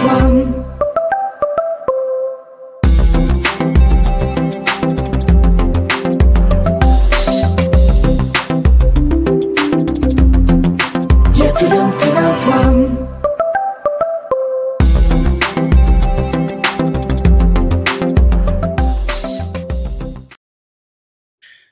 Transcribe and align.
One. 0.00 0.68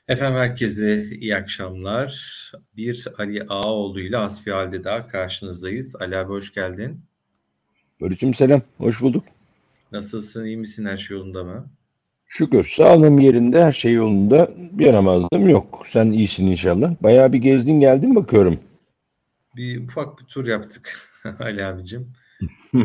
Efendim 0.07 0.39
herkese 0.39 1.03
iyi 1.03 1.35
akşamlar. 1.35 2.37
Bir 2.75 3.07
Ali 3.17 3.43
Ağaoğlu 3.43 3.99
ile 3.99 4.17
Asfihal'de 4.17 4.83
daha 4.83 5.07
karşınızdayız. 5.07 5.95
Ali 5.95 6.17
abi 6.17 6.29
hoş 6.29 6.53
geldin. 6.53 7.06
Barış'ım 8.01 8.33
selam. 8.33 8.61
Hoş 8.77 9.01
bulduk. 9.01 9.23
Nasılsın? 9.91 10.45
iyi 10.45 10.57
misin? 10.57 10.85
Her 10.85 10.97
şey 10.97 11.17
yolunda 11.17 11.43
mı? 11.43 11.69
Şükür. 12.27 12.69
Sağlığım 12.75 13.19
yerinde. 13.19 13.63
Her 13.63 13.71
şey 13.71 13.93
yolunda. 13.93 14.51
Bir 14.71 14.85
yaramazlığım 14.85 15.49
yok. 15.49 15.85
Sen 15.89 16.11
iyisin 16.11 16.47
inşallah. 16.47 16.95
Bayağı 17.03 17.33
bir 17.33 17.37
gezdin 17.37 17.79
geldin 17.79 18.15
bakıyorum. 18.15 18.59
Bir 19.55 19.83
ufak 19.83 20.19
bir 20.19 20.25
tur 20.25 20.47
yaptık 20.47 21.11
Ali 21.39 21.65
abicim. 21.65 22.13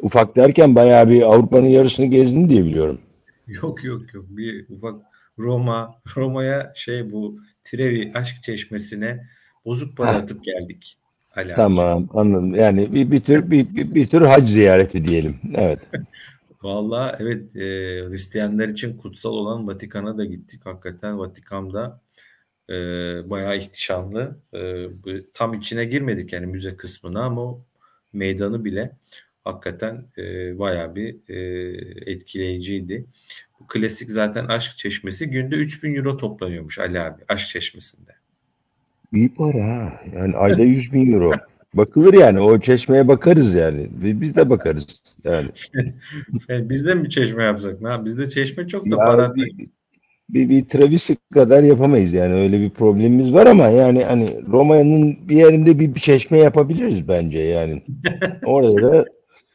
Ufak 0.00 0.36
derken 0.36 0.74
bayağı 0.74 1.08
bir 1.08 1.22
Avrupa'nın 1.22 1.68
yarısını 1.68 2.06
gezdin 2.06 2.48
diye 2.48 2.64
biliyorum. 2.64 2.98
Yok 3.46 3.84
yok 3.84 4.14
yok. 4.14 4.24
Bir 4.28 4.68
ufak 4.68 4.94
Roma, 5.38 6.00
Roma'ya 6.16 6.72
şey 6.74 7.12
bu 7.12 7.40
Trevi 7.64 8.12
aşk 8.14 8.42
çeşmesine 8.42 9.26
bozuk 9.64 9.96
para 9.96 10.10
atıp 10.10 10.44
geldik. 10.44 10.98
Abicim. 11.36 11.56
Tamam 11.56 12.08
anladım. 12.14 12.54
Yani 12.54 12.94
bir, 12.94 13.10
bir 13.10 13.20
tür 13.20 13.50
bir, 13.50 13.76
bir, 13.76 13.94
bir 13.94 14.06
tür 14.06 14.22
hac 14.22 14.48
ziyareti 14.48 15.04
diyelim. 15.04 15.36
Evet. 15.54 15.78
Vallahi 16.62 17.16
evet 17.20 17.56
e, 17.56 17.60
Hristiyanlar 18.08 18.68
için 18.68 18.96
kutsal 18.96 19.30
olan 19.30 19.66
Vatikan'a 19.66 20.18
da 20.18 20.24
gittik. 20.24 20.66
Hakikaten 20.66 21.18
Vatikan'da 21.18 22.00
e, 22.70 22.74
bayağı 23.30 23.56
ihtişamlı. 23.58 24.40
E, 24.54 24.86
tam 25.34 25.54
içine 25.54 25.84
girmedik 25.84 26.32
yani 26.32 26.46
müze 26.46 26.76
kısmına 26.76 27.24
ama 27.24 27.42
o 27.42 27.64
meydanı 28.12 28.64
bile 28.64 28.96
hakikaten 29.44 30.06
e, 30.18 30.58
bayağı 30.58 30.94
bir 30.94 31.16
e, 31.28 31.38
etkileyiciydi. 32.12 33.06
Bu 33.60 33.66
klasik 33.66 34.10
zaten 34.10 34.46
aşk 34.46 34.76
çeşmesi 34.76 35.30
günde 35.30 35.56
3000 35.56 35.94
euro 35.94 36.16
toplanıyormuş 36.16 36.78
Ali 36.78 37.00
abi 37.00 37.22
aşk 37.28 37.48
çeşmesinde. 37.48 38.15
İyi 39.12 39.34
para 39.34 39.64
ha. 39.64 39.92
Yani 40.16 40.36
ayda 40.36 40.62
100 40.62 40.92
bin 40.92 41.12
euro. 41.12 41.32
Bakılır 41.74 42.14
yani. 42.14 42.40
O 42.40 42.60
çeşmeye 42.60 43.08
bakarız 43.08 43.54
yani. 43.54 43.86
Biz 44.00 44.36
de 44.36 44.50
bakarız. 44.50 45.02
Yani. 45.24 45.48
Biz 46.48 46.86
de 46.86 46.94
mi 46.94 47.04
bir 47.04 47.08
çeşme 47.08 47.44
yapsak? 47.44 47.80
Ne? 47.80 48.04
Bizde 48.04 48.30
çeşme 48.30 48.66
çok 48.66 48.84
da 48.84 48.90
Ya 48.90 48.96
para. 48.96 49.34
bir, 49.34 49.68
bir, 50.28 50.48
bir 50.48 50.64
Travis'i 50.64 51.16
kadar 51.34 51.62
yapamayız 51.62 52.12
yani 52.12 52.34
öyle 52.34 52.60
bir 52.60 52.70
problemimiz 52.70 53.32
var 53.32 53.46
ama 53.46 53.68
yani 53.68 54.04
hani 54.04 54.40
Roma'nın 54.48 55.28
bir 55.28 55.36
yerinde 55.36 55.78
bir, 55.78 55.94
bir 55.94 56.00
çeşme 56.00 56.38
yapabiliriz 56.38 57.08
bence 57.08 57.38
yani. 57.38 57.82
Orada 58.44 58.92
da 58.92 59.04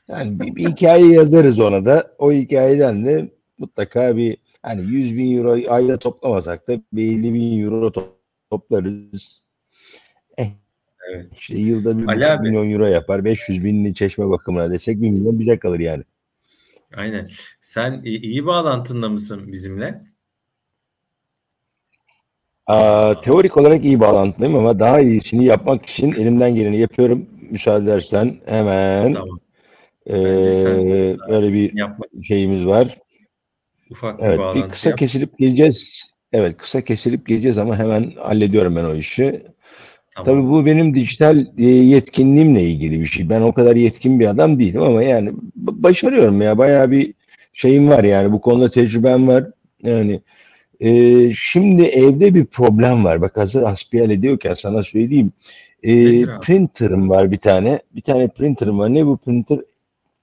yani 0.08 0.40
bir, 0.40 0.56
bir 0.56 0.70
hikaye 0.70 1.12
yazarız 1.12 1.60
ona 1.60 1.86
da. 1.86 2.16
O 2.18 2.32
hikayeden 2.32 3.06
de 3.06 3.32
mutlaka 3.58 4.18
bir 4.18 4.38
hani 4.64 4.84
100 4.84 5.18
bin 5.18 5.38
euro 5.38 5.74
ayda 5.74 5.98
toplamasak 5.98 6.68
da 6.68 6.82
bir 6.94 7.12
50 7.12 7.34
bin 7.34 7.64
euro 7.64 7.88
to- 7.88 8.04
toplarız. 8.52 9.41
Evet. 11.14 11.28
işte 11.38 11.56
yılda 11.56 11.98
bir 11.98 12.08
Ali 12.08 12.28
abi. 12.28 12.48
milyon 12.48 12.72
euro 12.72 12.86
yapar. 12.86 13.26
500 13.26 13.64
binli 13.64 13.96
çeşme 13.96 14.30
bakımına 14.30 14.72
desek 14.72 15.02
bir 15.02 15.10
milyon 15.10 15.40
bize 15.40 15.60
kalır 15.60 15.80
yani. 15.80 16.04
Aynen. 16.96 17.28
Sen 17.62 18.02
iyi 18.04 18.46
bağlantında 18.46 19.10
mısın 19.10 19.52
bizimle? 19.52 20.02
Aa, 22.68 23.22
teorik 23.22 23.58
olarak 23.58 23.86
iyi 23.86 24.00
bağlantılıyım 24.00 24.56
ama 24.56 24.80
daha 24.80 25.02
iyisini 25.02 25.46
yapmak 25.46 25.86
için 25.86 26.12
elimden 26.12 26.56
geleni 26.56 26.78
yapıyorum. 26.78 27.30
Müsaade 27.50 27.84
edersen 27.84 28.40
hemen 28.46 29.14
Tamam. 29.14 29.40
Eee, 30.06 31.18
böyle 31.30 31.54
bir 31.54 31.78
yapma 31.78 32.06
şeyimiz 32.24 32.66
var. 32.66 32.98
ufak 33.92 34.20
bir 34.20 34.24
Evet, 34.24 34.40
bir 34.40 34.40
bağlantı 34.40 34.70
kısa 34.72 34.90
yap. 34.90 35.00
kesilip 35.00 35.38
geleceğiz. 35.38 36.04
Evet, 36.34 36.58
kısa 36.58 36.82
kesilip 36.82 37.28
geleceğiz 37.28 37.58
ama 37.58 37.80
hemen 37.80 38.12
hallediyorum 38.12 38.76
ben 38.76 38.84
o 38.84 38.96
işi. 38.96 39.44
Tamam. 40.16 40.26
Tabii 40.26 40.52
bu 40.52 40.66
benim 40.66 40.96
dijital 40.96 41.46
e, 41.58 41.66
yetkinliğimle 41.66 42.64
ilgili 42.64 43.00
bir 43.02 43.06
şey. 43.06 43.30
Ben 43.30 43.42
o 43.42 43.54
kadar 43.54 43.76
yetkin 43.76 44.20
bir 44.20 44.28
adam 44.28 44.60
değilim 44.60 44.82
ama 44.82 45.04
yani 45.04 45.32
başarıyorum 45.56 46.42
ya. 46.42 46.58
Bayağı 46.58 46.92
bir 46.92 47.14
şeyim 47.54 47.90
var 47.90 48.04
yani 48.04 48.32
bu 48.32 48.42
konuda 48.42 48.70
tecrübem 48.70 49.28
var. 49.28 49.46
Yani 49.84 50.22
e, 50.80 51.32
şimdi 51.34 51.84
evde 51.84 52.36
bir 52.36 52.46
problem 52.46 53.06
var. 53.06 53.22
Bak 53.22 53.38
hazır 53.38 53.64
hasbihal 53.64 54.10
ediyorken 54.10 54.54
sana 54.54 54.84
söyleyeyim. 54.84 55.32
E, 55.84 55.96
Nedir 55.96 56.30
printer'ım 56.42 57.10
var 57.10 57.32
bir 57.32 57.38
tane. 57.38 57.80
Bir 57.96 58.02
tane 58.02 58.28
printer'ım 58.28 58.80
var. 58.80 58.94
Ne 58.94 59.06
bu 59.06 59.18
printer? 59.18 59.60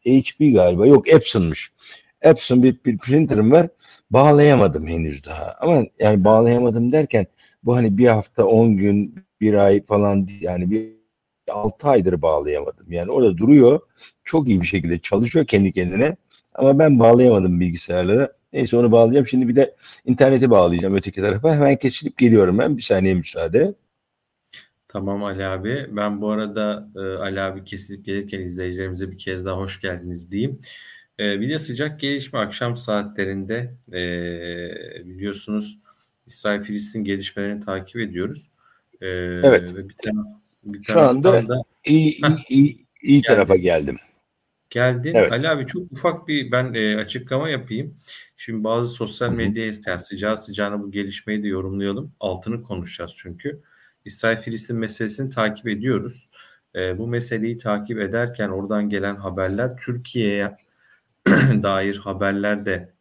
HP 0.05 0.39
galiba. 0.39 0.87
Yok 0.87 1.09
Epson'muş. 1.13 1.73
Epson 2.23 2.63
bir, 2.63 2.77
bir 2.87 2.99
printer'ım 2.99 3.53
var. 3.53 3.69
Bağlayamadım 4.11 4.87
henüz 4.87 5.25
daha. 5.25 5.55
Ama 5.61 5.85
yani 6.01 6.25
bağlayamadım 6.25 6.93
derken 6.93 7.27
bu 7.65 7.77
hani 7.77 7.99
bir 7.99 8.07
hafta 8.07 8.45
10 8.45 8.77
gün 8.77 9.15
bir 9.41 9.55
ay 9.55 9.85
falan 9.85 10.29
yani 10.41 10.71
bir 10.71 10.99
6 11.51 11.89
aydır 11.89 12.23
bağlayamadım. 12.23 12.93
Yani 12.93 13.11
orada 13.11 13.37
duruyor. 13.37 13.81
Çok 14.25 14.49
iyi 14.49 14.61
bir 14.61 14.67
şekilde 14.67 14.99
çalışıyor 14.99 15.47
kendi 15.47 15.73
kendine. 15.73 16.17
Ama 16.55 16.79
ben 16.79 16.99
bağlayamadım 16.99 17.61
bilgisayarlara. 17.61 18.33
Neyse 18.53 18.77
onu 18.77 18.93
bağlayacağım. 18.93 19.27
Şimdi 19.27 19.49
bir 19.49 19.57
de 19.57 19.77
interneti 20.05 20.51
bağlayacağım 20.51 20.95
öteki 20.97 21.21
tarafa. 21.21 21.55
Hemen 21.55 21.77
kesilip 21.77 22.19
geliyorum 22.19 22.59
ben. 22.59 22.77
Bir 22.77 22.83
saniye 22.83 23.15
müsaade. 23.15 23.75
Tamam 24.89 25.25
Ali 25.25 25.45
abi. 25.45 25.87
Ben 25.91 26.21
bu 26.21 26.31
arada 26.31 26.89
e, 26.97 27.01
Ali 27.01 27.41
abi 27.41 27.65
kesilip 27.65 28.05
gelirken 28.05 28.41
izleyicilerimize 28.41 29.11
bir 29.11 29.19
kez 29.19 29.45
daha 29.47 29.57
hoş 29.57 29.81
geldiniz 29.81 30.31
diyeyim. 30.31 30.61
E, 31.21 31.41
bir 31.41 31.51
de 31.51 31.59
sıcak 31.59 32.01
gelişme 32.01 32.39
akşam 32.39 32.77
saatlerinde 32.77 33.75
e, 33.89 34.01
biliyorsunuz 35.07 35.79
İsrail-Filistin 36.27 37.05
gelişmelerini 37.05 37.61
takip 37.61 37.97
ediyoruz. 37.97 38.49
E, 39.01 39.07
Evet. 39.07 39.75
Ve 39.75 39.89
bir, 39.89 39.95
taraf, 39.95 40.27
bir 40.65 40.83
Şu 40.83 41.01
anda 41.01 41.49
da 41.49 41.63
İyi, 41.85 42.17
iyi, 42.17 42.37
iyi, 42.49 42.87
iyi 43.03 43.23
tarafa 43.23 43.57
geldim. 43.57 43.97
Geldin. 44.71 45.15
Evet. 45.15 45.33
Ali 45.33 45.49
abi 45.49 45.67
çok 45.67 45.93
ufak 45.93 46.29
bir 46.29 46.53
ben 46.53 46.75
e, 46.75 46.97
açıklama 46.97 47.49
yapayım. 47.49 47.97
Şimdi 48.37 48.65
bazı 48.65 48.91
sosyal 48.91 49.29
Hı 49.29 49.33
hı. 49.33 49.37
medya 49.37 49.73
yani 49.87 50.01
sıcağı 50.01 50.37
sıcağına 50.37 50.83
bu 50.83 50.91
gelişmeyi 50.91 51.43
de 51.43 51.49
yorumlayalım. 51.49 52.13
Altını 52.21 52.63
konuşacağız 52.63 53.13
çünkü. 53.17 53.63
İsrail-Filistin 54.05 54.77
meselesini 54.77 55.31
takip 55.31 55.69
ediyoruz. 55.69 56.29
E, 56.75 56.99
bu 56.99 57.07
meseleyi 57.07 57.59
takip 57.59 58.01
ederken 58.01 58.49
oradan 58.49 58.89
gelen 58.89 59.17
haberler 59.17 59.77
Türkiye'ye 59.77 60.57
dair 61.63 61.97
haberler 61.97 62.67
de 62.67 62.93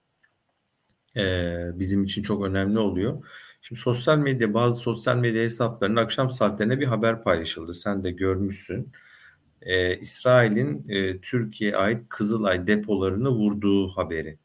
e, 1.18 1.80
bizim 1.80 2.04
için 2.04 2.22
çok 2.24 2.46
önemli 2.46 2.80
oluyor. 2.80 3.26
Şimdi 3.68 3.82
sosyal 3.82 4.18
medya 4.18 4.54
bazı 4.54 4.80
sosyal 4.80 5.18
medya 5.18 5.44
hesaplarının 5.44 5.96
akşam 5.96 6.32
saatlerinde 6.32 6.80
bir 6.80 6.86
haber 6.86 7.24
paylaşıldı. 7.24 7.74
Sen 7.74 8.04
de 8.04 8.12
görmüşsün 8.12 8.92
e, 9.62 9.98
İsrail'in 10.00 10.90
e, 10.90 11.22
Türkiye'ye 11.22 11.78
ait 11.78 12.10
Kızılay 12.10 12.68
depolarını 12.68 13.30
vurduğu 13.30 13.90
haberi 13.90 14.38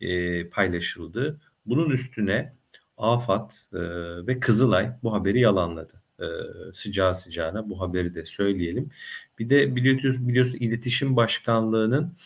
e, 0.00 0.48
paylaşıldı. 0.48 1.40
Bunun 1.66 1.90
üstüne 1.90 2.54
AFAD 2.96 3.50
e, 3.72 3.78
ve 4.26 4.40
Kızılay 4.40 4.92
bu 5.02 5.12
haberi 5.12 5.40
yalanladı. 5.40 6.02
E, 6.20 6.26
sıcağı 6.74 7.14
sıcağına 7.14 7.70
bu 7.70 7.80
haberi 7.80 8.14
de 8.14 8.24
söyleyelim. 8.24 8.90
Bir 9.38 9.50
de 9.50 9.76
biliyorsunuz, 9.76 10.28
biliyorsun 10.28 10.58
İletişim 10.58 11.16
Başkanlığı'nın 11.16 12.16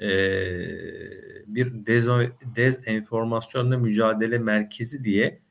e, 0.00 0.08
bir 1.46 1.66
dezo- 1.66 2.32
dezenformasyonla 2.56 3.78
mücadele 3.78 4.38
merkezi 4.38 5.04
diye 5.04 5.45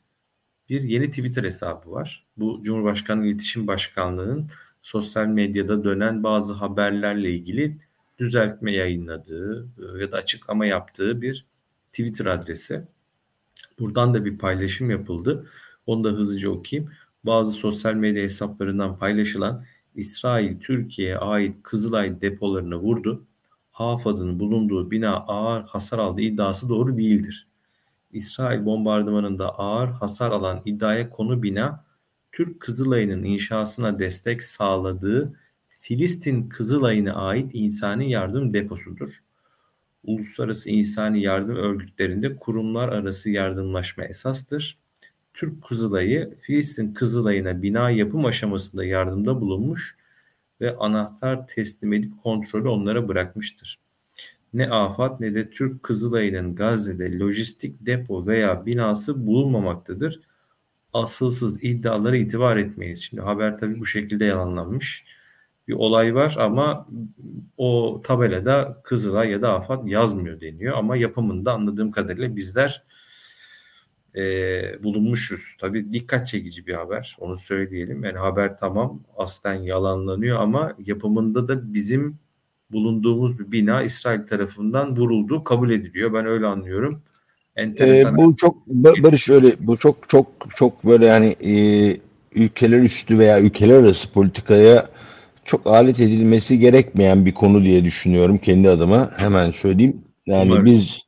bir 0.69 0.83
yeni 0.83 1.09
Twitter 1.09 1.43
hesabı 1.43 1.91
var. 1.91 2.25
Bu 2.37 2.61
Cumhurbaşkanlığı 2.63 3.25
İletişim 3.25 3.67
Başkanlığı'nın 3.67 4.49
sosyal 4.81 5.25
medyada 5.25 5.83
dönen 5.83 6.23
bazı 6.23 6.53
haberlerle 6.53 7.31
ilgili 7.31 7.77
düzeltme 8.19 8.75
yayınladığı 8.75 9.69
e, 9.79 10.01
ya 10.01 10.11
da 10.11 10.17
açıklama 10.17 10.65
yaptığı 10.65 11.21
bir 11.21 11.45
Twitter 11.91 12.25
adresi. 12.25 12.87
Buradan 13.79 14.13
da 14.13 14.25
bir 14.25 14.37
paylaşım 14.37 14.89
yapıldı. 14.89 15.47
Onu 15.85 16.03
da 16.03 16.09
hızlıca 16.09 16.49
okuyayım. 16.49 16.91
Bazı 17.23 17.51
sosyal 17.51 17.93
medya 17.93 18.23
hesaplarından 18.23 18.99
paylaşılan 18.99 19.65
İsrail 19.95 20.59
Türkiye'ye 20.59 21.17
ait 21.17 21.55
Kızılay 21.63 22.21
depolarını 22.21 22.75
vurdu. 22.75 23.25
AFAD'ın 23.73 24.39
bulunduğu 24.39 24.91
bina 24.91 25.15
ağır 25.17 25.63
hasar 25.63 25.99
aldığı 25.99 26.21
iddiası 26.21 26.69
doğru 26.69 26.97
değildir. 26.97 27.47
İsrail 28.15 28.65
bombardımanında 28.65 29.49
ağır 29.49 29.87
hasar 29.87 30.31
alan 30.31 30.61
iddiaya 30.65 31.09
konu 31.09 31.43
bina 31.43 31.85
Türk 32.31 32.59
Kızılay'ın 32.59 33.23
inşasına 33.23 33.99
destek 33.99 34.43
sağladığı 34.43 35.39
Filistin 35.69 36.49
Kızılay'ına 36.49 37.13
ait 37.13 37.51
insani 37.53 38.11
yardım 38.11 38.53
deposudur. 38.53 39.09
Uluslararası 40.03 40.69
insani 40.69 41.21
yardım 41.21 41.55
örgütlerinde 41.55 42.35
kurumlar 42.35 42.89
arası 42.89 43.29
yardımlaşma 43.29 44.03
esastır. 44.05 44.77
Türk 45.33 45.63
Kızılay'ı 45.63 46.35
Filistin 46.41 46.93
Kızılay'ına 46.93 47.61
bina 47.61 47.89
yapım 47.89 48.25
aşamasında 48.25 48.85
yardımda 48.85 49.41
bulunmuş 49.41 49.97
ve 50.61 50.77
anahtar 50.77 51.47
teslim 51.47 51.93
edip 51.93 52.23
kontrolü 52.23 52.67
onlara 52.67 53.07
bırakmıştır. 53.07 53.84
Ne 54.55 54.69
AFAD 54.69 55.19
ne 55.19 55.35
de 55.35 55.49
Türk 55.49 55.83
Kızılay'ın 55.83 56.55
Gazze'de 56.55 57.19
lojistik 57.19 57.85
depo 57.85 58.27
veya 58.27 58.65
binası 58.65 59.27
bulunmamaktadır. 59.27 60.19
Asılsız 60.93 61.63
iddialara 61.63 62.17
itibar 62.17 62.57
etmeyiz. 62.57 63.03
Şimdi 63.03 63.21
haber 63.21 63.57
tabii 63.57 63.79
bu 63.79 63.85
şekilde 63.85 64.25
yalanlanmış 64.25 65.05
bir 65.67 65.73
olay 65.73 66.15
var 66.15 66.35
ama 66.39 66.87
o 67.57 68.01
tabelada 68.03 68.81
Kızılay 68.83 69.29
ya 69.31 69.41
da 69.41 69.53
AFAD 69.53 69.87
yazmıyor 69.87 70.41
deniyor 70.41 70.77
ama 70.77 70.97
yapımında 70.97 71.53
anladığım 71.53 71.91
kadarıyla 71.91 72.35
bizler 72.35 72.83
e, 74.15 74.23
bulunmuşuz. 74.83 75.57
Tabii 75.59 75.93
dikkat 75.93 76.27
çekici 76.27 76.67
bir 76.67 76.73
haber 76.73 77.15
onu 77.19 77.35
söyleyelim. 77.35 78.03
Yani 78.03 78.17
haber 78.17 78.57
tamam 78.57 79.03
aslen 79.17 79.55
yalanlanıyor 79.55 80.39
ama 80.39 80.75
yapımında 80.79 81.47
da 81.47 81.73
bizim 81.73 82.24
bulunduğumuz 82.71 83.39
bir 83.39 83.51
bina 83.51 83.83
İsrail 83.83 84.27
tarafından 84.27 84.97
vurulduğu 84.97 85.43
kabul 85.43 85.69
ediliyor. 85.69 86.13
Ben 86.13 86.25
öyle 86.25 86.45
anlıyorum. 86.45 87.01
Enteresan. 87.55 88.13
Ee, 88.13 88.17
bu 88.17 88.35
çok 88.35 88.67
Barış 88.67 89.29
öyle 89.29 89.51
bu 89.59 89.77
çok 89.77 90.09
çok 90.09 90.27
çok 90.55 90.85
böyle 90.85 91.05
yani 91.05 91.35
e, 91.43 91.55
ülkeler 92.35 92.81
üstü 92.81 93.19
veya 93.19 93.41
ülkeler 93.41 93.75
arası 93.75 94.11
politikaya 94.11 94.89
çok 95.45 95.67
alet 95.67 95.99
edilmesi 95.99 96.59
gerekmeyen 96.59 97.25
bir 97.25 97.33
konu 97.33 97.63
diye 97.63 97.85
düşünüyorum 97.85 98.37
kendi 98.37 98.69
adıma. 98.69 99.11
Hemen 99.17 99.51
söyleyeyim. 99.51 100.01
Yani 100.25 100.51
Umarım. 100.51 100.65
biz 100.65 101.01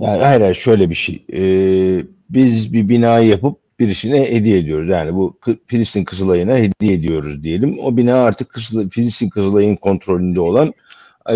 yani 0.00 0.22
hayır, 0.22 0.40
hayır 0.40 0.54
şöyle 0.54 0.90
bir 0.90 0.94
şey. 0.94 1.24
Ee, 1.32 2.04
biz 2.30 2.72
bir 2.72 2.88
binayı 2.88 3.28
yapıp 3.28 3.58
birisine 3.80 4.30
hediye 4.30 4.58
ediyoruz. 4.58 4.88
Yani 4.88 5.14
bu 5.14 5.38
Filistin 5.66 6.04
Kızılay'ına 6.04 6.56
hediye 6.56 6.92
ediyoruz 6.92 7.42
diyelim. 7.42 7.78
O 7.78 7.96
bina 7.96 8.14
artık 8.14 8.48
Kızılay, 8.48 8.88
Filistin 8.88 9.28
Kızılay'ın 9.28 9.76
kontrolünde 9.76 10.40
olan 10.40 10.68
e, 10.68 10.72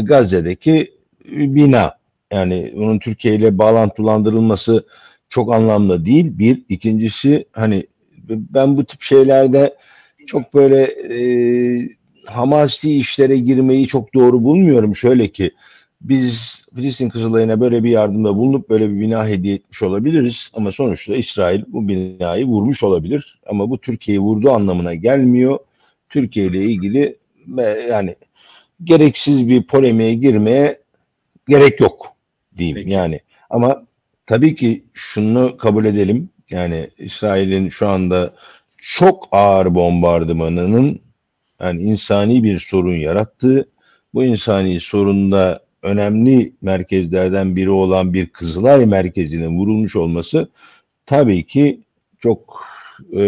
Gazze'deki 0.02 0.92
bina. 1.24 1.92
Yani 2.32 2.72
bunun 2.76 2.98
Türkiye 2.98 3.34
ile 3.34 3.58
bağlantılandırılması 3.58 4.86
çok 5.28 5.54
anlamlı 5.54 6.06
değil. 6.06 6.38
Bir. 6.38 6.62
ikincisi 6.68 7.44
hani 7.52 7.86
ben 8.28 8.76
bu 8.76 8.84
tip 8.84 9.02
şeylerde 9.02 9.76
çok 10.26 10.54
böyle 10.54 10.82
e, 10.82 11.88
Hamasi 12.26 12.98
işlere 12.98 13.38
girmeyi 13.38 13.86
çok 13.86 14.14
doğru 14.14 14.44
bulmuyorum. 14.44 14.96
Şöyle 14.96 15.28
ki 15.28 15.50
biz 16.00 16.62
Filistin 16.74 17.08
Kızılay'ına 17.08 17.60
böyle 17.60 17.84
bir 17.84 17.90
yardımda 17.90 18.36
bulunup 18.36 18.70
böyle 18.70 18.90
bir 18.90 19.00
bina 19.00 19.28
hediye 19.28 19.54
etmiş 19.54 19.82
olabiliriz. 19.82 20.50
Ama 20.54 20.72
sonuçta 20.72 21.16
İsrail 21.16 21.64
bu 21.68 21.88
binayı 21.88 22.44
vurmuş 22.44 22.82
olabilir. 22.82 23.40
Ama 23.46 23.70
bu 23.70 23.80
Türkiye'yi 23.80 24.20
vurduğu 24.20 24.50
anlamına 24.50 24.94
gelmiyor. 24.94 25.58
Türkiye 26.08 26.46
ile 26.46 26.62
ilgili 26.62 27.16
yani 27.90 28.16
gereksiz 28.84 29.48
bir 29.48 29.62
polemiğe 29.62 30.14
girmeye 30.14 30.80
gerek 31.48 31.80
yok 31.80 32.12
diyeyim 32.56 32.76
Peki. 32.76 32.90
yani. 32.90 33.20
Ama 33.50 33.86
tabii 34.26 34.56
ki 34.56 34.84
şunu 34.94 35.56
kabul 35.56 35.84
edelim. 35.84 36.30
Yani 36.50 36.90
İsrail'in 36.98 37.68
şu 37.68 37.88
anda 37.88 38.34
çok 38.78 39.28
ağır 39.32 39.74
bombardımanının 39.74 41.00
yani 41.60 41.82
insani 41.82 42.44
bir 42.44 42.58
sorun 42.58 42.96
yarattığı, 42.96 43.68
bu 44.14 44.24
insani 44.24 44.80
sorunda 44.80 45.66
önemli 45.82 46.52
merkezlerden 46.62 47.56
biri 47.56 47.70
olan 47.70 48.14
bir 48.14 48.26
Kızılay 48.26 48.86
merkezinin 48.86 49.58
vurulmuş 49.58 49.96
olması 49.96 50.48
tabii 51.06 51.46
ki 51.46 51.80
çok 52.18 52.64
e, 53.16 53.22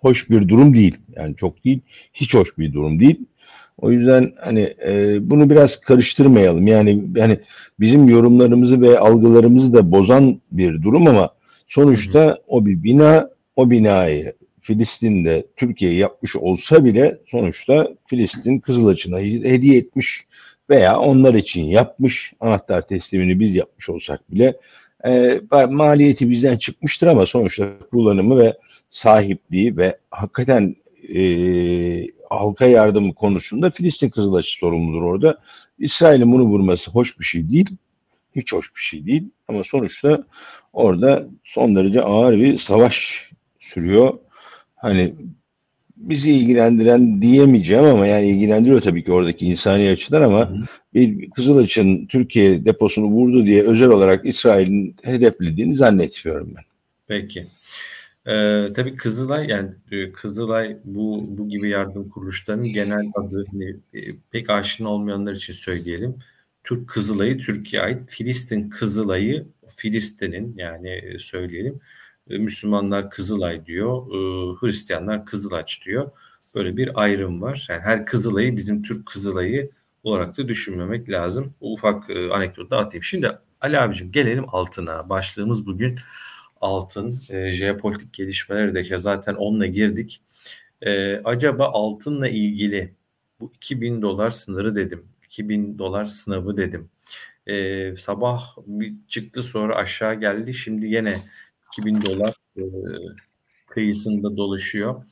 hoş 0.00 0.30
bir 0.30 0.48
durum 0.48 0.74
değil. 0.74 0.96
Yani 1.16 1.36
çok 1.36 1.64
değil, 1.64 1.80
hiç 2.14 2.34
hoş 2.34 2.58
bir 2.58 2.72
durum 2.72 3.00
değil. 3.00 3.20
O 3.82 3.90
yüzden 3.90 4.32
hani 4.40 4.74
e, 4.86 5.18
bunu 5.30 5.50
biraz 5.50 5.80
karıştırmayalım. 5.80 6.66
Yani 6.66 7.04
yani 7.16 7.38
bizim 7.80 8.08
yorumlarımızı 8.08 8.80
ve 8.80 8.98
algılarımızı 8.98 9.74
da 9.74 9.90
bozan 9.90 10.40
bir 10.52 10.82
durum 10.82 11.06
ama 11.06 11.30
sonuçta 11.66 12.38
o 12.46 12.66
bir 12.66 12.82
bina, 12.82 13.30
o 13.56 13.70
binayı 13.70 14.32
Filistin'de 14.60 15.46
Türkiye 15.56 15.94
yapmış 15.94 16.36
olsa 16.36 16.84
bile 16.84 17.18
sonuçta 17.26 17.88
Filistin 18.06 18.58
Kızılaç'ına 18.58 19.18
hediye 19.18 19.78
etmiş 19.78 20.26
veya 20.70 21.00
onlar 21.00 21.34
için 21.34 21.64
yapmış. 21.64 22.32
Anahtar 22.40 22.86
teslimini 22.86 23.40
biz 23.40 23.54
yapmış 23.54 23.90
olsak 23.90 24.34
bile 24.34 24.54
e, 25.06 25.40
maliyeti 25.70 26.30
bizden 26.30 26.56
çıkmıştır 26.56 27.06
ama 27.06 27.26
sonuçta 27.26 27.64
kullanımı 27.90 28.38
ve 28.38 28.54
sahipliği 28.90 29.76
ve 29.76 29.96
hakikaten 30.10 30.74
e, 31.14 31.22
halka 32.28 32.66
yardımı 32.66 33.14
konusunda 33.14 33.70
Filistin 33.70 34.10
Kızılaç'ı 34.10 34.58
sorumludur 34.58 35.02
orada. 35.02 35.38
İsrail'in 35.78 36.32
bunu 36.32 36.42
vurması 36.42 36.90
hoş 36.90 37.20
bir 37.20 37.24
şey 37.24 37.50
değil. 37.50 37.70
Hiç 38.36 38.52
hoş 38.52 38.76
bir 38.76 38.80
şey 38.80 39.06
değil. 39.06 39.24
Ama 39.48 39.64
sonuçta 39.64 40.24
orada 40.72 41.26
son 41.44 41.76
derece 41.76 42.02
ağır 42.02 42.36
bir 42.38 42.58
savaş 42.58 43.30
sürüyor 43.60 44.18
hani 44.76 45.14
bizi 45.96 46.32
ilgilendiren 46.32 47.22
diyemeyeceğim 47.22 47.84
ama 47.84 48.06
yani 48.06 48.28
ilgilendiriyor 48.28 48.80
tabii 48.80 49.04
ki 49.04 49.12
oradaki 49.12 49.46
insani 49.46 49.88
açıdan 49.88 50.22
ama 50.22 50.50
hı. 50.50 50.56
bir 50.94 51.30
Kızılaç'ın 51.30 52.06
Türkiye 52.06 52.64
deposunu 52.64 53.06
vurdu 53.06 53.46
diye 53.46 53.62
özel 53.62 53.88
olarak 53.88 54.26
İsrail'in 54.26 54.96
hedeflediğini 55.02 55.74
zannetmiyorum 55.74 56.52
ben. 56.56 56.64
Peki. 57.08 57.46
Ee, 58.26 58.68
tabii 58.76 58.96
Kızılay 58.96 59.48
yani 59.48 59.70
Kızılay 60.12 60.78
bu 60.84 61.24
bu 61.28 61.48
gibi 61.48 61.68
yardım 61.70 62.10
kuruluşlarının 62.10 62.72
genel 62.72 63.10
adı 63.14 63.44
hani, 63.52 63.76
pek 64.30 64.50
aşina 64.50 64.88
olmayanlar 64.88 65.32
için 65.32 65.52
söyleyelim. 65.52 66.18
Türk 66.64 66.88
Kızılay'ı 66.88 67.38
Türkiye 67.38 67.82
ait, 67.82 68.10
Filistin 68.10 68.70
Kızılay'ı 68.70 69.46
Filistin'in 69.76 70.54
yani 70.56 71.16
söyleyelim 71.18 71.80
Müslümanlar 72.26 73.10
Kızılay 73.10 73.66
diyor, 73.66 74.06
Hristiyanlar 74.60 75.26
Kızılaç 75.26 75.86
diyor. 75.86 76.10
Böyle 76.54 76.76
bir 76.76 77.02
ayrım 77.02 77.42
var. 77.42 77.66
Yani 77.70 77.80
her 77.80 78.06
Kızılay'ı 78.06 78.56
bizim 78.56 78.82
Türk 78.82 79.06
Kızılay'ı 79.06 79.70
olarak 80.02 80.38
da 80.38 80.48
düşünmemek 80.48 81.10
lazım. 81.10 81.54
Ufak 81.60 82.10
e, 82.10 82.30
anekdotu 82.30 82.70
da 82.70 82.78
atayım. 82.78 83.02
Şimdi 83.04 83.38
Ali 83.60 83.78
abicim 83.80 84.12
gelelim 84.12 84.44
altına. 84.48 85.08
Başlığımız 85.08 85.66
bugün 85.66 85.98
altın. 86.62 87.20
E, 87.30 87.52
jeopolitik 87.52 88.12
gelişmeleri 88.12 88.74
de 88.74 88.98
zaten 88.98 89.34
onunla 89.34 89.66
girdik. 89.66 90.22
E, 90.82 91.16
acaba 91.16 91.68
altınla 91.68 92.28
ilgili 92.28 92.94
bu 93.40 93.52
2000 93.56 94.02
dolar 94.02 94.30
sınırı 94.30 94.76
dedim. 94.76 95.08
2000 95.26 95.78
dolar 95.78 96.06
sınavı 96.06 96.56
dedim. 96.56 96.90
E, 97.46 97.96
sabah 97.96 98.56
bir 98.66 98.94
çıktı 99.08 99.42
sonra 99.42 99.76
aşağı 99.76 100.14
geldi. 100.14 100.54
Şimdi 100.54 100.86
yine 100.86 101.18
2000 101.72 102.02
dolar 102.02 102.34
e, 102.56 102.62
kıyısında 103.68 104.36
dolaşıyor. 104.36 105.04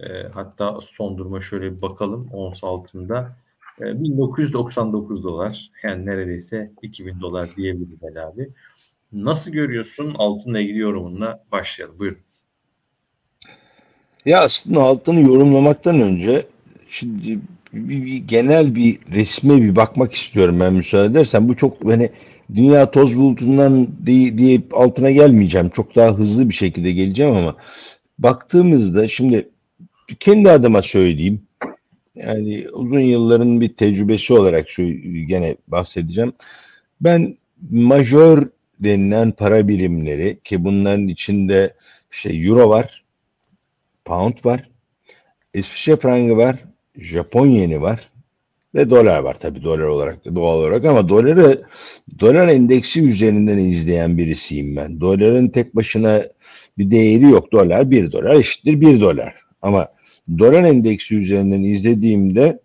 E, 0.00 0.22
hatta 0.34 0.78
son 0.82 1.18
duruma 1.18 1.40
şöyle 1.40 1.76
bir 1.76 1.82
bakalım 1.82 2.28
ons 2.32 2.64
altında. 2.64 3.36
E, 3.80 4.02
1999 4.02 5.24
dolar 5.24 5.70
yani 5.82 6.06
neredeyse 6.06 6.72
2000 6.82 7.20
dolar 7.20 7.56
diyebiliriz 7.56 8.16
abi. 8.16 8.48
Nasıl 9.12 9.50
görüyorsun 9.50 10.14
altınla 10.18 10.60
ilgili 10.60 10.78
yorumunla 10.78 11.44
başlayalım. 11.52 11.98
Buyurun. 11.98 12.18
Ya 14.26 14.40
aslında 14.40 14.82
altını 14.82 15.20
yorumlamaktan 15.20 16.00
önce 16.00 16.46
şimdi 16.88 17.38
bir, 17.72 18.06
bir 18.06 18.16
genel 18.16 18.74
bir 18.74 18.98
resme 19.12 19.62
bir 19.62 19.76
bakmak 19.76 20.14
istiyorum 20.14 20.60
ben 20.60 20.74
müsaade 20.74 21.06
edersen. 21.06 21.48
Bu 21.48 21.56
çok 21.56 21.84
hani 21.84 22.10
dünya 22.54 22.90
toz 22.90 23.16
bulutundan 23.16 23.88
diye, 24.06 24.38
diye 24.38 24.62
altına 24.72 25.10
gelmeyeceğim. 25.10 25.68
Çok 25.68 25.96
daha 25.96 26.18
hızlı 26.18 26.48
bir 26.48 26.54
şekilde 26.54 26.92
geleceğim 26.92 27.36
ama 27.36 27.56
baktığımızda 28.18 29.08
şimdi 29.08 29.48
kendi 30.20 30.50
adıma 30.50 30.82
söyleyeyim. 30.82 31.42
Yani 32.14 32.66
uzun 32.72 33.00
yılların 33.00 33.60
bir 33.60 33.68
tecrübesi 33.68 34.34
olarak 34.34 34.70
şu 34.70 34.82
gene 35.26 35.56
bahsedeceğim. 35.68 36.32
Ben 37.00 37.36
majör 37.70 38.48
denilen 38.80 39.32
para 39.32 39.68
birimleri 39.68 40.38
ki 40.44 40.64
bunların 40.64 41.08
içinde 41.08 41.74
işte 42.12 42.30
euro 42.32 42.68
var, 42.68 43.04
pound 44.04 44.44
var, 44.44 44.70
İsviçre 45.54 45.96
frangı 45.96 46.36
var, 46.36 46.64
Japon 46.96 47.46
yeni 47.46 47.82
var, 47.82 48.10
ve 48.76 48.90
dolar 48.90 49.18
var 49.18 49.38
tabii 49.40 49.62
dolar 49.62 49.78
olarak 49.78 50.24
doğal 50.34 50.58
olarak 50.58 50.84
ama 50.84 51.08
doları 51.08 51.62
dolar 52.20 52.48
endeksi 52.48 53.02
üzerinden 53.02 53.58
izleyen 53.58 54.18
birisiyim 54.18 54.76
ben. 54.76 55.00
Doların 55.00 55.48
tek 55.48 55.76
başına 55.76 56.22
bir 56.78 56.90
değeri 56.90 57.22
yok. 57.22 57.52
Dolar 57.52 57.90
bir 57.90 58.12
dolar 58.12 58.34
eşittir 58.34 58.80
bir 58.80 59.00
dolar. 59.00 59.34
Ama 59.62 59.88
dolar 60.38 60.64
endeksi 60.64 61.16
üzerinden 61.16 61.62
izlediğimde 61.62 62.58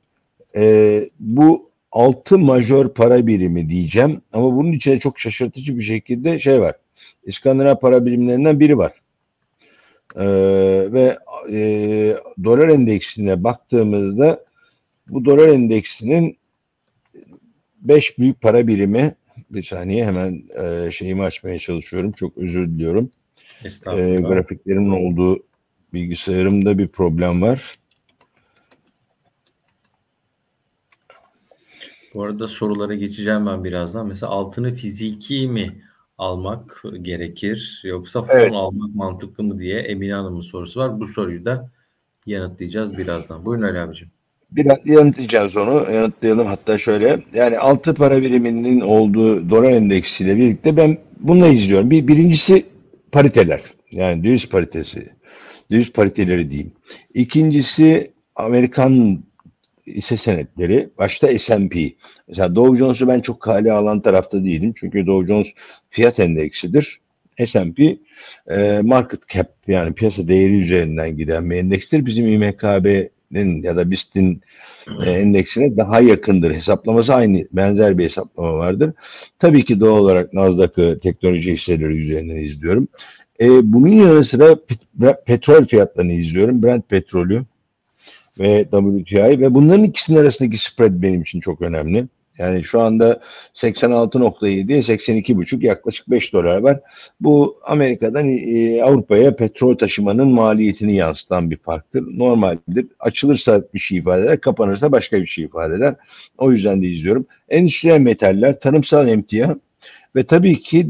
e, 0.55 1.03
bu 1.19 1.70
altı 1.91 2.39
majör 2.39 2.89
para 2.89 3.27
birimi 3.27 3.69
diyeceğim 3.69 4.21
ama 4.33 4.55
bunun 4.55 4.71
içine 4.71 4.99
çok 4.99 5.19
şaşırtıcı 5.19 5.77
bir 5.77 5.83
şekilde 5.83 6.39
şey 6.39 6.61
var. 6.61 6.75
İskandinav 7.25 7.75
para 7.75 8.05
birimlerinden 8.05 8.59
biri 8.59 8.77
var. 8.77 8.93
Ee, 10.15 10.23
ve 10.93 11.17
e, 11.51 11.59
dolar 12.43 12.69
endeksine 12.69 13.43
baktığımızda 13.43 14.45
bu 15.09 15.25
dolar 15.25 15.47
endeksinin 15.47 16.37
beş 17.81 18.19
büyük 18.19 18.41
para 18.41 18.67
birimi 18.67 19.15
bir 19.49 19.63
saniye 19.63 20.05
hemen 20.05 20.43
e, 20.63 20.91
şeyimi 20.91 21.23
açmaya 21.23 21.59
çalışıyorum. 21.59 22.11
Çok 22.11 22.37
özür 22.37 22.67
diliyorum. 22.67 23.11
E, 23.97 24.21
grafiklerimin 24.21 24.89
olduğu 24.89 25.43
bilgisayarımda 25.93 26.77
bir 26.77 26.87
problem 26.87 27.41
var. 27.41 27.75
Bu 32.13 32.23
arada 32.23 32.47
sorulara 32.47 32.95
geçeceğim 32.95 33.45
ben 33.45 33.63
birazdan. 33.63 34.07
Mesela 34.07 34.31
altını 34.31 34.73
fiziki 34.73 35.47
mi 35.47 35.81
almak 36.17 36.83
gerekir 37.01 37.81
yoksa 37.85 38.21
fon 38.21 38.37
evet. 38.37 38.51
almak 38.53 38.95
mantıklı 38.95 39.43
mı 39.43 39.59
diye 39.59 39.79
Emine 39.79 40.13
Hanım'ın 40.13 40.41
sorusu 40.41 40.79
var. 40.79 40.99
Bu 40.99 41.07
soruyu 41.07 41.45
da 41.45 41.69
yanıtlayacağız 42.25 42.97
birazdan. 42.97 43.45
Buyurun 43.45 43.63
Ali 43.63 43.79
abicim. 43.79 44.09
Biraz 44.51 44.77
yanıtlayacağız 44.85 45.57
onu. 45.57 45.91
Yanıtlayalım 45.91 46.47
hatta 46.47 46.77
şöyle. 46.77 47.19
Yani 47.33 47.59
altı 47.59 47.93
para 47.93 48.21
biriminin 48.21 48.81
olduğu 48.81 49.49
dolar 49.49 49.71
endeksiyle 49.71 50.37
birlikte 50.37 50.77
ben 50.77 50.97
bununla 51.19 51.47
izliyorum. 51.47 51.91
Bir, 51.91 52.07
birincisi 52.07 52.65
pariteler. 53.11 53.61
Yani 53.91 54.23
döviz 54.23 54.49
paritesi. 54.49 55.09
Döviz 55.71 55.93
pariteleri 55.93 56.51
diyeyim. 56.51 56.71
İkincisi 57.13 58.11
Amerikan 58.35 59.23
hisse 59.95 60.17
senetleri. 60.17 60.89
Başta 60.97 61.39
S&P. 61.39 61.93
Mesela 62.27 62.55
Dow 62.55 62.77
Jones'u 62.77 63.07
ben 63.07 63.19
çok 63.19 63.41
kale 63.41 63.71
alan 63.71 64.01
tarafta 64.01 64.43
değilim. 64.43 64.73
Çünkü 64.77 65.07
Dow 65.07 65.27
Jones 65.27 65.47
fiyat 65.89 66.19
endeksidir. 66.19 66.99
S&P 67.45 67.97
e, 68.49 68.81
market 68.83 69.29
cap 69.29 69.47
yani 69.67 69.93
piyasa 69.93 70.27
değeri 70.27 70.59
üzerinden 70.59 71.17
giden 71.17 71.49
bir 71.49 71.55
endekstir. 71.55 72.05
Bizim 72.05 72.27
İMKB'nin 72.27 73.63
ya 73.63 73.77
da 73.77 73.91
BIST'in 73.91 74.41
e, 75.05 75.11
endeksine 75.11 75.77
daha 75.77 76.01
yakındır. 76.01 76.53
Hesaplaması 76.53 77.15
aynı, 77.15 77.45
benzer 77.51 77.97
bir 77.97 78.03
hesaplama 78.03 78.53
vardır. 78.53 78.93
Tabii 79.39 79.65
ki 79.65 79.79
doğal 79.79 79.97
olarak 79.97 80.33
Nasdaq'ı 80.33 80.99
teknoloji 80.99 81.53
hisseleri 81.53 82.01
üzerinden 82.01 82.37
izliyorum. 82.37 82.87
E, 83.41 83.73
bunun 83.73 83.87
yanı 83.87 84.25
sıra 84.25 84.55
pet 84.65 84.79
petrol 85.25 85.65
fiyatlarını 85.65 86.13
izliyorum. 86.13 86.63
Brent 86.63 86.89
petrolü 86.89 87.43
ve 88.39 88.63
WTI 88.63 89.39
ve 89.39 89.53
bunların 89.53 89.83
ikisinin 89.83 90.19
arasındaki 90.19 90.57
spread 90.57 91.01
benim 91.01 91.21
için 91.21 91.39
çok 91.39 91.61
önemli. 91.61 92.07
Yani 92.37 92.63
şu 92.63 92.81
anda 92.81 93.19
86.7, 93.55 94.65
82.5 94.67 95.65
yaklaşık 95.65 96.09
5 96.09 96.33
dolar 96.33 96.57
var. 96.57 96.79
Bu 97.19 97.57
Amerika'dan 97.65 98.29
e, 98.29 98.83
Avrupa'ya 98.83 99.35
petrol 99.35 99.77
taşımanın 99.77 100.27
maliyetini 100.27 100.95
yansıtan 100.95 101.51
bir 101.51 101.57
farktır. 101.57 102.03
Normaldir. 102.17 102.87
Açılırsa 102.99 103.61
bir 103.73 103.79
şey 103.79 103.97
ifade 103.97 104.21
eder, 104.21 104.41
kapanırsa 104.41 104.91
başka 104.91 105.21
bir 105.21 105.27
şey 105.27 105.45
ifade 105.45 105.75
eder. 105.75 105.95
O 106.37 106.51
yüzden 106.51 106.81
de 106.81 106.87
izliyorum. 106.87 107.25
Endüstriyel 107.49 107.99
metaller, 107.99 108.59
tarımsal 108.59 109.07
emtia 109.07 109.55
ve 110.15 110.23
tabii 110.23 110.61
ki 110.61 110.89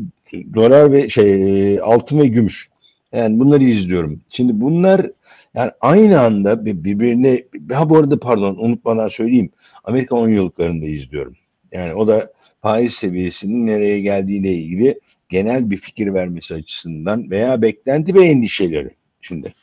dolar 0.53 0.91
ve 0.91 1.09
şey 1.09 1.73
e, 1.73 1.81
altın 1.81 2.19
ve 2.19 2.27
gümüş. 2.27 2.69
Yani 3.13 3.39
bunları 3.39 3.63
izliyorum. 3.63 4.21
Şimdi 4.29 4.61
bunlar 4.61 5.11
yani 5.53 5.71
aynı 5.81 6.19
anda 6.19 6.65
birbirine 6.65 7.43
ha 7.71 7.89
bu 7.89 7.97
arada 7.97 8.19
pardon 8.19 8.55
unutmadan 8.55 9.07
söyleyeyim. 9.07 9.51
Amerika 9.83 10.15
10 10.15 10.29
yıllıklarında 10.29 10.85
izliyorum. 10.85 11.35
Yani 11.71 11.93
o 11.93 12.07
da 12.07 12.33
faiz 12.61 12.93
seviyesinin 12.93 13.67
nereye 13.67 14.01
geldiğiyle 14.01 14.53
ilgili 14.53 14.99
genel 15.29 15.69
bir 15.69 15.77
fikir 15.77 16.13
vermesi 16.13 16.53
açısından 16.53 17.31
veya 17.31 17.61
beklenti 17.61 18.15
ve 18.15 18.25
endişeleri. 18.25 18.89
Şimdi 19.21 19.53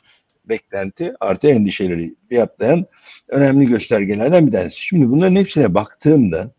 beklenti 0.45 1.13
artı 1.19 1.47
endişeleri 1.47 2.15
fiyatlayan 2.29 2.85
önemli 3.27 3.67
göstergelerden 3.67 4.47
bir 4.47 4.51
tanesi. 4.51 4.81
Şimdi 4.81 5.09
bunların 5.09 5.35
hepsine 5.35 5.73
baktığımda 5.73 6.51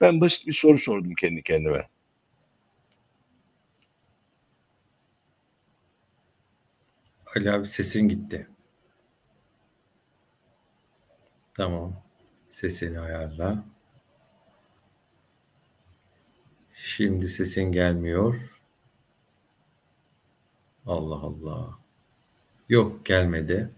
ben 0.00 0.20
basit 0.20 0.46
bir 0.46 0.52
soru 0.52 0.78
sordum 0.78 1.14
kendi 1.14 1.42
kendime. 1.42 1.88
Ali 7.36 7.52
abi 7.52 7.66
sesin 7.66 8.08
gitti. 8.08 8.46
Tamam. 11.58 12.02
Sesini 12.50 13.00
ayarla. 13.00 13.64
Şimdi 16.74 17.28
sesin 17.28 17.72
gelmiyor. 17.72 18.60
Allah 20.86 21.14
Allah. 21.14 21.78
Yok 22.68 23.06
gelmedi. 23.06 23.70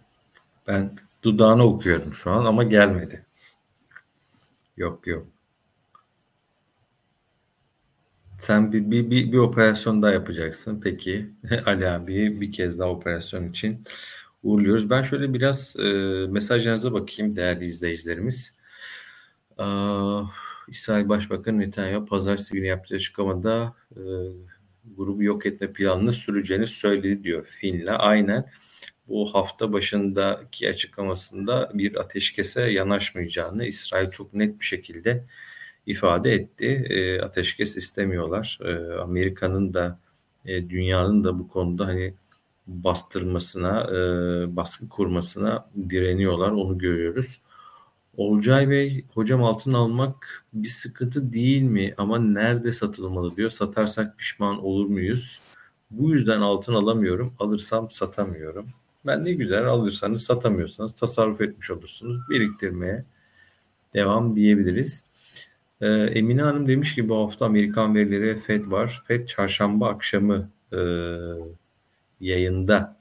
Ben 0.67 0.97
dudağını 1.23 1.65
okuyorum 1.65 2.15
şu 2.15 2.31
an 2.31 2.45
ama 2.45 2.65
gelmedi. 2.65 3.27
Yok 4.77 5.07
yok. 5.07 5.27
Sen 8.39 8.73
bir, 8.73 8.91
bir, 8.91 9.11
bir, 9.11 9.33
bir 9.33 9.39
operasyon 9.39 10.03
daha 10.03 10.11
yapacaksın. 10.13 10.81
Peki 10.81 11.31
Ali 11.67 11.89
abi 11.89 12.41
bir 12.41 12.53
kez 12.53 12.79
daha 12.79 12.89
operasyon 12.91 13.51
için 13.51 13.85
uğurluyoruz. 14.43 14.91
Ben 14.91 15.03
şöyle 15.03 15.35
biraz 15.35 15.77
e, 15.77 15.83
mesajlarınıza 16.31 16.93
bakayım 16.93 17.37
değerli 17.37 17.65
izleyicilerimiz. 17.65 18.61
Ee, 19.61 19.65
İsrail 20.69 21.09
Başbakanı 21.09 21.59
Netanyahu 21.59 22.07
pazartesi 22.07 22.55
günü 22.55 22.67
yaptığı 22.67 22.95
açıklamada 22.95 23.75
e, 23.97 24.01
grubu 24.97 25.23
yok 25.23 25.47
etme 25.47 25.73
planını 25.73 26.13
süreceğini 26.13 26.67
söyledi 26.67 27.25
diyor 27.25 27.45
Fin'le. 27.45 27.87
Aynen 27.99 28.51
bu 29.09 29.35
hafta 29.35 29.73
başındaki 29.73 30.69
açıklamasında 30.69 31.71
bir 31.75 32.01
ateşkese 32.01 32.63
yanaşmayacağını 32.63 33.67
İsrail 33.67 34.11
çok 34.11 34.35
net 34.35 34.61
bir 34.61 34.65
şekilde 34.65 35.25
ifade 35.87 36.33
etti. 36.33 36.67
E, 36.91 37.21
ateşkes 37.21 37.77
istemiyorlar. 37.77 38.59
E, 38.65 39.01
Amerika'nın 39.01 39.75
da 39.75 40.01
e, 40.45 40.71
dünyanın 40.71 41.25
da 41.25 41.39
bu 41.39 41.49
konuda 41.49 41.87
hani 41.87 42.15
bastırmasına, 42.71 43.83
e, 43.91 44.57
baskı 44.57 44.89
kurmasına 44.89 45.69
direniyorlar. 45.91 46.51
Onu 46.51 46.79
görüyoruz. 46.79 47.41
Olcay 48.17 48.71
Bey, 48.71 49.05
hocam 49.15 49.45
altın 49.45 49.73
almak 49.73 50.45
bir 50.53 50.69
sıkıntı 50.69 51.33
değil 51.33 51.63
mi? 51.63 51.95
Ama 51.99 52.19
nerede 52.19 52.73
satılmalı 52.73 53.37
diyor. 53.37 53.51
Satarsak 53.51 54.19
pişman 54.19 54.65
olur 54.65 54.87
muyuz? 54.87 55.41
Bu 55.91 56.11
yüzden 56.11 56.41
altın 56.41 56.75
alamıyorum. 56.75 57.35
Alırsam 57.39 57.91
satamıyorum. 57.91 58.67
Ben 59.07 59.25
ne 59.25 59.33
güzel 59.33 59.67
alırsanız 59.67 60.25
satamıyorsanız 60.25 60.95
tasarruf 60.95 61.41
etmiş 61.41 61.71
olursunuz. 61.71 62.19
Biriktirmeye 62.31 63.05
devam 63.95 64.37
diyebiliriz. 64.37 65.05
Ee, 65.81 65.87
Emine 65.89 66.43
Hanım 66.43 66.69
demiş 66.69 66.95
ki 66.95 67.09
bu 67.09 67.17
hafta 67.17 67.47
Amerikan 67.47 67.95
verileri 67.95 68.23
ve 68.23 68.37
FED 68.37 68.71
var. 68.71 69.03
FED 69.07 69.27
çarşamba 69.27 69.89
akşamı 69.89 70.51
e, 70.73 70.79
yayında 72.21 73.01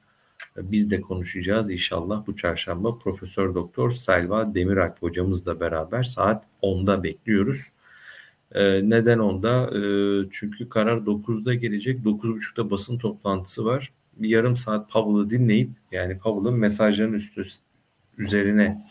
biz 0.57 0.91
de 0.91 1.01
konuşacağız 1.01 1.71
inşallah 1.71 2.27
bu 2.27 2.35
çarşamba. 2.35 2.97
Profesör 2.97 3.55
Doktor 3.55 3.91
Selva 3.91 4.55
Demiralp 4.55 5.01
hocamızla 5.01 5.59
beraber 5.59 6.03
saat 6.03 6.45
10'da 6.63 7.03
bekliyoruz. 7.03 7.69
Ee, 8.51 8.89
neden 8.89 9.19
10'da? 9.19 9.77
Ee, 9.77 10.29
çünkü 10.31 10.69
karar 10.69 10.97
9'da 10.97 11.53
gelecek. 11.53 11.99
9.30'da 12.05 12.71
basın 12.71 12.97
toplantısı 12.97 13.65
var. 13.65 13.91
Bir 14.17 14.29
yarım 14.29 14.57
saat 14.57 14.91
Pavl'ı 14.91 15.29
dinleyip 15.29 15.69
yani 15.91 16.17
Pavl'ın 16.17 16.53
mesajlarının 16.53 17.13
üstü 17.13 17.43
üzerine 18.17 18.85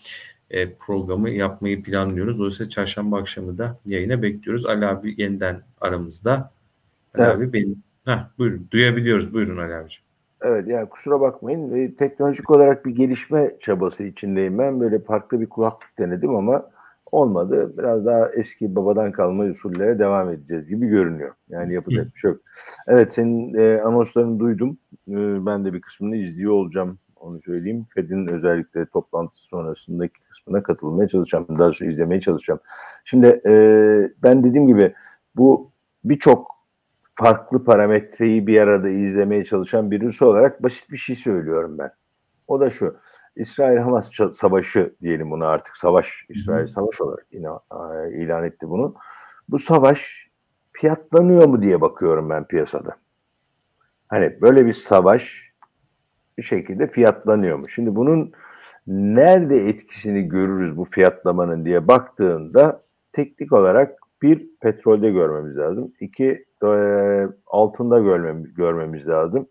e, 0.51 0.75
programı 0.75 1.31
yapmayı 1.31 1.83
planlıyoruz. 1.83 2.39
Dolayısıyla 2.39 2.71
çarşamba 2.71 3.19
akşamı 3.19 3.59
da 3.59 3.81
yayına 3.87 4.23
bekliyoruz. 4.23 4.67
Ali 4.67 4.87
abi 4.87 5.15
yeniden 5.19 5.63
aramızda. 5.81 6.53
Ali 7.15 7.27
evet. 7.27 7.37
abi 7.37 7.53
benim. 7.53 7.83
Heh, 8.05 8.29
buyurun. 8.39 8.69
Duyabiliyoruz. 8.71 9.35
Buyurun 9.35 9.57
Ali 9.57 9.75
abiciğim. 9.75 10.08
Evet 10.43 10.69
yani 10.69 10.89
kusura 10.89 11.21
bakmayın. 11.21 11.77
E, 11.77 11.95
teknolojik 11.95 12.51
olarak 12.51 12.87
bir 12.87 12.97
gelişme 12.97 13.57
çabası 13.61 14.05
içindeyim 14.05 14.59
ben. 14.59 14.81
Böyle 14.81 14.99
farklı 14.99 15.41
bir 15.41 15.49
kulaklık 15.49 15.99
denedim 15.99 16.37
ama 16.37 16.71
olmadı. 17.13 17.73
Biraz 17.79 18.07
daha 18.07 18.29
eski 18.29 18.77
babadan 18.77 19.13
kalma 19.13 19.45
usullere 19.45 19.99
devam 19.99 20.31
edeceğiz 20.31 20.69
gibi 20.69 20.87
görünüyor. 20.87 21.35
Yani 21.49 21.75
yapacak 21.75 22.15
bir 22.15 22.21
şey 22.21 22.31
yok. 22.31 22.41
Evet 22.87 23.13
senin 23.13 23.55
e, 23.55 23.81
anonslarını 23.83 24.41
duydum. 24.41 24.79
E, 25.09 25.47
ben 25.47 25.65
de 25.65 25.73
bir 25.73 25.81
kısmını 25.81 26.17
izliyor 26.17 26.53
olacağım. 26.53 26.99
Onu 27.17 27.41
söyleyeyim. 27.43 27.87
Fed'in 27.95 28.27
özellikle 28.27 28.87
toplantısı 28.87 29.45
sonrasındaki 29.45 30.21
kısmına 30.29 30.63
katılmaya 30.63 31.09
çalışacağım. 31.09 31.47
Daha 31.59 31.73
sonra 31.73 31.91
izlemeye 31.91 32.21
çalışacağım. 32.21 32.61
Şimdi 33.05 33.27
e, 33.47 33.53
ben 34.23 34.45
dediğim 34.45 34.67
gibi 34.67 34.95
bu 35.37 35.71
birçok 36.05 36.58
farklı 37.19 37.65
parametreyi 37.65 38.47
bir 38.47 38.61
arada 38.61 38.89
izlemeye 38.89 39.45
çalışan 39.45 39.91
birisi 39.91 40.25
olarak 40.25 40.63
basit 40.63 40.91
bir 40.91 40.97
şey 40.97 41.17
söylüyorum 41.17 41.79
ben. 41.79 41.91
O 42.47 42.61
da 42.61 42.71
şu. 42.71 42.97
İsrail-Hamas 43.37 44.11
savaşı 44.33 44.95
diyelim 45.03 45.31
bunu 45.31 45.47
artık 45.47 45.77
savaş, 45.77 46.27
İsrail 46.29 46.67
savaş 46.67 47.01
olarak 47.01 47.27
ilan 48.13 48.45
etti 48.45 48.69
bunu. 48.69 48.95
Bu 49.49 49.59
savaş 49.59 50.29
fiyatlanıyor 50.73 51.47
mu 51.47 51.63
diye 51.63 51.81
bakıyorum 51.81 52.31
ben 52.31 52.45
piyasada. 52.45 52.97
Hani 54.09 54.41
böyle 54.41 54.67
bir 54.67 54.73
savaş 54.73 55.53
bir 56.39 56.43
şekilde 56.43 56.87
fiyatlanıyor 56.87 57.59
mu? 57.59 57.69
Şimdi 57.69 57.97
bunun 57.97 58.33
nerede 58.87 59.67
etkisini 59.67 60.29
görürüz 60.29 60.77
bu 60.77 60.85
fiyatlamanın 60.85 61.65
diye 61.65 61.89
baktığında 61.89 62.83
teknik 63.13 63.53
olarak 63.53 63.99
bir 64.23 64.49
petrolde 64.61 65.11
görmemiz 65.11 65.59
lazım. 65.59 65.93
İki 66.01 66.45
e, 66.65 66.69
altında 67.47 67.99
görmemiz, 67.99 68.55
görmemiz 68.55 69.09
lazım. 69.09 69.49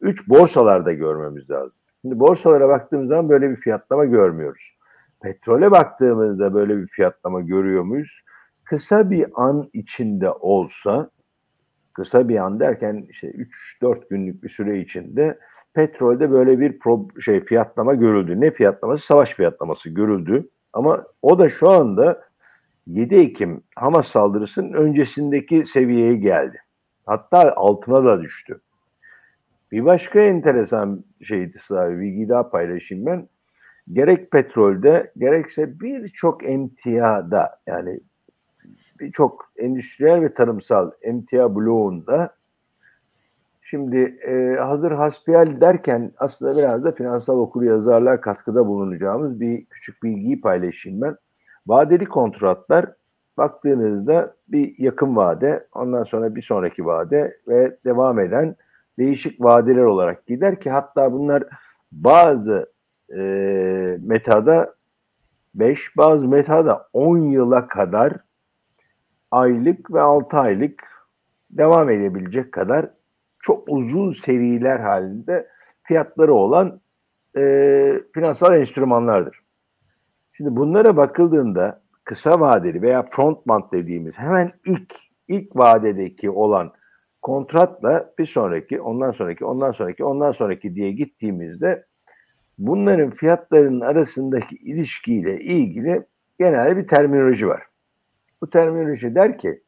Üç 0.00 0.28
borsalarda 0.28 0.92
görmemiz 0.92 1.50
lazım. 1.50 1.72
Şimdi 2.00 2.20
borsalara 2.20 2.68
baktığımız 2.68 3.08
zaman 3.08 3.28
böyle 3.28 3.50
bir 3.50 3.56
fiyatlama 3.56 4.04
görmüyoruz. 4.04 4.78
Petrole 5.22 5.70
baktığımızda 5.70 6.54
böyle 6.54 6.78
bir 6.78 6.86
fiyatlama 6.86 7.40
görüyor 7.40 7.82
muyuz? 7.82 8.20
Kısa 8.64 9.10
bir 9.10 9.26
an 9.34 9.70
içinde 9.72 10.30
olsa, 10.30 11.10
kısa 11.92 12.28
bir 12.28 12.36
an 12.36 12.60
derken 12.60 13.06
işte 13.08 13.32
3-4 13.82 14.08
günlük 14.10 14.42
bir 14.42 14.48
süre 14.48 14.80
içinde 14.80 15.38
petrolde 15.74 16.30
böyle 16.30 16.60
bir 16.60 16.78
pro, 16.78 17.08
şey 17.20 17.44
fiyatlama 17.44 17.94
görüldü. 17.94 18.40
Ne 18.40 18.50
fiyatlaması? 18.50 19.06
Savaş 19.06 19.34
fiyatlaması 19.34 19.90
görüldü. 19.90 20.48
Ama 20.72 21.04
o 21.22 21.38
da 21.38 21.48
şu 21.48 21.68
anda 21.68 22.27
7 22.88 23.14
Ekim 23.14 23.62
Hamas 23.76 24.08
saldırısının 24.08 24.72
öncesindeki 24.72 25.64
seviyeye 25.64 26.16
geldi. 26.16 26.58
Hatta 27.06 27.52
altına 27.56 28.04
da 28.04 28.22
düştü. 28.22 28.60
Bir 29.72 29.84
başka 29.84 30.20
enteresan 30.20 31.04
şeydi 31.22 31.58
sadece 31.60 32.00
bilgi 32.00 32.28
daha 32.28 32.50
paylaşayım 32.50 33.06
ben. 33.06 33.28
Gerek 33.92 34.30
petrolde 34.30 35.12
gerekse 35.18 35.80
birçok 35.80 36.44
emtiada 36.44 37.60
yani 37.66 38.00
birçok 39.00 39.52
endüstriyel 39.56 40.22
ve 40.22 40.34
tarımsal 40.34 40.90
emtia 41.02 41.54
bloğunda 41.54 42.36
şimdi 43.60 43.98
e, 44.26 44.56
hazır 44.60 44.92
hasbihal 44.92 45.60
derken 45.60 46.12
aslında 46.18 46.58
biraz 46.58 46.84
da 46.84 46.92
finansal 46.92 47.38
okur 47.38 47.62
yazarlar 47.62 48.20
katkıda 48.20 48.66
bulunacağımız 48.66 49.40
bir 49.40 49.64
küçük 49.64 50.02
bilgiyi 50.02 50.40
paylaşayım 50.40 51.00
ben. 51.00 51.16
Vadeli 51.66 52.04
kontratlar 52.04 52.86
baktığınızda 53.36 54.34
bir 54.48 54.74
yakın 54.78 55.16
vade, 55.16 55.66
ondan 55.74 56.02
sonra 56.02 56.34
bir 56.34 56.42
sonraki 56.42 56.86
vade 56.86 57.40
ve 57.48 57.76
devam 57.84 58.20
eden 58.20 58.56
değişik 58.98 59.40
vadeler 59.40 59.84
olarak 59.84 60.26
gider 60.26 60.60
ki 60.60 60.70
hatta 60.70 61.12
bunlar 61.12 61.44
bazı 61.92 62.72
e, 63.16 63.20
metada 64.00 64.74
5, 65.54 65.96
bazı 65.96 66.28
metada 66.28 66.88
10 66.92 67.18
yıla 67.18 67.68
kadar 67.68 68.12
aylık 69.30 69.94
ve 69.94 70.00
6 70.00 70.36
aylık 70.36 70.82
devam 71.50 71.90
edebilecek 71.90 72.52
kadar 72.52 72.90
çok 73.40 73.68
uzun 73.68 74.10
seriler 74.10 74.80
halinde 74.80 75.48
fiyatları 75.82 76.34
olan 76.34 76.80
e, 77.36 77.42
finansal 78.14 78.60
enstrümanlardır. 78.60 79.40
Şimdi 80.38 80.56
bunlara 80.56 80.96
bakıldığında 80.96 81.82
kısa 82.04 82.40
vadeli 82.40 82.82
veya 82.82 83.02
front 83.02 83.46
month 83.46 83.72
dediğimiz 83.72 84.18
hemen 84.18 84.52
ilk 84.66 84.94
ilk 85.28 85.56
vadedeki 85.56 86.30
olan 86.30 86.72
kontratla 87.22 88.14
bir 88.18 88.26
sonraki, 88.26 88.80
ondan 88.80 89.10
sonraki, 89.10 89.44
ondan 89.44 89.72
sonraki, 89.72 90.04
ondan 90.04 90.32
sonraki 90.32 90.74
diye 90.74 90.92
gittiğimizde 90.92 91.86
bunların 92.58 93.10
fiyatlarının 93.10 93.80
arasındaki 93.80 94.56
ilişkiyle 94.56 95.40
ilgili 95.40 96.06
genel 96.38 96.76
bir 96.76 96.86
terminoloji 96.86 97.48
var. 97.48 97.62
Bu 98.42 98.50
terminoloji 98.50 99.14
der 99.14 99.38
ki 99.38 99.62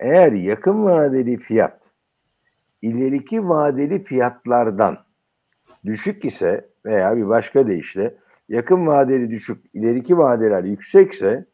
eğer 0.00 0.32
yakın 0.32 0.84
vadeli 0.84 1.36
fiyat 1.36 1.90
ileriki 2.82 3.48
vadeli 3.48 4.04
fiyatlardan 4.04 4.98
düşük 5.84 6.24
ise 6.24 6.68
veya 6.84 7.16
bir 7.16 7.28
başka 7.28 7.66
deyişle 7.66 8.14
yakın 8.48 8.86
vadeli 8.86 9.30
düşük, 9.30 9.64
ileriki 9.74 10.18
vadeler 10.18 10.64
yüksekse 10.64 11.46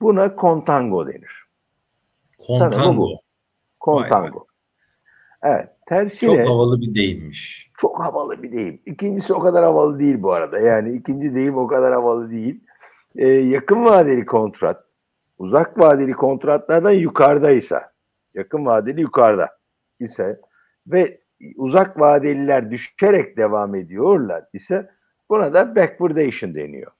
buna 0.00 0.36
kontango 0.36 1.06
denir. 1.06 1.44
Kontango. 2.46 3.08
Kontango. 3.80 4.44
Evet. 5.42 5.68
Tersine, 5.90 6.36
çok 6.36 6.48
havalı 6.48 6.80
bir 6.80 6.94
deyimmiş. 6.94 7.70
Çok 7.78 8.00
havalı 8.00 8.42
bir 8.42 8.52
deyim. 8.52 8.80
İkincisi 8.86 9.34
o 9.34 9.40
kadar 9.40 9.64
havalı 9.64 9.98
değil 9.98 10.22
bu 10.22 10.32
arada. 10.32 10.58
Yani 10.58 10.92
ikinci 10.92 11.34
deyim 11.34 11.58
o 11.58 11.66
kadar 11.66 11.92
havalı 11.92 12.30
değil. 12.30 12.60
Ee, 13.16 13.28
yakın 13.28 13.84
vadeli 13.84 14.26
kontrat, 14.26 14.84
uzak 15.38 15.78
vadeli 15.78 16.12
kontratlardan 16.12 16.90
yukarıdaysa, 16.90 17.92
yakın 18.34 18.66
vadeli 18.66 19.00
yukarıda 19.00 19.48
ise 20.00 20.40
ve 20.86 21.20
uzak 21.56 22.00
vadeliler 22.00 22.70
düşerek 22.70 23.36
devam 23.36 23.74
ediyorlar 23.74 24.44
ise 24.52 24.90
buna 25.30 25.54
da 25.54 25.76
backwardation 25.76 26.54
deniyor. 26.54 26.92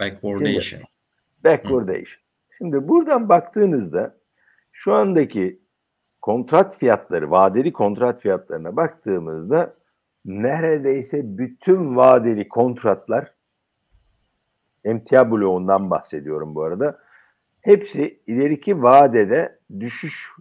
Backwardation. 0.00 0.60
Şimdi, 0.60 0.84
backwardation. 1.44 2.20
Hı. 2.20 2.54
Şimdi 2.58 2.88
buradan 2.88 3.28
baktığınızda 3.28 4.16
şu 4.72 4.94
andaki 4.94 5.60
kontrat 6.22 6.78
fiyatları, 6.78 7.30
vadeli 7.30 7.72
kontrat 7.72 8.20
fiyatlarına 8.20 8.76
baktığımızda 8.76 9.74
neredeyse 10.24 11.38
bütün 11.38 11.96
vadeli 11.96 12.48
kontratlar 12.48 13.32
emtia 14.84 15.30
bloğundan 15.30 15.90
bahsediyorum 15.90 16.54
bu 16.54 16.62
arada. 16.62 16.98
Hepsi 17.60 18.20
ileriki 18.26 18.82
vadede 18.82 19.58
düşüş 19.80 20.32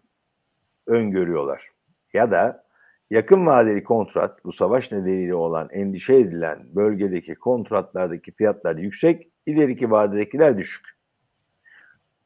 öngörüyorlar. 0.87 1.69
Ya 2.13 2.31
da 2.31 2.63
yakın 3.09 3.45
vadeli 3.45 3.83
kontrat, 3.83 4.45
bu 4.45 4.51
savaş 4.53 4.91
nedeniyle 4.91 5.35
olan 5.35 5.69
endişe 5.71 6.15
edilen 6.15 6.59
bölgedeki 6.75 7.35
kontratlardaki 7.35 8.31
fiyatlar 8.31 8.75
yüksek, 8.75 9.27
ileriki 9.45 9.91
vadedekiler 9.91 10.57
düşük. 10.57 10.85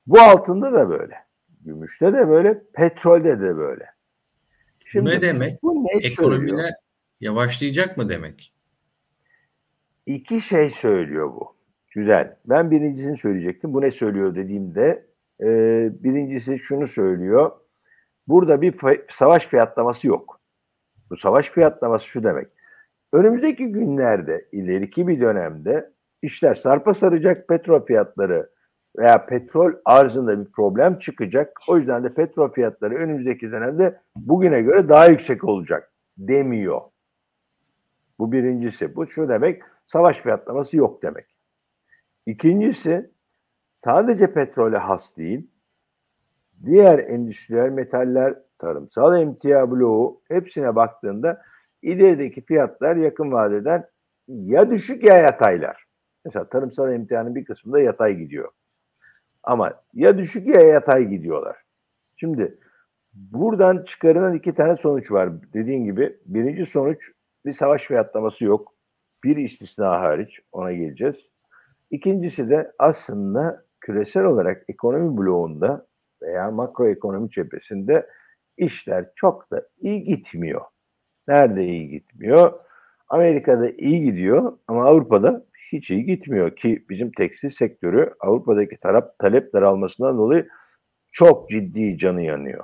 Bu 0.07 0.19
altında 0.19 0.73
da 0.73 0.89
böyle. 0.89 1.15
Gümüşte 1.61 2.13
de 2.13 2.29
böyle, 2.29 2.63
petrolde 2.73 3.39
de 3.39 3.57
böyle. 3.57 3.85
Şimdi, 4.85 5.09
ne 5.09 5.21
demek? 5.21 5.63
Bu 5.63 5.83
ne 5.83 6.07
Ekonomiler 6.07 6.47
söylüyor? 6.47 6.69
yavaşlayacak 7.21 7.97
mı 7.97 8.09
demek? 8.09 8.53
İki 10.05 10.41
şey 10.41 10.69
söylüyor 10.69 11.27
bu. 11.27 11.55
Güzel. 11.89 12.35
Ben 12.45 12.71
birincisini 12.71 13.17
söyleyecektim. 13.17 13.73
Bu 13.73 13.81
ne 13.81 13.91
söylüyor 13.91 14.35
dediğimde 14.35 15.05
e, 15.41 15.45
birincisi 16.03 16.59
şunu 16.59 16.87
söylüyor. 16.87 17.51
Burada 18.27 18.61
bir 18.61 18.75
savaş 19.09 19.47
fiyatlaması 19.47 20.07
yok. 20.07 20.39
Bu 21.09 21.17
savaş 21.17 21.49
fiyatlaması 21.49 22.07
şu 22.07 22.23
demek. 22.23 22.47
Önümüzdeki 23.13 23.65
günlerde, 23.65 24.45
ileriki 24.51 25.07
bir 25.07 25.21
dönemde 25.21 25.91
işler 26.21 26.53
sarpa 26.53 26.93
saracak, 26.93 27.47
petrol 27.47 27.85
fiyatları 27.85 28.49
veya 28.97 29.25
petrol 29.25 29.73
arzında 29.85 30.39
bir 30.39 30.51
problem 30.51 30.99
çıkacak. 30.99 31.57
O 31.67 31.77
yüzden 31.77 32.03
de 32.03 32.13
petrol 32.13 32.51
fiyatları 32.51 32.95
önümüzdeki 32.95 33.51
dönemde 33.51 33.99
bugüne 34.15 34.61
göre 34.61 34.89
daha 34.89 35.05
yüksek 35.05 35.43
olacak 35.43 35.91
demiyor. 36.17 36.81
Bu 38.19 38.31
birincisi. 38.31 38.95
Bu 38.95 39.07
şu 39.07 39.29
demek 39.29 39.61
savaş 39.85 40.17
fiyatlaması 40.17 40.77
yok 40.77 41.03
demek. 41.03 41.25
İkincisi 42.25 43.11
sadece 43.75 44.33
petrole 44.33 44.77
has 44.77 45.17
değil. 45.17 45.47
Diğer 46.65 46.99
endüstriyel 46.99 47.69
metaller, 47.69 48.35
tarımsal 48.63 49.21
emtia 49.21 49.71
bloğu 49.71 50.21
hepsine 50.27 50.75
baktığında 50.75 51.41
ilerideki 51.81 52.45
fiyatlar 52.45 52.95
yakın 52.95 53.31
vadeden 53.31 53.85
ya 54.27 54.71
düşük 54.71 55.03
ya 55.03 55.17
yataylar. 55.17 55.83
Mesela 56.25 56.49
tarımsal 56.49 56.93
emtianın 56.93 57.35
bir 57.35 57.45
kısmında 57.45 57.79
yatay 57.79 58.15
gidiyor. 58.15 58.51
Ama 59.43 59.73
ya 59.93 60.17
düşük 60.17 60.47
ya 60.47 60.61
yatay 60.61 61.05
gidiyorlar. 61.07 61.57
Şimdi 62.15 62.57
buradan 63.13 63.83
çıkarılan 63.83 64.33
iki 64.33 64.53
tane 64.53 64.77
sonuç 64.77 65.11
var. 65.11 65.29
Dediğin 65.53 65.85
gibi 65.85 66.17
birinci 66.25 66.65
sonuç 66.65 67.11
bir 67.45 67.51
savaş 67.51 67.83
fiyatlaması 67.83 68.45
yok. 68.45 68.73
Bir 69.23 69.37
istisna 69.37 70.01
hariç 70.01 70.39
ona 70.51 70.73
geleceğiz. 70.73 71.29
İkincisi 71.91 72.49
de 72.49 72.71
aslında 72.79 73.65
küresel 73.81 74.23
olarak 74.23 74.63
ekonomi 74.67 75.17
bloğunda 75.17 75.85
veya 76.21 76.51
makroekonomi 76.51 77.29
cephesinde 77.29 78.07
işler 78.57 79.05
çok 79.15 79.51
da 79.51 79.67
iyi 79.81 80.03
gitmiyor. 80.03 80.61
Nerede 81.27 81.65
iyi 81.65 81.89
gitmiyor? 81.89 82.53
Amerika'da 83.09 83.69
iyi 83.69 84.03
gidiyor 84.03 84.57
ama 84.67 84.85
Avrupa'da 84.85 85.45
hiç 85.71 85.91
iyi 85.91 86.05
gitmiyor 86.05 86.55
ki 86.55 86.85
bizim 86.89 87.11
tekstil 87.11 87.49
sektörü 87.49 88.13
Avrupa'daki 88.19 88.77
taraf 88.77 89.19
talep 89.19 89.53
daralmasından 89.53 90.17
dolayı 90.17 90.47
çok 91.11 91.49
ciddi 91.49 91.97
canı 91.97 92.21
yanıyor. 92.21 92.63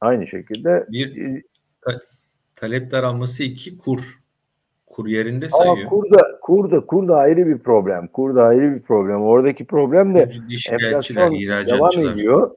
Aynı 0.00 0.26
şekilde 0.26 0.86
bir 0.90 1.42
ta- 1.80 2.00
talep 2.56 2.90
daralması 2.90 3.42
iki 3.42 3.78
kur 3.78 4.22
Kur 4.86 5.06
yerinde 5.06 5.46
Ama 5.52 5.64
sayıyor. 5.64 5.88
kur 5.88 6.10
da, 6.10 6.38
kur 6.42 6.70
da, 6.70 6.86
kur 6.86 7.08
da 7.08 7.16
ayrı 7.16 7.46
bir 7.46 7.58
problem. 7.58 8.08
Kur 8.08 8.34
da 8.34 8.44
ayrı 8.44 8.74
bir 8.74 8.82
problem. 8.82 9.22
Oradaki 9.22 9.64
problem 9.64 10.14
de 10.14 10.18
enflasyon 10.70 11.34
devam 11.66 12.12
ediyor. 12.12 12.50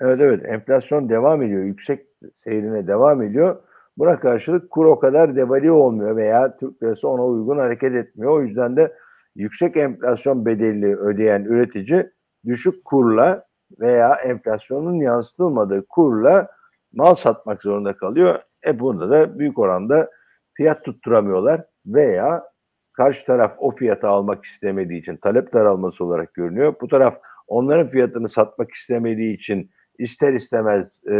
Evet 0.00 0.20
evet 0.20 0.42
enflasyon 0.44 1.08
devam 1.08 1.42
ediyor. 1.42 1.64
Yüksek 1.64 2.06
seyrine 2.34 2.86
devam 2.86 3.22
ediyor. 3.22 3.56
Buna 3.98 4.20
karşılık 4.20 4.70
kur 4.70 4.84
o 4.84 4.98
kadar 4.98 5.36
devalüe 5.36 5.70
olmuyor 5.70 6.16
veya 6.16 6.56
Türk 6.56 6.82
lirası 6.82 7.08
ona 7.08 7.24
uygun 7.26 7.58
hareket 7.58 7.94
etmiyor. 7.94 8.32
O 8.32 8.42
yüzden 8.42 8.76
de 8.76 8.92
yüksek 9.36 9.76
enflasyon 9.76 10.46
bedelini 10.46 10.96
ödeyen 10.96 11.44
üretici 11.44 12.10
düşük 12.46 12.84
kurla 12.84 13.44
veya 13.80 14.14
enflasyonun 14.14 14.94
yansıtılmadığı 14.94 15.86
kurla 15.88 16.48
mal 16.92 17.14
satmak 17.14 17.62
zorunda 17.62 17.96
kalıyor. 17.96 18.38
E 18.66 18.80
burada 18.80 19.10
da 19.10 19.38
büyük 19.38 19.58
oranda 19.58 20.10
fiyat 20.54 20.84
tutturamıyorlar 20.84 21.64
veya 21.86 22.44
karşı 22.92 23.26
taraf 23.26 23.54
o 23.58 23.70
fiyatı 23.70 24.08
almak 24.08 24.44
istemediği 24.44 25.00
için 25.00 25.16
talep 25.16 25.52
daralması 25.52 26.04
olarak 26.04 26.34
görünüyor. 26.34 26.74
Bu 26.80 26.88
taraf 26.88 27.18
onların 27.46 27.88
fiyatını 27.88 28.28
satmak 28.28 28.72
istemediği 28.72 29.34
için 29.34 29.70
ister 29.98 30.32
istemez 30.32 31.06
e, 31.10 31.14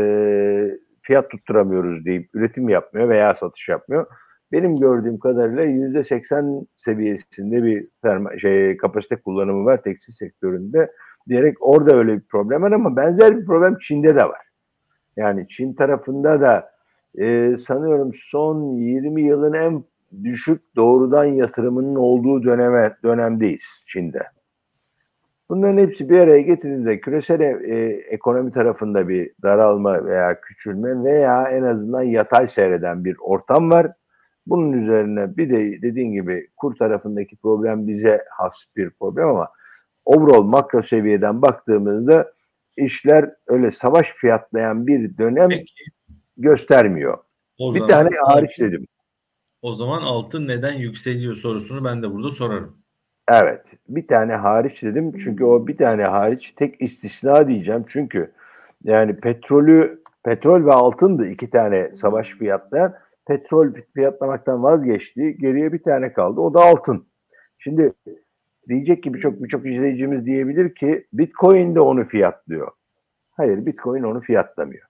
fiyat 1.09 1.31
tutturamıyoruz 1.31 2.05
deyip 2.05 2.31
üretim 2.35 2.69
yapmıyor 2.69 3.09
veya 3.09 3.35
satış 3.35 3.69
yapmıyor. 3.69 4.07
Benim 4.53 4.77
gördüğüm 4.77 5.19
kadarıyla 5.19 5.63
yüzde 5.63 6.05
seksen 6.05 6.67
seviyesinde 6.77 7.63
bir 7.63 7.89
terma, 8.03 8.39
şey, 8.39 8.77
kapasite 8.77 9.17
kullanımı 9.17 9.65
var 9.65 9.83
tekstil 9.83 10.13
sektöründe 10.13 10.91
diyerek 11.29 11.57
orada 11.61 11.95
öyle 11.95 12.17
bir 12.17 12.27
problem 12.27 12.63
var 12.63 12.73
ama 12.73 12.97
benzer 12.97 13.37
bir 13.37 13.47
problem 13.47 13.79
Çin'de 13.79 14.15
de 14.15 14.25
var. 14.25 14.41
Yani 15.17 15.49
Çin 15.49 15.75
tarafında 15.75 16.41
da 16.41 16.71
e, 17.19 17.57
sanıyorum 17.57 18.11
son 18.15 18.77
20 18.77 19.23
yılın 19.23 19.53
en 19.53 19.85
düşük 20.25 20.77
doğrudan 20.77 21.25
yatırımının 21.25 21.95
olduğu 21.95 22.43
döneme 22.43 22.97
dönemdeyiz 23.05 23.85
Çin'de. 23.87 24.23
Bunların 25.51 25.79
hepsi 25.79 26.09
bir 26.09 26.19
araya 26.19 26.41
getirildiğinde 26.41 27.01
küresel 27.01 27.41
e, 27.41 27.89
ekonomi 28.11 28.53
tarafında 28.53 29.09
bir 29.09 29.33
daralma 29.43 30.05
veya 30.05 30.41
küçülme 30.41 31.05
veya 31.05 31.49
en 31.49 31.63
azından 31.63 32.03
yatay 32.03 32.49
seyreden 32.49 33.05
bir 33.05 33.17
ortam 33.21 33.71
var. 33.71 33.93
Bunun 34.47 34.73
üzerine 34.73 35.37
bir 35.37 35.51
de 35.51 35.83
dediğin 35.83 36.13
gibi 36.13 36.49
kur 36.57 36.77
tarafındaki 36.77 37.37
problem 37.37 37.87
bize 37.87 38.25
has 38.31 38.65
bir 38.77 38.91
problem 38.91 39.29
ama 39.29 39.49
overall 40.05 40.43
makro 40.43 40.83
seviyeden 40.83 41.43
baktığımızda 41.43 42.33
işler 42.77 43.31
öyle 43.47 43.71
savaş 43.71 44.13
fiyatlayan 44.13 44.87
bir 44.87 45.19
dönem 45.19 45.49
Peki. 45.49 45.85
göstermiyor. 46.37 47.19
O 47.59 47.75
bir 47.75 47.79
zaman 47.79 47.91
tane 47.91 48.17
hariç 48.27 48.59
dedim. 48.61 48.87
O 49.63 49.75
zaman 49.75 50.03
altın 50.03 50.49
neden 50.49 50.73
yükseliyor 50.73 51.37
sorusunu 51.37 51.85
ben 51.85 52.03
de 52.03 52.13
burada 52.13 52.31
sorarım. 52.31 52.77
Evet. 53.29 53.75
Bir 53.89 54.07
tane 54.07 54.35
hariç 54.35 54.83
dedim. 54.83 55.19
Çünkü 55.19 55.45
o 55.45 55.67
bir 55.67 55.77
tane 55.77 56.03
hariç 56.05 56.55
tek 56.57 56.83
istisna 56.83 57.49
diyeceğim. 57.49 57.85
Çünkü 57.89 58.33
yani 58.85 59.17
petrolü 59.17 60.03
petrol 60.25 60.67
ve 60.67 60.73
altın 60.73 61.19
da 61.19 61.27
iki 61.27 61.51
tane 61.51 61.95
savaş 61.95 62.31
fiyatlayan 62.31 62.95
petrol 63.27 63.73
fiyatlamaktan 63.95 64.63
vazgeçti. 64.63 65.37
Geriye 65.39 65.73
bir 65.73 65.83
tane 65.83 66.13
kaldı. 66.13 66.41
O 66.41 66.55
da 66.55 66.61
altın. 66.61 67.07
Şimdi 67.59 67.93
diyecek 68.69 69.03
ki 69.03 69.15
birçok 69.15 69.43
birçok 69.43 69.67
izleyicimiz 69.67 70.27
diyebilir 70.27 70.75
ki 70.75 71.07
Bitcoin 71.13 71.75
de 71.75 71.81
onu 71.81 72.05
fiyatlıyor. 72.05 72.71
Hayır 73.31 73.67
Bitcoin 73.67 74.03
onu 74.03 74.21
fiyatlamıyor. 74.21 74.89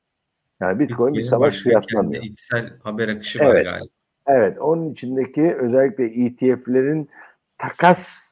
Yani 0.61 0.79
Bitcoin, 0.79 1.15
bir 1.15 1.19
Bitcoin'in 1.19 1.21
savaş 1.21 1.63
fiyatlamıyor. 1.63 2.23
içsel 2.23 2.71
haber 2.83 3.09
akışı 3.09 3.39
var 3.39 3.55
Evet. 3.55 3.65
galiba. 3.65 3.87
Evet, 4.27 4.59
onun 4.59 4.91
içindeki 4.91 5.55
özellikle 5.55 6.05
ETF'lerin 6.05 7.09
takas 7.59 8.28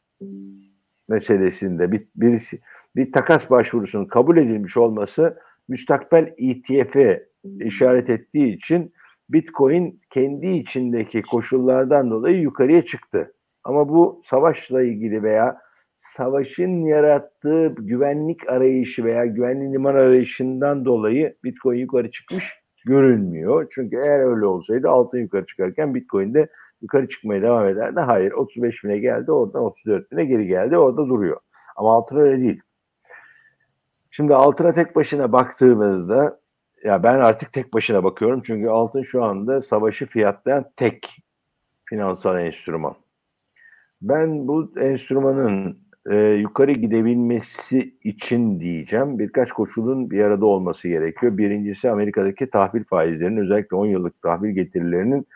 meselesinde 1.08 1.92
bir, 1.92 2.06
birisi 2.16 2.60
bir 2.96 3.12
takas 3.12 3.50
başvurusunun 3.50 4.04
kabul 4.04 4.36
edilmiş 4.36 4.76
olması 4.76 5.38
müstakbel 5.68 6.34
ETF'e 6.38 7.28
işaret 7.60 8.10
ettiği 8.10 8.56
için 8.56 8.92
Bitcoin 9.28 10.00
kendi 10.10 10.46
içindeki 10.46 11.22
koşullardan 11.22 12.10
dolayı 12.10 12.40
yukarıya 12.40 12.84
çıktı. 12.84 13.32
Ama 13.64 13.88
bu 13.88 14.20
savaşla 14.22 14.82
ilgili 14.82 15.22
veya 15.22 15.58
savaşın 15.98 16.84
yarattığı 16.84 17.74
güvenlik 17.78 18.48
arayışı 18.48 19.04
veya 19.04 19.26
güvenli 19.26 19.72
liman 19.72 19.94
arayışından 19.94 20.84
dolayı 20.84 21.36
Bitcoin 21.44 21.78
yukarı 21.78 22.10
çıkmış 22.10 22.44
görünmüyor. 22.86 23.66
Çünkü 23.74 23.96
eğer 23.96 24.20
öyle 24.20 24.46
olsaydı 24.46 24.88
altın 24.88 25.18
yukarı 25.18 25.46
çıkarken 25.46 25.94
Bitcoin 25.94 26.34
de 26.34 26.48
yukarı 26.82 27.08
çıkmaya 27.08 27.42
devam 27.42 27.68
ederdi. 27.68 28.00
Hayır 28.00 28.32
35 28.32 28.84
bine 28.84 28.98
geldi 28.98 29.32
oradan 29.32 29.62
34 29.62 30.12
bine 30.12 30.24
geri 30.24 30.46
geldi 30.46 30.78
orada 30.78 31.08
duruyor. 31.08 31.40
Ama 31.76 31.94
altın 31.94 32.16
öyle 32.16 32.42
değil. 32.42 32.60
Şimdi 34.10 34.34
altına 34.34 34.72
tek 34.72 34.96
başına 34.96 35.32
baktığımızda 35.32 36.40
ya 36.84 37.02
ben 37.02 37.18
artık 37.18 37.52
tek 37.52 37.74
başına 37.74 38.04
bakıyorum 38.04 38.42
çünkü 38.46 38.68
altın 38.68 39.02
şu 39.02 39.24
anda 39.24 39.62
savaşı 39.62 40.06
fiyatlayan 40.06 40.64
tek 40.76 41.16
finansal 41.84 42.38
enstrüman. 42.40 42.94
Ben 44.02 44.48
bu 44.48 44.72
enstrümanın 44.80 45.78
e, 46.10 46.16
yukarı 46.16 46.72
gidebilmesi 46.72 47.94
için 48.04 48.60
diyeceğim 48.60 49.18
birkaç 49.18 49.52
koşulun 49.52 50.10
bir 50.10 50.20
arada 50.20 50.46
olması 50.46 50.88
gerekiyor. 50.88 51.38
Birincisi 51.38 51.90
Amerika'daki 51.90 52.50
tahvil 52.50 52.84
faizlerinin 52.84 53.40
özellikle 53.40 53.76
10 53.76 53.86
yıllık 53.86 54.22
tahvil 54.22 54.50
getirilerinin 54.50 55.26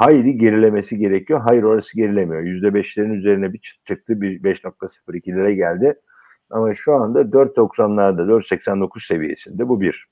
hayli 0.00 0.38
gerilemesi 0.38 0.98
gerekiyor. 0.98 1.40
Hayır 1.40 1.62
orası 1.62 1.96
gerilemiyor. 1.96 2.42
%5'lerin 2.42 3.14
üzerine 3.14 3.52
bir 3.52 3.58
çıktı. 3.84 4.20
Bir 4.20 4.42
5.02 4.42 5.26
lira 5.26 5.52
geldi. 5.52 5.94
Ama 6.50 6.74
şu 6.74 6.94
anda 6.94 7.20
4.90'larda 7.20 8.22
4.89 8.22 9.06
seviyesinde 9.06 9.68
bu 9.68 9.80
bir. 9.80 10.06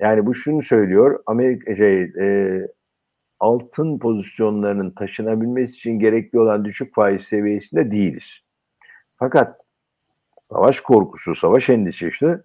Yani 0.00 0.26
bu 0.26 0.34
şunu 0.34 0.62
söylüyor. 0.62 1.20
Amerika 1.26 1.76
şey 1.76 2.02
e, 2.02 2.68
altın 3.40 3.98
pozisyonlarının 3.98 4.90
taşınabilmesi 4.90 5.74
için 5.74 5.98
gerekli 5.98 6.40
olan 6.40 6.64
düşük 6.64 6.94
faiz 6.94 7.22
seviyesinde 7.22 7.90
değiliz. 7.90 8.40
Fakat 9.16 9.60
savaş 10.52 10.80
korkusu, 10.80 11.34
savaş 11.34 11.70
endişesi 11.70 12.38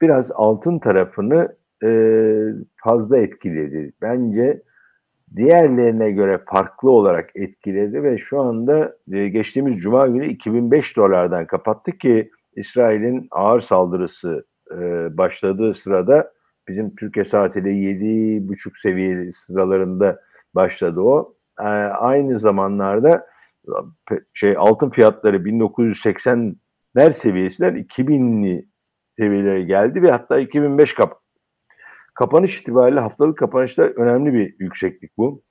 biraz 0.00 0.30
altın 0.34 0.78
tarafını 0.78 1.56
e, 1.84 1.88
fazla 2.76 3.18
etkiledi. 3.18 3.92
Bence 4.02 4.62
diğerlerine 5.36 6.10
göre 6.10 6.40
farklı 6.46 6.90
olarak 6.90 7.30
etkiledi 7.34 8.02
ve 8.02 8.18
şu 8.18 8.40
anda 8.40 8.96
e, 9.12 9.28
geçtiğimiz 9.28 9.82
cuma 9.82 10.06
günü 10.06 10.26
2005 10.26 10.96
dolardan 10.96 11.46
kapattı 11.46 11.92
ki 11.92 12.30
İsrail'in 12.56 13.28
ağır 13.30 13.60
saldırısı 13.60 14.46
e, 14.70 14.76
başladığı 15.18 15.74
sırada 15.74 16.32
bizim 16.68 16.96
Türkiye 16.96 17.24
saatiyle 17.24 17.70
7,5 17.70 18.80
seviye 18.80 19.32
sıralarında 19.32 20.20
başladı 20.54 21.00
o. 21.00 21.34
E, 21.60 21.64
aynı 21.64 22.38
zamanlarda 22.38 23.26
şey 24.34 24.54
altın 24.58 24.90
fiyatları 24.90 25.36
1980'ler 25.36 27.12
seviyesinden 27.12 27.76
2000'li 27.76 28.66
seviyelere 29.18 29.62
geldi 29.62 30.02
ve 30.02 30.10
hatta 30.10 30.38
2005 30.38 30.94
kap 30.94 31.23
kapanış 32.14 32.60
itibariyle 32.60 33.00
haftalık 33.00 33.38
kapanışta 33.38 33.82
önemli 33.82 34.34
bir 34.34 34.54
yükseklik 34.58 35.18
bu. 35.18 35.42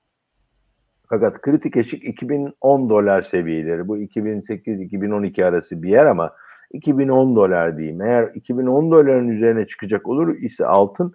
Fakat 1.09 1.41
kritik 1.41 1.77
eşik 1.77 2.03
2010 2.03 2.89
dolar 2.89 3.21
seviyeleri. 3.21 3.87
Bu 3.87 3.97
2008-2012 3.97 5.45
arası 5.45 5.83
bir 5.83 5.89
yer 5.89 6.05
ama 6.05 6.33
2010 6.71 7.35
dolar 7.35 7.77
diyeyim. 7.77 8.01
Eğer 8.01 8.31
2010 8.35 8.91
doların 8.91 9.27
üzerine 9.27 9.67
çıkacak 9.67 10.07
olur 10.07 10.35
ise 10.37 10.65
altın 10.65 11.13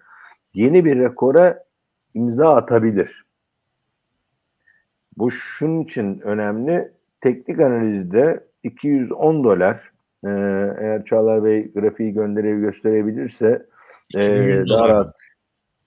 yeni 0.53 0.85
bir 0.85 0.99
rekora 0.99 1.63
imza 2.13 2.55
atabilir. 2.55 3.25
Bu 5.17 5.31
şunun 5.31 5.83
için 5.83 6.19
önemli. 6.19 6.91
Teknik 7.21 7.59
analizde 7.59 8.43
210 8.63 9.43
dolar 9.43 9.91
eğer 10.23 11.05
Çağlar 11.05 11.43
Bey 11.43 11.71
grafiği 11.73 12.13
gönderev 12.13 12.59
gösterebilirse 12.59 13.65
e, 14.15 14.19
2100 14.19 14.69
daha 14.69 14.89
rahat 14.89 15.15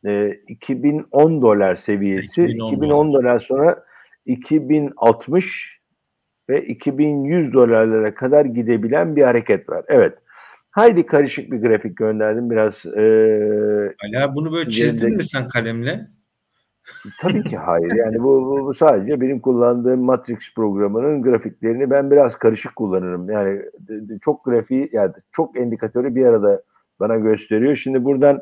e, 0.07 0.31
2010 0.49 1.43
dolar 1.43 1.75
seviyesi 1.75 2.45
2010 2.45 2.69
2010, 2.69 3.13
dolar 3.13 3.39
sonra 3.39 3.85
2060 4.27 5.81
ve 6.49 6.67
2100 6.67 7.53
dolarlara 7.53 8.15
kadar 8.15 8.45
gidebilen 8.45 9.17
bir 9.17 9.23
hareket 9.23 9.69
var. 9.69 9.85
Evet. 9.89 10.19
Haydi 10.71 11.07
karışık 11.07 11.53
bir 11.53 11.59
grafik 11.59 11.97
gönderdim. 11.97 12.51
Biraz 12.51 12.87
e, 12.87 13.95
Hala 13.99 14.35
bunu 14.35 14.53
böyle 14.53 14.71
çizdin 14.71 14.99
Üzerindeki- 14.99 15.17
mi 15.17 15.25
sen 15.25 15.49
kalemle? 15.49 16.07
Tabii 17.21 17.45
ki 17.45 17.57
hayır. 17.57 17.93
Yani 17.97 18.19
bu, 18.23 18.47
bu, 18.47 18.67
bu 18.67 18.75
sadece 18.75 19.21
benim 19.21 19.41
kullandığım 19.41 20.01
Matrix 20.01 20.55
programının 20.57 21.23
grafiklerini 21.23 21.91
ben 21.91 22.11
biraz 22.11 22.37
karışık 22.37 22.77
kullanırım. 22.77 23.31
Yani 23.31 23.63
çok 24.25 24.45
grafiği 24.45 24.89
yani 24.93 25.13
çok 25.33 25.57
indikatörü 25.57 26.15
bir 26.15 26.27
arada 26.27 26.63
bana 27.01 27.17
gösteriyor. 27.17 27.77
Şimdi 27.77 28.05
buradan 28.05 28.41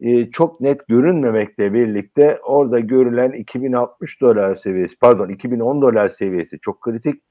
e, 0.00 0.30
çok 0.30 0.60
net 0.60 0.88
görünmemekle 0.88 1.74
birlikte 1.74 2.38
orada 2.44 2.80
görülen 2.80 3.32
2060 3.32 4.20
dolar 4.20 4.54
seviyesi 4.54 4.98
pardon 4.98 5.28
2010 5.28 5.82
dolar 5.82 6.08
seviyesi 6.08 6.58
çok 6.60 6.80
kritik. 6.80 7.22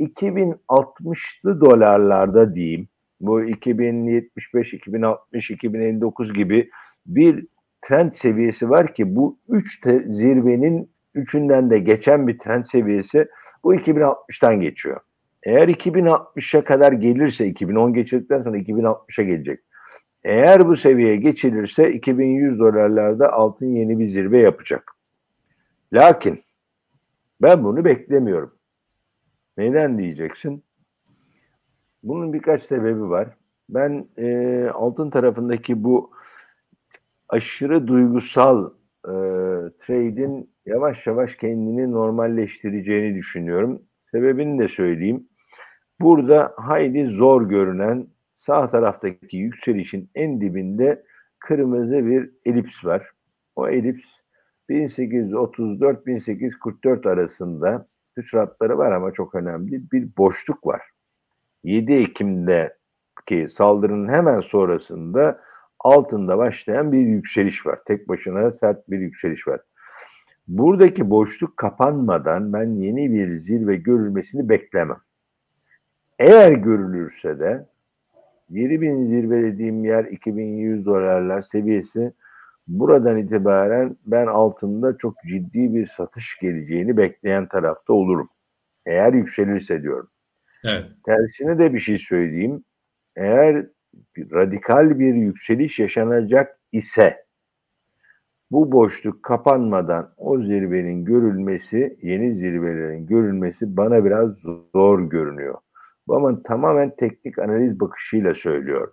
2060'lı 0.00 1.60
dolarlarda 1.60 2.52
diyeyim 2.54 2.88
bu 3.20 3.44
2075, 3.44 4.74
2060, 4.74 5.50
2059 5.50 6.34
gibi 6.34 6.70
bir 7.06 7.46
trend 7.82 8.12
seviyesi 8.12 8.70
var 8.70 8.94
ki 8.94 9.16
bu 9.16 9.38
üç 9.48 9.80
zirvenin 10.06 10.90
üçünden 11.14 11.70
de 11.70 11.78
geçen 11.78 12.28
bir 12.28 12.38
trend 12.38 12.64
seviyesi 12.64 13.28
bu 13.64 13.74
2060'tan 13.74 14.60
geçiyor. 14.60 15.00
Eğer 15.42 15.68
2060'a 15.68 16.64
kadar 16.64 16.92
gelirse 16.92 17.46
2010 17.46 17.94
geçirdikten 17.94 18.42
sonra 18.42 18.58
2060'a 18.58 19.24
gelecek. 19.24 19.60
Eğer 20.24 20.68
bu 20.68 20.76
seviyeye 20.76 21.16
geçilirse 21.16 21.92
2100 21.92 22.58
dolarlarda 22.58 23.32
altın 23.32 23.66
yeni 23.66 23.98
bir 23.98 24.08
zirve 24.08 24.38
yapacak. 24.38 24.92
Lakin 25.92 26.44
ben 27.42 27.64
bunu 27.64 27.84
beklemiyorum. 27.84 28.54
Neden 29.56 29.98
diyeceksin? 29.98 30.64
Bunun 32.02 32.32
birkaç 32.32 32.62
sebebi 32.62 33.10
var. 33.10 33.28
Ben 33.68 34.08
e, 34.18 34.68
altın 34.74 35.10
tarafındaki 35.10 35.84
bu 35.84 36.10
aşırı 37.28 37.86
duygusal 37.86 38.70
e, 39.04 39.12
trade'in 39.78 40.50
yavaş 40.66 41.06
yavaş 41.06 41.36
kendini 41.36 41.92
normalleştireceğini 41.92 43.14
düşünüyorum. 43.14 43.82
Sebebini 44.10 44.58
de 44.58 44.68
söyleyeyim. 44.68 45.28
Burada 46.00 46.54
hayli 46.56 47.10
zor 47.10 47.48
görünen 47.48 48.06
sağ 48.46 48.68
taraftaki 48.68 49.36
yükselişin 49.36 50.10
en 50.14 50.40
dibinde 50.40 51.04
kırmızı 51.38 52.06
bir 52.06 52.30
elips 52.46 52.84
var. 52.84 53.10
O 53.56 53.68
elips 53.68 54.08
1834-1844 54.70 57.08
arasında 57.08 57.86
hüsratları 58.16 58.78
var 58.78 58.92
ama 58.92 59.12
çok 59.12 59.34
önemli 59.34 59.90
bir 59.92 60.08
boşluk 60.18 60.66
var. 60.66 60.82
7 61.64 61.92
Ekim'deki 61.92 63.48
saldırının 63.48 64.08
hemen 64.08 64.40
sonrasında 64.40 65.40
altında 65.78 66.38
başlayan 66.38 66.92
bir 66.92 66.98
yükseliş 66.98 67.66
var. 67.66 67.78
Tek 67.86 68.08
başına 68.08 68.52
sert 68.52 68.90
bir 68.90 68.98
yükseliş 68.98 69.48
var. 69.48 69.60
Buradaki 70.48 71.10
boşluk 71.10 71.56
kapanmadan 71.56 72.52
ben 72.52 72.74
yeni 72.74 73.12
bir 73.12 73.40
zirve 73.40 73.76
görülmesini 73.76 74.48
beklemem. 74.48 75.00
Eğer 76.18 76.52
görülürse 76.52 77.38
de 77.38 77.66
7000 78.48 79.06
zirve 79.06 79.42
dediğim 79.42 79.84
yer 79.84 80.04
2100 80.04 80.86
dolarlar 80.86 81.42
seviyesi 81.42 82.12
buradan 82.66 83.18
itibaren 83.18 83.96
ben 84.06 84.26
altında 84.26 84.98
çok 84.98 85.14
ciddi 85.28 85.74
bir 85.74 85.86
satış 85.86 86.38
geleceğini 86.38 86.96
bekleyen 86.96 87.48
tarafta 87.48 87.92
olurum. 87.92 88.28
Eğer 88.86 89.12
yükselirse 89.12 89.82
diyorum. 89.82 90.08
Evet. 90.64 90.84
Tersine 91.06 91.58
de 91.58 91.74
bir 91.74 91.80
şey 91.80 91.98
söyleyeyim. 91.98 92.64
Eğer 93.16 93.66
radikal 94.18 94.98
bir 94.98 95.14
yükseliş 95.14 95.78
yaşanacak 95.78 96.58
ise 96.72 97.24
bu 98.50 98.72
boşluk 98.72 99.22
kapanmadan 99.22 100.14
o 100.16 100.42
zirvenin 100.42 101.04
görülmesi, 101.04 101.98
yeni 102.02 102.34
zirvelerin 102.34 103.06
görülmesi 103.06 103.76
bana 103.76 104.04
biraz 104.04 104.34
zor 104.72 105.10
görünüyor. 105.10 105.54
Ama 106.08 106.42
tamamen 106.42 106.96
teknik 106.96 107.38
analiz 107.38 107.80
bakışıyla 107.80 108.34
söylüyorum. 108.34 108.92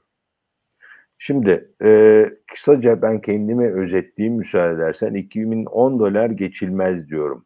Şimdi 1.17 1.69
e, 1.83 2.25
kısaca 2.53 3.01
ben 3.01 3.21
kendimi 3.21 3.73
özetleyeyim 3.73 4.37
müsaade 4.37 4.73
edersen 4.73 5.13
2010 5.13 5.99
dolar 5.99 6.29
geçilmez 6.29 7.09
diyorum. 7.09 7.45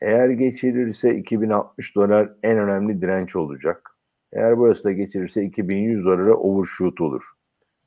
Eğer 0.00 0.28
geçirirse 0.28 1.16
2060 1.16 1.94
dolar 1.94 2.32
en 2.42 2.58
önemli 2.58 3.00
direnç 3.00 3.36
olacak. 3.36 3.90
Eğer 4.32 4.58
burası 4.58 4.84
da 4.84 4.92
geçirirse 4.92 5.42
2100 5.44 6.04
dolara 6.04 6.34
overshoot 6.34 7.00
olur. 7.00 7.22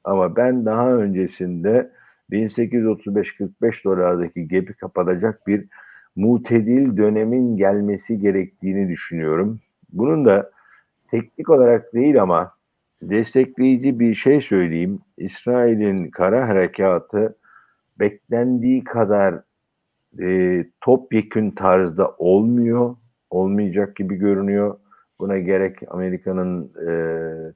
Ama 0.04 0.36
ben 0.36 0.66
daha 0.66 0.94
öncesinde 0.94 1.92
1835-45 2.32 3.84
dolardaki 3.84 4.48
gap'i 4.48 4.74
kapatacak 4.74 5.48
bir 5.48 5.66
mutedil 6.16 6.98
dönemin 6.98 7.58
gelmesi 7.58 8.20
gerektiğini 8.20 8.90
düşünüyorum. 8.90 9.60
Bunun 9.94 10.26
da 10.26 10.52
teknik 11.12 11.50
olarak 11.50 11.94
değil 11.94 12.22
ama 12.22 12.52
destekleyici 13.02 14.00
bir 14.00 14.16
şey 14.16 14.42
söyleyeyim. 14.42 15.00
İsrail'in 15.18 16.10
kara 16.10 16.48
harekatı 16.48 17.36
beklendiği 18.00 18.84
kadar 18.84 19.42
e, 20.22 20.66
topyekün 20.82 21.52
tarzda 21.52 22.16
olmuyor. 22.18 22.96
Olmayacak 23.30 23.96
gibi 23.96 24.16
görünüyor. 24.16 24.78
Buna 25.20 25.38
gerek 25.38 25.80
Amerika'nın 25.88 26.72
e, 26.88 26.92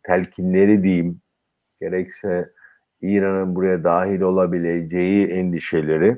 telkinleri 0.03 0.83
diyeyim, 0.83 1.21
gerekse 1.81 2.49
İran'ın 3.01 3.55
buraya 3.55 3.83
dahil 3.83 4.21
olabileceği 4.21 5.27
endişeleri. 5.27 6.17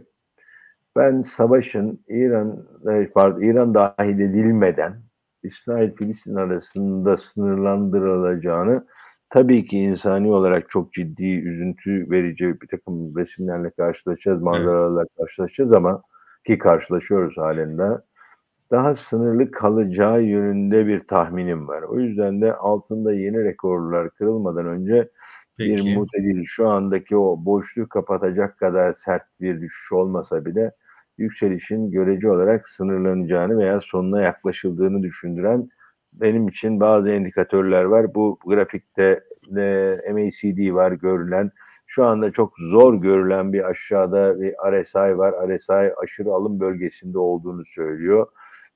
Ben 0.96 1.22
savaşın 1.22 2.00
İran 2.08 2.68
e, 2.92 3.08
pardon, 3.08 3.42
İran 3.42 3.74
dahil 3.74 4.20
edilmeden 4.20 5.05
İsrail-Filistin 5.46 6.36
arasında 6.36 7.18
sınırlandırılacağını 7.18 8.86
tabii 9.30 9.68
ki 9.68 9.78
insani 9.78 10.32
olarak 10.32 10.70
çok 10.70 10.94
ciddi 10.94 11.26
üzüntü 11.26 12.12
verici 12.12 12.62
bir 12.62 12.68
takım 12.68 13.18
resimlerle 13.18 13.70
karşılaşacağız, 13.70 14.42
manzaralarla 14.42 15.02
evet. 15.02 15.10
karşılaşacağız 15.18 15.74
ama 15.74 16.02
ki 16.48 16.58
karşılaşıyoruz 16.58 17.38
halinde 17.38 18.02
daha 18.72 18.96
sınırlı 18.96 19.52
kalacağı 19.52 20.24
yönünde 20.24 20.88
bir 20.88 21.00
tahminim 21.08 21.68
var. 21.68 21.82
O 21.82 22.00
yüzden 22.00 22.42
de 22.42 22.54
altında 22.54 23.14
yeni 23.14 23.44
rekorlar 23.44 24.10
kırılmadan 24.10 24.66
önce 24.66 25.10
Peki. 25.58 25.76
bir 25.76 25.96
mutedil 25.98 26.46
şu 26.46 26.70
andaki 26.70 27.18
o 27.18 27.46
boşluğu 27.46 27.90
kapatacak 27.90 28.58
kadar 28.58 28.94
sert 28.94 29.24
bir 29.42 29.62
düşüş 29.62 29.92
olmasa 29.92 30.46
bile 30.46 30.72
yükselişin 31.18 31.92
görece 31.92 32.30
olarak 32.30 32.70
sınırlanacağını 32.70 33.58
veya 33.58 33.82
sonuna 33.82 34.22
yaklaşıldığını 34.22 35.04
düşündüren 35.04 35.70
benim 36.14 36.48
için 36.48 36.80
bazı 36.80 37.10
indikatörler 37.10 37.84
var. 37.84 38.16
Bu 38.16 38.40
grafikte 38.46 39.24
de 39.48 40.02
MACD 40.12 40.74
var 40.74 40.92
görülen. 40.92 41.52
Şu 41.88 42.06
anda 42.06 42.32
çok 42.32 42.54
zor 42.60 43.02
görülen 43.02 43.54
bir 43.54 43.70
aşağıda 43.70 44.42
bir 44.42 44.54
RSI 44.72 45.18
var. 45.18 45.34
RSI 45.48 45.94
aşırı 46.04 46.30
alım 46.30 46.60
bölgesinde 46.60 47.20
olduğunu 47.20 47.66
söylüyor. 47.66 48.28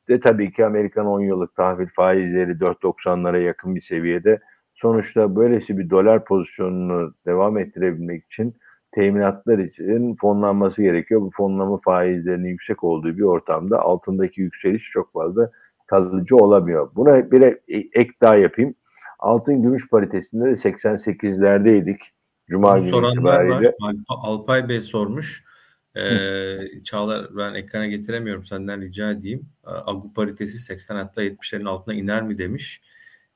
De 0.10 0.20
tabii 0.20 0.52
ki 0.52 0.66
Amerikan 0.66 1.06
10 1.06 1.20
yıllık 1.20 1.56
tahvil 1.56 1.88
faizleri 1.96 2.52
4.90'lara 2.52 3.42
yakın 3.42 3.76
bir 3.76 3.82
seviyede. 3.82 4.40
Sonuçta 4.74 5.36
böylesi 5.36 5.78
bir 5.78 5.90
dolar 5.90 6.26
pozisyonunu 6.26 7.14
devam 7.26 7.58
ettirebilmek 7.58 8.26
için 8.26 8.56
teminatlar 9.00 9.58
için 9.58 10.16
fonlanması 10.16 10.82
gerekiyor. 10.82 11.22
Bu 11.22 11.32
fonlama 11.34 11.80
faizlerinin 11.86 12.48
yüksek 12.48 12.84
olduğu 12.84 13.18
bir 13.18 13.22
ortamda 13.22 13.82
altındaki 13.82 14.42
yükseliş 14.42 14.84
çok 14.92 15.14
fazla 15.14 15.52
kalıcı 15.88 16.36
olamıyor. 16.36 16.92
Buna 16.96 17.32
bir 17.32 17.58
ek 17.94 18.12
daha 18.22 18.36
yapayım. 18.36 18.76
Altın 19.20 19.62
gümüş 19.62 19.90
paritesinde 19.90 20.46
de 20.46 20.50
88'lerdeydik. 20.50 22.00
Cuma 22.50 22.78
Bunu 22.78 23.02
günü 23.02 23.12
itibariyle. 23.12 23.74
Var. 23.82 23.96
Alpay 24.08 24.70
Bey 24.70 24.82
sormuş. 24.82 25.44
Ee, 25.96 26.58
Çağlar 26.84 27.38
ben 27.38 27.54
ekrana 27.54 27.88
getiremiyorum 27.88 28.44
senden 28.44 28.82
rica 28.82 29.12
edeyim. 29.12 29.50
Agu 29.64 30.14
paritesi 30.14 30.60
80 30.60 30.96
hatta 30.96 31.24
70'lerin 31.24 31.68
altına 31.68 31.94
iner 31.96 32.24
mi 32.24 32.38
demiş. 32.38 32.82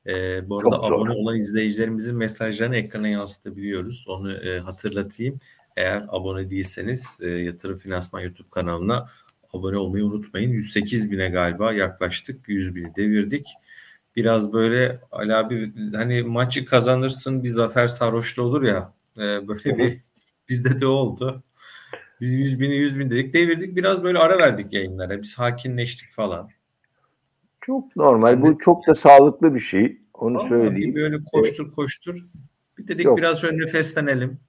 Ee, 0.07 0.49
bu 0.49 0.57
arada 0.59 0.69
Çok 0.69 0.83
abone 0.83 1.13
zor. 1.13 1.19
olan 1.19 1.37
izleyicilerimizin 1.37 2.15
mesajlarını 2.15 2.75
ekrana 2.77 3.07
yansıtabiliyoruz. 3.07 4.05
Onu 4.07 4.33
e, 4.33 4.59
hatırlatayım. 4.59 5.39
Eğer 5.77 6.05
abone 6.07 6.49
değilseniz 6.49 7.17
e, 7.21 7.29
Yatırım 7.29 7.77
Finansman 7.77 8.21
YouTube 8.21 8.49
kanalına 8.49 9.09
abone 9.53 9.77
olmayı 9.77 10.05
unutmayın. 10.05 10.49
108 10.49 11.11
bine 11.11 11.29
galiba 11.29 11.73
yaklaştık. 11.73 12.49
100 12.49 12.75
bini 12.75 12.95
devirdik. 12.95 13.47
Biraz 14.15 14.53
böyle 14.53 14.99
Ali 15.11 15.35
abi 15.35 15.73
hani 15.95 16.23
maçı 16.23 16.65
kazanırsın 16.65 17.43
bir 17.43 17.49
zafer 17.49 17.87
sarhoşlu 17.87 18.43
olur 18.43 18.63
ya. 18.63 18.93
E, 19.17 19.47
böyle 19.47 19.77
bir 19.77 19.99
bizde 20.49 20.79
de 20.79 20.85
oldu. 20.85 21.43
Biz 22.21 22.33
100 22.33 22.59
bini 22.59 22.75
100 22.75 22.99
bin 22.99 23.09
dedik 23.09 23.33
devirdik. 23.33 23.75
Biraz 23.75 24.03
böyle 24.03 24.19
ara 24.19 24.37
verdik 24.37 24.73
yayınlara. 24.73 25.21
Biz 25.21 25.29
sakinleştik 25.29 26.11
falan. 26.11 26.49
Çok 27.65 27.95
normal. 27.95 28.31
Sen 28.31 28.41
Bu 28.41 28.53
de... 28.53 28.57
çok 28.65 28.87
da 28.87 28.95
sağlıklı 28.95 29.55
bir 29.55 29.59
şey. 29.59 29.97
Onu 30.13 30.37
Vallahi 30.37 30.49
söyleyeyim. 30.49 30.95
Böyle 30.95 31.17
koştur 31.33 31.71
koştur. 31.71 32.25
Bir 32.77 32.87
dedik 32.87 33.05
Yok. 33.05 33.17
biraz 33.17 33.41
şöyle 33.41 33.57
nefeslenelim. 33.57 34.39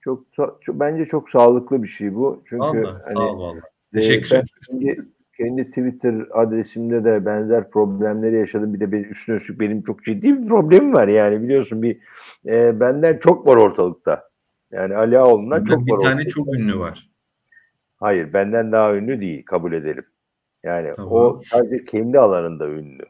Çok, 0.00 0.32
çok, 0.32 0.60
bence 0.68 1.06
çok 1.06 1.30
sağlıklı 1.30 1.82
bir 1.82 1.88
şey 1.88 2.14
bu. 2.14 2.42
Çünkü 2.46 2.60
vallahi, 2.60 2.86
hani, 2.86 3.02
sağ 3.02 3.20
ol 3.20 3.38
vallahi. 3.38 3.58
E, 3.58 4.00
Teşekkür 4.00 4.26
ederim. 4.26 4.44
Kendi, 4.66 4.98
kendi 5.36 5.68
Twitter 5.68 6.14
adresimde 6.32 7.04
de 7.04 7.26
benzer 7.26 7.70
problemleri 7.70 8.36
yaşadım. 8.36 8.74
Bir 8.74 8.80
de 8.80 8.92
benim 8.92 9.12
üstüne 9.12 9.36
üstlük 9.36 9.60
benim 9.60 9.82
çok 9.82 10.04
ciddi 10.04 10.42
bir 10.42 10.48
problemim 10.48 10.94
var 10.94 11.08
yani 11.08 11.42
biliyorsun 11.42 11.82
bir 11.82 11.98
e, 12.46 12.80
benden 12.80 13.18
çok 13.18 13.46
var 13.46 13.56
ortalıkta. 13.56 14.28
Yani 14.72 14.96
Ali 14.96 15.18
Ağaoğlu'ndan 15.18 15.64
çok 15.64 15.86
bir 15.86 15.92
var. 15.92 15.98
tane 15.98 16.14
ortaya. 16.14 16.28
çok 16.28 16.54
ünlü 16.54 16.78
var. 16.78 17.10
Hayır 17.96 18.32
benden 18.32 18.72
daha 18.72 18.94
ünlü 18.94 19.20
değil 19.20 19.44
kabul 19.44 19.72
edelim. 19.72 20.04
Yani 20.64 20.92
Tamam. 20.96 21.12
o 21.12 21.40
sadece 21.50 21.84
kendi 21.84 22.18
alanında 22.18 22.68
ünlü. 22.68 23.04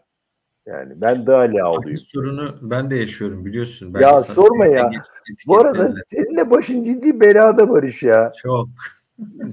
Yani 0.67 0.93
ben 0.97 1.27
Aynı 1.27 1.62
Ağaoğlu'yum. 1.64 1.99
sorunu 1.99 2.49
ben 2.62 2.90
de 2.90 2.97
yaşıyorum 2.97 3.45
biliyorsun. 3.45 3.95
Ben 3.95 4.01
Ya 4.01 4.21
sorma 4.21 4.67
ya. 4.67 4.90
Bu 5.47 5.59
arada 5.59 5.95
seninle 6.07 6.51
başın 6.51 6.85
ciddi 6.85 7.21
belada 7.21 7.69
Barış 7.69 8.03
ya. 8.03 8.33
çok 8.43 8.69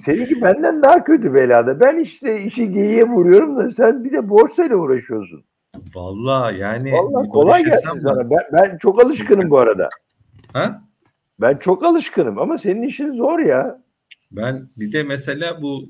Seninki 0.05 0.41
benden 0.41 0.81
daha 0.83 1.03
kötü 1.03 1.33
belada. 1.33 1.79
Ben 1.79 1.99
işte 1.99 2.41
işi 2.43 2.71
geyiğe 2.71 3.03
vuruyorum 3.03 3.57
da 3.57 3.71
sen 3.71 4.03
bir 4.03 4.11
de 4.11 4.29
borsayla 4.29 4.75
uğraşıyorsun. 4.75 5.43
Vallahi 5.95 6.57
yani 6.57 6.91
Vallahi 6.91 7.25
bir 7.25 7.29
kolay 7.29 7.63
gelsin 7.63 7.99
sana. 7.99 8.29
Ben, 8.29 8.39
ben 8.53 8.77
çok 8.77 9.05
alışkınım 9.05 9.49
bu 9.49 9.59
arada. 9.59 9.89
Ha? 10.53 10.81
Ben 11.41 11.55
çok 11.55 11.83
alışkınım 11.85 12.39
ama 12.39 12.57
senin 12.57 12.81
işin 12.81 13.13
zor 13.13 13.39
ya. 13.39 13.80
Ben 14.31 14.69
bir 14.77 14.91
de 14.91 15.03
mesela 15.03 15.61
bu 15.61 15.89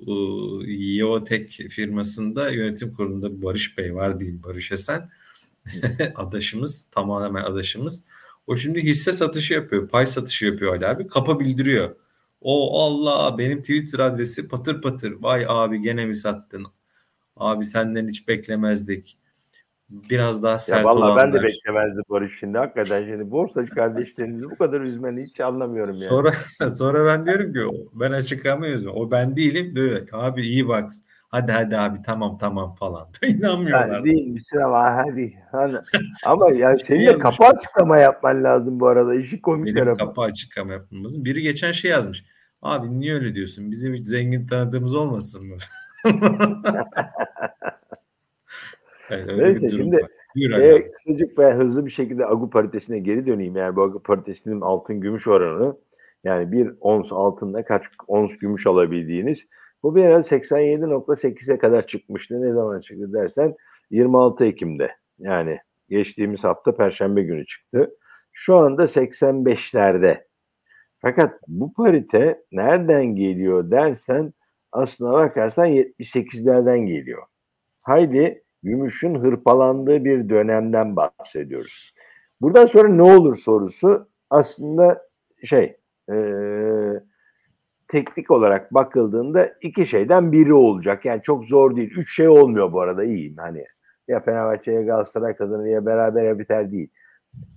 e, 0.68 0.72
Yeotek 0.72 1.52
firmasında 1.52 2.50
yönetim 2.50 2.94
kurulunda 2.94 3.42
Barış 3.42 3.78
Bey 3.78 3.96
var 3.96 4.20
diyeyim 4.20 4.44
Barış 4.44 4.72
Esen. 4.72 5.10
adaşımız 6.16 6.88
tamamen 6.92 7.44
adaşımız. 7.44 8.04
O 8.48 8.58
şimdi 8.58 8.84
hisse 8.84 9.14
satışı 9.14 9.54
yapıyor. 9.54 9.90
Pay 9.90 10.08
satışı 10.08 10.46
yapıyor 10.46 10.74
Ali 10.76 10.88
abi. 10.88 11.08
Kapa 11.08 11.40
bildiriyor. 11.40 11.96
O 12.42 12.82
Allah 12.84 13.38
benim 13.38 13.62
Twitter 13.62 14.00
adresi 14.00 14.48
patır 14.48 14.82
patır. 14.82 15.12
Vay 15.12 15.46
abi 15.48 15.82
gene 15.82 16.06
mi 16.06 16.16
sattın? 16.16 16.66
Abi 17.36 17.66
senden 17.66 18.08
hiç 18.08 18.28
beklemezdik. 18.28 19.18
Biraz 20.10 20.44
daha 20.44 20.52
Ya 20.52 20.60
sert 20.60 20.86
vallahi 20.86 21.18
ben 21.18 21.34
de 21.34 21.38
olanlar. 21.38 21.44
beklemezdim 21.44 22.04
Barış 22.10 22.40
şimdi. 22.40 22.58
Hakikaten 22.58 23.06
şimdi 23.06 23.32
borsacı 23.32 23.70
kardeşlerinizi 23.70 24.46
bu 24.46 24.56
kadar 24.58 24.82
üzmeni 24.82 25.24
hiç 25.26 25.40
anlamıyorum 25.40 25.96
yani. 25.96 26.04
Sonra 26.10 26.32
sonra 26.70 27.06
ben 27.06 27.26
diyorum 27.26 27.54
ki 27.54 27.88
ben 27.94 28.12
açıklamayız. 28.12 28.88
O 28.88 29.12
ben 29.12 29.36
değilim. 29.36 29.76
Böyle 29.76 30.06
abi 30.14 30.42
iyi 30.42 30.68
bak. 30.68 30.92
Hadi 31.30 31.52
hadi 31.52 31.78
abi 31.78 32.02
tamam 32.06 32.38
tamam 32.38 32.76
falan. 32.76 33.08
İnanmıyorlar. 33.28 33.88
Yani 33.88 34.06
değil 34.06 34.28
misin 34.28 34.58
ama 34.58 34.96
hadi. 34.96 35.34
Hani, 35.52 35.78
ama 36.26 36.52
yani 36.52 36.80
senin 36.88 37.06
de 37.06 37.16
kapı 37.16 37.46
açıklama 37.46 37.98
yapman 37.98 38.44
lazım 38.44 38.80
bu 38.80 38.88
arada. 38.88 39.16
İşi 39.16 39.42
komik 39.42 39.66
Benim 39.66 39.78
tarafı. 39.78 39.98
kapı 40.00 40.22
açıklama 40.22 40.74
yapmam 40.74 41.06
lazım. 41.06 41.26
Biri 41.26 41.42
geçen 41.42 41.72
şey 41.72 41.92
yazmış. 41.92 42.26
Abi 42.62 43.00
niye 43.00 43.14
öyle 43.14 43.36
diyorsun? 43.36 43.72
Bizim 43.72 43.94
hiç 43.94 44.06
zengin 44.06 44.48
tanıdığımız 44.48 44.96
olmasın 44.96 45.46
mı? 45.46 45.56
Evet, 49.12 49.30
öyle 49.30 49.44
Neyse, 49.46 49.62
bir 49.62 49.72
durum 49.72 49.84
şimdi, 49.84 49.96
var. 49.96 50.12
Buyur 50.36 50.52
E, 50.52 50.92
kısacık 50.92 51.40
ve 51.40 51.54
hızlı 51.54 51.86
bir 51.86 51.92
şekilde 51.92 52.26
Agu 52.26 52.50
paritesine 52.50 53.00
geri 53.00 53.26
döneyim. 53.26 53.56
Yani 53.56 53.76
bu 53.76 53.82
Agu 53.82 54.04
paritesinin 54.04 54.62
altın 54.62 55.02
gümüş 55.02 55.28
oranı 55.28 55.78
yani 56.24 56.52
bir 56.52 56.72
ons 56.80 57.12
altında 57.12 57.66
kaç 57.66 57.86
ons 58.08 58.38
gümüş 58.38 58.68
alabildiğiniz 58.68 59.46
bu 59.84 59.96
bir 59.96 60.04
ara 60.04 60.18
87.8'e 60.18 61.58
kadar 61.58 61.88
çıkmıştı. 61.88 62.42
Ne 62.42 62.54
zaman 62.54 62.80
çıktı 62.80 63.14
dersen 63.14 63.56
26 63.90 64.46
Ekim'de 64.46 64.92
yani 65.20 65.60
geçtiğimiz 65.90 66.44
hafta 66.44 66.76
Perşembe 66.76 67.24
günü 67.24 67.46
çıktı. 67.46 67.96
Şu 68.32 68.56
anda 68.56 68.84
85'lerde. 68.84 70.24
Fakat 71.02 71.40
bu 71.48 71.74
parite 71.74 72.44
nereden 72.52 73.06
geliyor 73.06 73.72
dersen 73.72 74.34
aslına 74.72 75.14
bakarsan 75.14 75.68
78'lerden 75.68 76.88
geliyor. 76.88 77.24
Haydi 77.82 78.44
gümüşün 78.64 79.16
hırpalandığı 79.16 80.06
bir 80.06 80.30
dönemden 80.30 80.96
bahsediyoruz. 80.96 81.94
Buradan 82.42 82.66
sonra 82.66 82.88
ne 82.88 83.04
olur 83.04 83.38
sorusu 83.38 84.10
aslında 84.30 85.02
şey 85.46 85.78
eee, 86.10 87.04
teknik 87.88 88.32
olarak 88.32 88.74
bakıldığında 88.74 89.54
iki 89.62 89.86
şeyden 89.86 90.32
biri 90.32 90.54
olacak. 90.54 91.06
Yani 91.06 91.22
çok 91.24 91.46
zor 91.46 91.76
değil. 91.76 91.92
Üç 91.98 92.16
şey 92.16 92.28
olmuyor 92.30 92.72
bu 92.74 92.82
arada 92.82 93.04
iyiyim. 93.04 93.38
Hani 93.38 93.66
ya 94.08 94.20
Fenerbahçe 94.20 94.72
ya 94.72 94.82
Galatasaray 94.82 95.36
kazanır 95.36 95.66
ya 95.66 95.86
beraber 95.86 96.24
ya 96.24 96.40
biter 96.40 96.72
değil. 96.72 96.90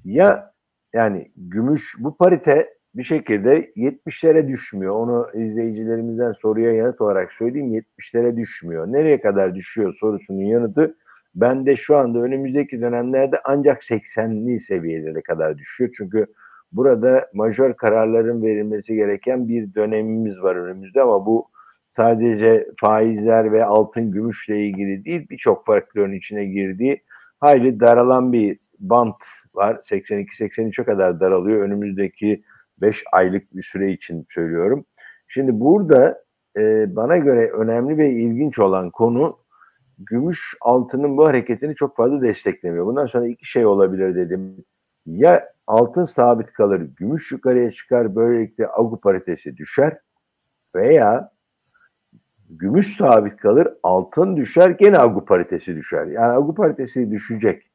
Ya 0.05 0.53
yani 0.93 1.33
gümüş 1.37 1.95
bu 1.99 2.17
parite 2.17 2.74
bir 2.95 3.03
şekilde 3.03 3.73
70'lere 3.77 4.49
düşmüyor. 4.49 4.95
Onu 4.95 5.29
izleyicilerimizden 5.35 6.33
soruya 6.33 6.73
yanıt 6.73 7.01
olarak 7.01 7.33
söyleyeyim 7.33 7.75
70'lere 7.75 8.37
düşmüyor. 8.37 8.87
Nereye 8.87 9.21
kadar 9.21 9.55
düşüyor 9.55 9.95
sorusunun 10.01 10.43
yanıtı 10.43 10.97
bende 11.35 11.77
şu 11.77 11.97
anda 11.97 12.19
önümüzdeki 12.19 12.81
dönemlerde 12.81 13.41
ancak 13.45 13.83
80'li 13.83 14.61
seviyelere 14.61 15.23
kadar 15.23 15.59
düşüyor. 15.59 15.91
Çünkü 15.97 16.27
burada 16.73 17.31
majör 17.35 17.75
kararların 17.75 18.43
verilmesi 18.43 18.95
gereken 18.95 19.49
bir 19.49 19.75
dönemimiz 19.75 20.43
var 20.43 20.57
önümüzde 20.57 21.03
ama 21.03 21.27
bu 21.27 21.49
sadece 21.97 22.67
faizler 22.81 23.53
ve 23.53 23.65
altın 23.65 24.11
gümüşle 24.11 24.67
ilgili 24.67 25.05
değil 25.05 25.27
birçok 25.31 25.67
faktörün 25.67 26.13
içine 26.13 26.45
girdiği 26.45 27.03
hayli 27.41 27.81
daralan 27.81 28.33
bir 28.33 28.59
bant 28.79 29.17
var. 29.55 29.75
82-83'e 29.75 30.85
kadar 30.85 31.21
daralıyor. 31.21 31.63
Önümüzdeki 31.63 32.43
5 32.79 33.05
aylık 33.13 33.57
bir 33.57 33.63
süre 33.63 33.93
için 33.93 34.27
söylüyorum. 34.29 34.85
Şimdi 35.29 35.61
burada 35.61 36.25
e, 36.57 36.97
bana 36.97 37.17
göre 37.17 37.51
önemli 37.51 37.99
ve 37.99 38.11
ilginç 38.11 38.59
olan 38.59 38.91
konu 38.91 39.39
gümüş 39.99 40.55
altının 40.61 41.17
bu 41.17 41.27
hareketini 41.27 41.75
çok 41.75 41.97
fazla 41.97 42.23
desteklemiyor. 42.23 42.87
Bundan 42.87 43.07
sonra 43.07 43.27
iki 43.27 43.47
şey 43.47 43.67
olabilir 43.67 44.15
dedim. 44.15 44.65
Ya 45.07 45.53
altın 45.67 46.05
sabit 46.05 46.53
kalır, 46.53 46.81
gümüş 46.97 47.33
yukarıya 47.33 47.73
çıkar, 47.73 48.17
böylelikle 48.17 48.69
agu 48.69 49.01
paritesi 49.01 49.57
düşer 49.57 49.99
veya 50.75 51.31
gümüş 52.51 52.97
sabit 52.97 53.37
kalır, 53.37 53.69
altın 53.83 54.37
düşer, 54.37 54.71
gene 54.71 54.99
agu 54.99 55.25
paritesi 55.25 55.77
düşer. 55.77 56.07
Yani 56.07 56.33
agu 56.33 56.55
paritesi 56.55 57.11
düşecek. 57.11 57.71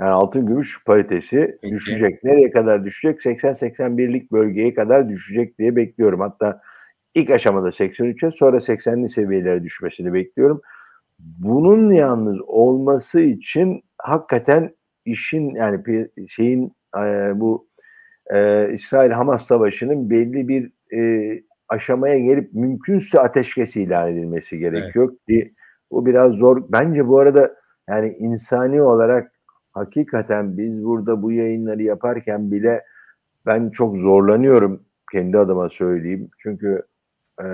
Yani 0.00 0.10
altın 0.10 0.46
gümüş 0.46 0.84
paritesi 0.84 1.58
Peki. 1.62 1.74
düşecek. 1.74 2.24
Nereye 2.24 2.50
kadar 2.50 2.84
düşecek? 2.84 3.20
80-81'lik 3.20 4.32
bölgeye 4.32 4.74
kadar 4.74 5.08
düşecek 5.08 5.58
diye 5.58 5.76
bekliyorum. 5.76 6.20
Hatta 6.20 6.60
ilk 7.14 7.30
aşamada 7.30 7.68
83'e 7.68 8.30
sonra 8.30 8.56
80'li 8.56 9.08
seviyelere 9.08 9.62
düşmesini 9.62 10.14
bekliyorum. 10.14 10.60
Bunun 11.18 11.92
yalnız 11.92 12.40
olması 12.40 13.20
için 13.20 13.82
hakikaten 13.98 14.74
işin 15.04 15.54
yani 15.54 16.08
şeyin 16.28 16.72
e, 16.96 17.00
bu 17.40 17.68
e, 18.34 18.68
İsrail-Hamas 18.72 19.46
savaşının 19.46 20.10
belli 20.10 20.48
bir 20.48 20.72
e, 20.98 21.42
aşamaya 21.68 22.18
gelip 22.18 22.54
mümkünse 22.54 23.20
ateşkes 23.20 23.76
ilan 23.76 24.12
edilmesi 24.12 24.58
gerekiyor 24.58 25.16
ki 25.28 25.54
bu 25.90 26.06
biraz 26.06 26.32
zor. 26.32 26.62
Bence 26.72 27.08
bu 27.08 27.18
arada 27.18 27.54
yani 27.88 28.16
insani 28.18 28.82
olarak 28.82 29.32
hakikaten 29.72 30.58
biz 30.58 30.84
burada 30.84 31.22
bu 31.22 31.32
yayınları 31.32 31.82
yaparken 31.82 32.50
bile 32.50 32.84
ben 33.46 33.70
çok 33.70 33.96
zorlanıyorum 33.96 34.82
kendi 35.12 35.38
adıma 35.38 35.68
söyleyeyim. 35.68 36.30
Çünkü 36.38 36.82
e, 37.42 37.46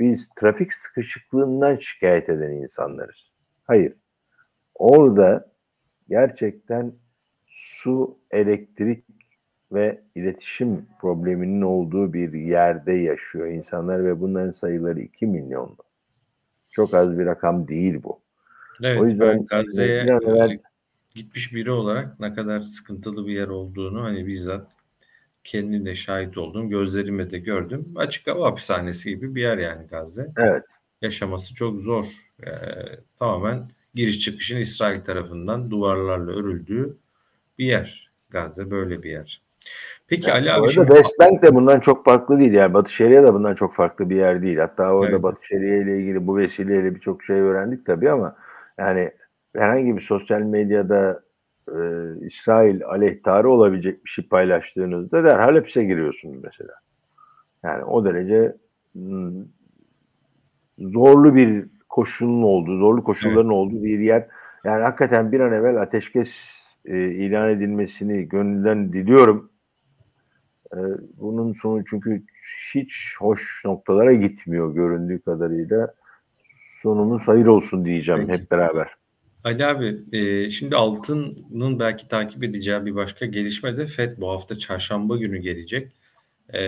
biz 0.00 0.28
trafik 0.28 0.72
sıkışıklığından 0.72 1.76
şikayet 1.76 2.28
eden 2.28 2.50
insanlarız. 2.50 3.32
Hayır. 3.64 3.92
Orada 4.74 5.52
gerçekten 6.08 6.92
su, 7.46 8.18
elektrik 8.30 9.04
ve 9.72 10.00
iletişim 10.14 10.86
probleminin 11.00 11.62
olduğu 11.62 12.12
bir 12.12 12.32
yerde 12.32 12.92
yaşıyor 12.92 13.46
insanlar 13.46 14.04
ve 14.04 14.20
bunların 14.20 14.50
sayıları 14.50 15.00
2 15.00 15.26
milyon. 15.26 15.76
Çok 16.70 16.94
az 16.94 17.18
bir 17.18 17.26
rakam 17.26 17.68
değil 17.68 18.02
bu. 18.02 18.20
Evet 18.82 19.00
O 19.00 19.04
yüzden 19.04 19.38
ben 19.38 19.46
Gazze'ye 19.46 20.18
gitmiş 21.14 21.54
biri 21.54 21.70
olarak 21.70 22.20
ne 22.20 22.34
kadar 22.34 22.60
sıkıntılı 22.60 23.26
bir 23.26 23.32
yer 23.32 23.48
olduğunu 23.48 24.02
hani 24.02 24.26
bizzat 24.26 24.72
kendim 25.44 25.86
de 25.86 25.94
şahit 25.94 26.38
oldum. 26.38 26.68
Gözlerimle 26.68 27.30
de 27.30 27.38
gördüm. 27.38 27.92
Açık 27.96 28.26
hava 28.26 28.46
hapishanesi 28.46 29.10
gibi 29.10 29.34
bir 29.34 29.42
yer 29.42 29.58
yani 29.58 29.86
Gazze. 29.86 30.28
Evet. 30.36 30.64
Yaşaması 31.02 31.54
çok 31.54 31.80
zor. 31.80 32.04
Ee, 32.46 32.50
tamamen 33.18 33.70
giriş 33.94 34.20
çıkışın 34.20 34.58
İsrail 34.58 35.00
tarafından 35.00 35.70
duvarlarla 35.70 36.32
örüldüğü 36.32 36.96
bir 37.58 37.66
yer. 37.66 38.10
Gazze 38.30 38.70
böyle 38.70 39.02
bir 39.02 39.10
yer. 39.10 39.42
Peki 40.08 40.32
Ali 40.32 40.48
Bu 40.48 40.52
abi 40.52 40.68
şimdi 40.68 40.88
West 40.88 41.18
Bank 41.20 41.42
de 41.42 41.54
bundan 41.54 41.80
çok 41.80 42.04
farklı 42.04 42.38
değil. 42.38 42.52
Yani 42.52 42.74
Batı 42.74 42.92
Şeria 42.92 43.22
da 43.22 43.34
bundan 43.34 43.54
çok 43.54 43.74
farklı 43.74 44.10
bir 44.10 44.16
yer 44.16 44.42
değil. 44.42 44.58
Hatta 44.58 44.92
orada 44.92 45.10
Evet. 45.10 45.22
Batı 45.22 45.46
Şeria 45.46 45.76
ile 45.76 45.98
ilgili 45.98 46.26
bu 46.26 46.36
vesileyle 46.36 46.94
birçok 46.94 47.24
şey 47.24 47.36
öğrendik 47.36 47.86
tabii 47.86 48.10
ama 48.10 48.36
yani 48.78 49.10
herhangi 49.58 49.96
bir 49.96 50.00
sosyal 50.00 50.40
medyada 50.40 51.22
e, 51.68 51.78
İsrail 52.26 52.84
aleyhtarı 52.84 53.50
olabilecek 53.50 54.04
bir 54.04 54.10
şey 54.10 54.28
paylaştığınızda 54.28 55.24
derhal 55.24 55.54
hapise 55.54 55.84
giriyorsunuz 55.84 56.36
mesela. 56.42 56.72
Yani 57.62 57.84
o 57.84 58.04
derece 58.04 58.56
zorlu 60.78 61.34
bir 61.34 61.66
koşulun 61.88 62.42
olduğu, 62.42 62.78
zorlu 62.78 63.04
koşulların 63.04 63.50
olduğu 63.50 63.84
bir 63.84 63.98
yer. 63.98 64.26
Yani 64.64 64.82
hakikaten 64.82 65.32
bir 65.32 65.40
an 65.40 65.52
evvel 65.52 65.76
ateşkes 65.82 66.58
e, 66.84 66.98
ilan 66.98 67.50
edilmesini 67.50 68.28
gönülden 68.28 68.92
diliyorum. 68.92 69.50
E, 70.72 70.78
bunun 71.20 71.52
sonu 71.52 71.84
çünkü 71.84 72.22
hiç 72.74 73.16
hoş 73.18 73.62
noktalara 73.64 74.12
gitmiyor 74.12 74.74
göründüğü 74.74 75.20
kadarıyla. 75.20 75.94
Sonumuz 76.82 77.28
hayır 77.28 77.46
olsun 77.46 77.84
diyeceğim 77.84 78.26
Peki. 78.26 78.42
hep 78.42 78.50
beraber. 78.50 78.97
Ali 79.44 79.66
abi 79.66 80.00
e, 80.12 80.50
şimdi 80.50 80.76
altının 80.76 81.78
belki 81.78 82.08
takip 82.08 82.44
edeceği 82.44 82.86
bir 82.86 82.94
başka 82.94 83.26
gelişme 83.26 83.76
de 83.76 83.86
FED 83.86 84.18
bu 84.18 84.30
hafta 84.30 84.58
çarşamba 84.58 85.16
günü 85.16 85.38
gelecek. 85.38 85.92
E, 86.54 86.60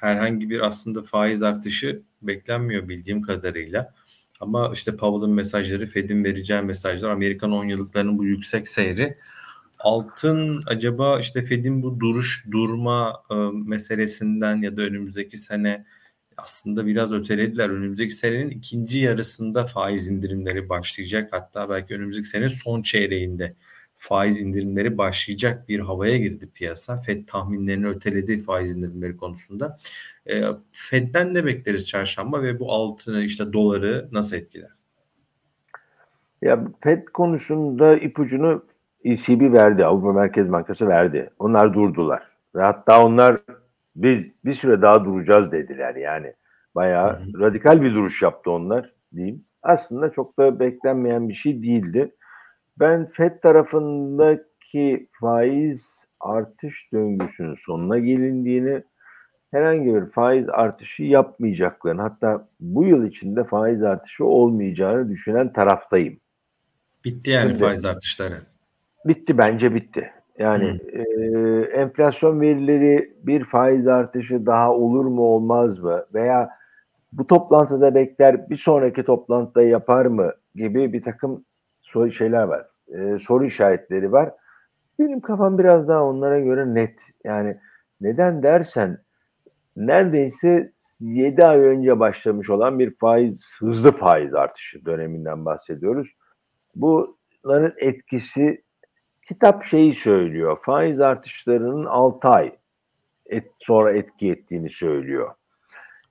herhangi 0.00 0.50
bir 0.50 0.60
aslında 0.60 1.02
faiz 1.02 1.42
artışı 1.42 2.02
beklenmiyor 2.22 2.88
bildiğim 2.88 3.22
kadarıyla. 3.22 3.94
Ama 4.40 4.70
işte 4.74 4.96
Powell'ın 4.96 5.34
mesajları, 5.34 5.86
Fed'in 5.86 6.24
vereceği 6.24 6.62
mesajlar, 6.62 7.10
Amerikan 7.10 7.52
10 7.52 7.64
yıllıklarının 7.64 8.18
bu 8.18 8.24
yüksek 8.24 8.68
seyri 8.68 9.18
altın 9.78 10.62
acaba 10.66 11.20
işte 11.20 11.42
Fed'in 11.42 11.82
bu 11.82 12.00
duruş 12.00 12.44
durma 12.50 13.22
e, 13.30 13.34
meselesinden 13.52 14.62
ya 14.62 14.76
da 14.76 14.82
önümüzdeki 14.82 15.38
sene 15.38 15.84
aslında 16.38 16.86
biraz 16.86 17.12
ötelediler. 17.12 17.70
Önümüzdeki 17.70 18.14
senenin 18.14 18.50
ikinci 18.50 18.98
yarısında 18.98 19.64
faiz 19.64 20.08
indirimleri 20.08 20.68
başlayacak. 20.68 21.28
Hatta 21.32 21.70
belki 21.70 21.94
önümüzdeki 21.94 22.28
sene 22.28 22.48
son 22.48 22.82
çeyreğinde 22.82 23.54
faiz 23.96 24.40
indirimleri 24.40 24.98
başlayacak 24.98 25.68
bir 25.68 25.80
havaya 25.80 26.16
girdi 26.16 26.48
piyasa. 26.54 26.96
Fed 26.96 27.26
tahminlerini 27.26 27.86
öteledi 27.86 28.38
faiz 28.38 28.76
indirimleri 28.76 29.16
konusunda. 29.16 29.78
E, 30.30 30.42
Fed'den 30.72 31.34
ne 31.34 31.44
bekleriz 31.44 31.86
çarşamba 31.86 32.42
ve 32.42 32.60
bu 32.60 32.72
altını 32.72 33.22
işte 33.22 33.52
doları 33.52 34.08
nasıl 34.12 34.36
etkiler? 34.36 34.70
Ya 36.42 36.64
Fed 36.80 37.04
konusunda 37.04 37.96
ipucunu 37.96 38.64
ECB 39.04 39.52
verdi, 39.52 39.84
Avrupa 39.84 40.12
Merkez 40.12 40.52
Bankası 40.52 40.88
verdi. 40.88 41.30
Onlar 41.38 41.74
durdular. 41.74 42.22
Ve 42.54 42.62
hatta 42.62 43.04
onlar 43.04 43.40
biz 43.96 44.30
bir 44.44 44.54
süre 44.54 44.82
daha 44.82 45.04
duracağız 45.04 45.52
dediler 45.52 45.94
yani. 45.94 46.34
Bayağı 46.74 47.20
hı 47.20 47.24
hı. 47.24 47.40
radikal 47.40 47.82
bir 47.82 47.94
duruş 47.94 48.22
yaptı 48.22 48.50
onlar 48.50 48.92
diyeyim. 49.14 49.44
Aslında 49.62 50.10
çok 50.10 50.38
da 50.38 50.60
beklenmeyen 50.60 51.28
bir 51.28 51.34
şey 51.34 51.62
değildi. 51.62 52.14
Ben 52.76 53.10
FED 53.10 53.40
tarafındaki 53.42 55.08
faiz 55.20 56.04
artış 56.20 56.92
döngüsünün 56.92 57.54
sonuna 57.54 57.98
gelindiğini, 57.98 58.82
herhangi 59.50 59.94
bir 59.94 60.06
faiz 60.06 60.48
artışı 60.48 61.02
yapmayacaklarını, 61.02 62.02
hatta 62.02 62.48
bu 62.60 62.86
yıl 62.86 63.06
içinde 63.06 63.44
faiz 63.44 63.82
artışı 63.82 64.24
olmayacağını 64.24 65.10
düşünen 65.10 65.52
taraftayım. 65.52 66.20
Bitti 67.04 67.30
yani 67.30 67.48
Şimdi, 67.48 67.60
faiz 67.60 67.84
artışları. 67.84 68.34
Bitti 69.04 69.38
bence 69.38 69.74
bitti. 69.74 70.12
Yani 70.38 70.80
e, 70.92 71.02
enflasyon 71.72 72.40
verileri 72.40 73.12
bir 73.22 73.44
faiz 73.44 73.88
artışı 73.88 74.46
daha 74.46 74.74
olur 74.74 75.04
mu 75.04 75.22
olmaz 75.22 75.78
mı 75.78 76.04
veya 76.14 76.50
bu 77.12 77.26
toplantıda 77.26 77.94
bekler 77.94 78.50
bir 78.50 78.56
sonraki 78.56 79.04
toplantıda 79.04 79.62
yapar 79.62 80.06
mı 80.06 80.32
gibi 80.54 80.92
bir 80.92 81.02
takım 81.02 81.44
soru 81.80 82.12
şeyler 82.12 82.42
var. 82.42 82.66
E, 82.88 83.18
soru 83.18 83.44
işaretleri 83.44 84.12
var. 84.12 84.32
Benim 84.98 85.20
kafam 85.20 85.58
biraz 85.58 85.88
daha 85.88 86.04
onlara 86.04 86.40
göre 86.40 86.74
net. 86.74 87.00
Yani 87.24 87.56
neden 88.00 88.42
dersen 88.42 88.98
neredeyse 89.76 90.72
7 91.00 91.44
ay 91.44 91.60
önce 91.60 92.00
başlamış 92.00 92.50
olan 92.50 92.78
bir 92.78 92.94
faiz, 92.94 93.44
hızlı 93.60 93.92
faiz 93.92 94.34
artışı 94.34 94.84
döneminden 94.84 95.44
bahsediyoruz. 95.44 96.16
Bunların 96.74 97.72
etkisi 97.76 98.62
kitap 99.28 99.64
şeyi 99.64 99.94
söylüyor. 99.94 100.58
Faiz 100.62 101.00
artışlarının 101.00 101.84
6 101.84 102.28
ay 102.28 102.52
et, 103.26 103.52
sonra 103.58 103.92
etki 103.92 104.30
ettiğini 104.30 104.70
söylüyor. 104.70 105.30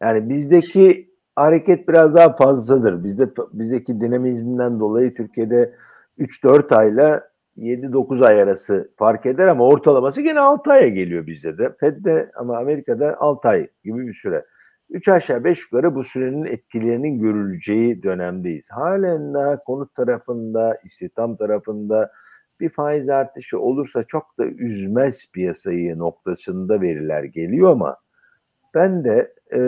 Yani 0.02 0.30
bizdeki 0.30 1.10
hareket 1.36 1.88
biraz 1.88 2.16
daha 2.16 2.36
fazladır. 2.36 3.04
Bizde 3.04 3.30
bizdeki 3.54 4.02
dinamizmden 4.02 4.80
dolayı 4.80 5.14
Türkiye'de 5.14 5.74
3-4 6.20 6.76
ayla 6.76 7.30
7-9 7.58 8.26
ay 8.26 8.42
arası 8.42 8.92
fark 8.98 9.26
eder 9.26 9.48
ama 9.48 9.68
ortalaması 9.68 10.22
gene 10.22 10.40
6 10.40 10.72
aya 10.72 10.88
geliyor 10.88 11.28
bizde 11.28 11.58
de. 11.58 11.76
Fed'de 11.80 12.32
ama 12.36 12.58
Amerika'da 12.58 13.20
6 13.20 13.48
ay 13.48 13.68
gibi 13.84 14.08
bir 14.08 14.14
süre. 14.14 14.46
3 14.90 15.08
aşağı 15.08 15.44
5 15.44 15.62
yukarı 15.62 15.96
bu 15.96 16.04
sürenin 16.04 16.46
etkilerinin 16.46 17.20
görüleceği 17.20 18.04
dönemdeyiz. 18.04 18.66
Halen 18.70 19.34
daha 19.34 19.64
konut 19.64 19.96
tarafında, 19.96 20.78
istihdam 20.84 21.36
tarafında, 21.36 22.12
bir 22.60 22.70
faiz 22.70 23.10
artışı 23.10 23.60
olursa 23.60 24.04
çok 24.04 24.38
da 24.40 24.46
üzmez 24.46 25.32
piyasayı 25.32 25.98
noktasında 25.98 26.82
veriler 26.82 27.24
geliyor 27.24 27.72
ama 27.72 27.98
ben 28.74 29.04
de 29.04 29.34
e, 29.52 29.60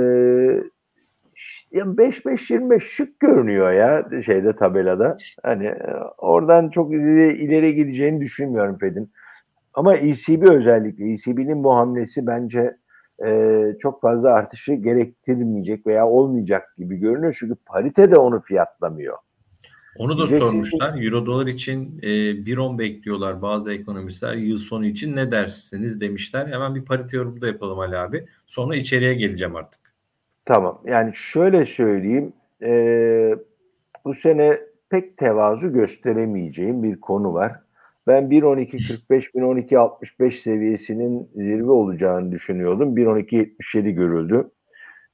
5-5-25 1.74 2.80
şık 2.80 3.20
görünüyor 3.20 3.72
ya 3.72 4.10
şeyde 4.26 4.54
tabelada. 4.54 5.18
Hani 5.44 5.66
e, 5.66 5.94
oradan 6.18 6.70
çok 6.70 6.94
ileri, 6.94 7.38
ileri 7.38 7.76
gideceğini 7.76 8.22
düşünmüyorum 8.22 8.78
Fed'in. 8.78 9.12
Ama 9.74 9.96
ECB 9.96 10.44
özellikle 10.44 11.12
ECB'nin 11.12 11.64
bu 11.64 11.76
hamlesi 11.76 12.28
bence 12.28 12.78
e, 13.26 13.62
çok 13.80 14.02
fazla 14.02 14.34
artışı 14.34 14.74
gerektirmeyecek 14.74 15.88
veya 15.88 16.08
olmayacak 16.08 16.74
gibi 16.78 16.98
görünüyor. 16.98 17.38
Çünkü 17.40 17.56
parite 17.66 18.12
de 18.12 18.18
onu 18.18 18.42
fiyatlamıyor. 18.42 19.18
Onu 20.00 20.18
da 20.18 20.28
sormuşlar. 20.28 21.04
Euro 21.04 21.26
dolar 21.26 21.47
için 21.47 22.00
e, 22.02 22.08
1.10 22.08 22.80
bekliyorlar 22.80 23.41
bazı 23.41 23.74
ekonomistler. 23.74 24.34
Yıl 24.34 24.58
sonu 24.58 24.86
için 24.86 25.16
ne 25.16 25.32
dersiniz 25.32 26.02
demişler. 26.02 26.47
Hemen 26.47 26.76
bir 26.76 26.86
parite 26.86 27.18
yorumu 27.18 27.41
da 27.41 27.47
yapalım 27.47 27.80
Ali 27.80 27.97
abi. 27.97 28.26
Sonra 28.45 28.76
içeriye 28.76 29.14
geleceğim 29.14 29.56
artık. 29.56 29.80
Tamam. 30.45 30.82
Yani 30.86 31.14
şöyle 31.16 31.66
söyleyeyim. 31.66 32.34
E, 32.62 32.72
bu 34.06 34.14
sene 34.14 34.60
pek 34.89 35.18
tevazu 35.18 35.74
gösteremeyeceğim 35.74 36.84
bir 36.84 37.00
konu 37.02 37.34
var. 37.34 37.60
Ben 38.08 38.24
1.12.45 38.24 39.32
1.12.65 39.32 40.32
seviyesinin 40.32 41.30
zirve 41.36 41.72
olacağını 41.72 42.32
düşünüyordum. 42.32 42.97
1.12.77 42.97 43.89
görüldü. 43.89 44.52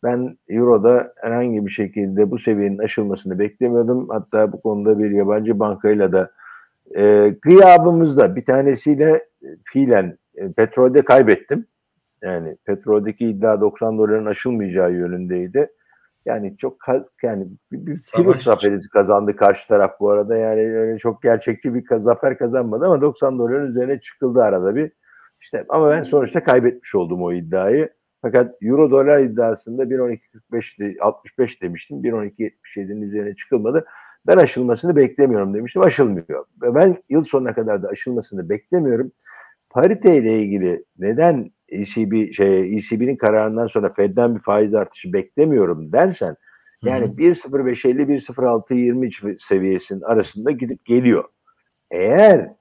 Ben 0.03 0.37
Euro'da 0.49 1.13
herhangi 1.15 1.65
bir 1.65 1.71
şekilde 1.71 2.31
bu 2.31 2.37
seviyenin 2.37 2.77
aşılmasını 2.77 3.39
beklemiyordum. 3.39 4.09
Hatta 4.09 4.51
bu 4.51 4.61
konuda 4.61 4.99
bir 4.99 5.11
yabancı 5.11 5.59
bankayla 5.59 6.11
da 6.11 6.31
e, 6.95 7.29
gıyabımızda 7.41 8.35
bir 8.35 8.45
tanesiyle 8.45 9.11
e, 9.43 9.47
fiilen 9.63 10.17
e, 10.35 10.51
petrolde 10.51 11.01
kaybettim. 11.01 11.65
Yani 12.21 12.57
petroldeki 12.65 13.27
iddia 13.27 13.61
90 13.61 13.97
doların 13.97 14.25
aşılmayacağı 14.25 14.93
yönündeydi. 14.93 15.71
Yani 16.25 16.57
çok 16.57 16.77
yani 17.23 17.47
bir, 17.71 17.85
bir 17.85 17.99
kilo 18.15 18.33
zaferi 18.33 18.79
kazandı 18.93 19.35
karşı 19.35 19.67
taraf 19.67 19.91
bu 19.99 20.09
arada. 20.09 20.37
Yani 20.37 20.61
öyle 20.61 20.97
çok 20.97 21.21
gerçekçi 21.23 21.73
bir 21.73 21.85
zafer 21.97 22.37
kazanmadı 22.37 22.85
ama 22.85 23.01
90 23.01 23.39
doların 23.39 23.69
üzerine 23.69 23.99
çıkıldı 23.99 24.43
arada 24.43 24.75
bir. 24.75 24.91
İşte 25.41 25.65
ama 25.69 25.89
ben 25.89 26.01
sonuçta 26.01 26.43
kaybetmiş 26.43 26.95
oldum 26.95 27.23
o 27.23 27.33
iddiayı. 27.33 27.89
Fakat 28.25 28.55
euro 28.61 28.91
dolar 28.91 29.19
iddiasında 29.19 29.83
1.12.45 29.83 30.99
65 30.99 31.61
demiştim. 31.61 32.03
1.12.77'nin 32.03 33.01
üzerine 33.01 33.35
çıkılmadı. 33.35 33.85
Ben 34.27 34.37
aşılmasını 34.37 34.95
beklemiyorum 34.95 35.53
demiştim. 35.53 35.81
Aşılmıyor. 35.81 36.45
Ben 36.61 36.97
yıl 37.09 37.21
sonuna 37.21 37.53
kadar 37.53 37.83
da 37.83 37.87
aşılmasını 37.87 38.49
beklemiyorum. 38.49 39.11
Parite 39.69 40.17
ile 40.17 40.39
ilgili 40.39 40.83
neden 40.99 41.51
ECB 41.69 42.33
şey 42.33 42.77
ECB'nin 42.77 43.15
kararından 43.15 43.67
sonra 43.67 43.93
Fed'den 43.93 44.35
bir 44.35 44.41
faiz 44.41 44.73
artışı 44.73 45.13
beklemiyorum 45.13 45.91
dersen 45.91 46.35
yani 46.83 47.05
1.0550 47.05 48.01
1.0620 48.33 49.39
seviyesinin 49.39 50.01
arasında 50.01 50.51
gidip 50.51 50.85
geliyor. 50.85 51.23
Eğer 51.91 52.53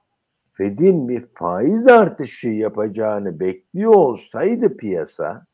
Fed'in 0.53 1.09
bir 1.09 1.25
faiz 1.33 1.87
artışı 1.87 2.49
yapacağını 2.49 3.39
bekliyor 3.39 3.93
olsaydı 3.93 4.77
piyasa 4.77 5.45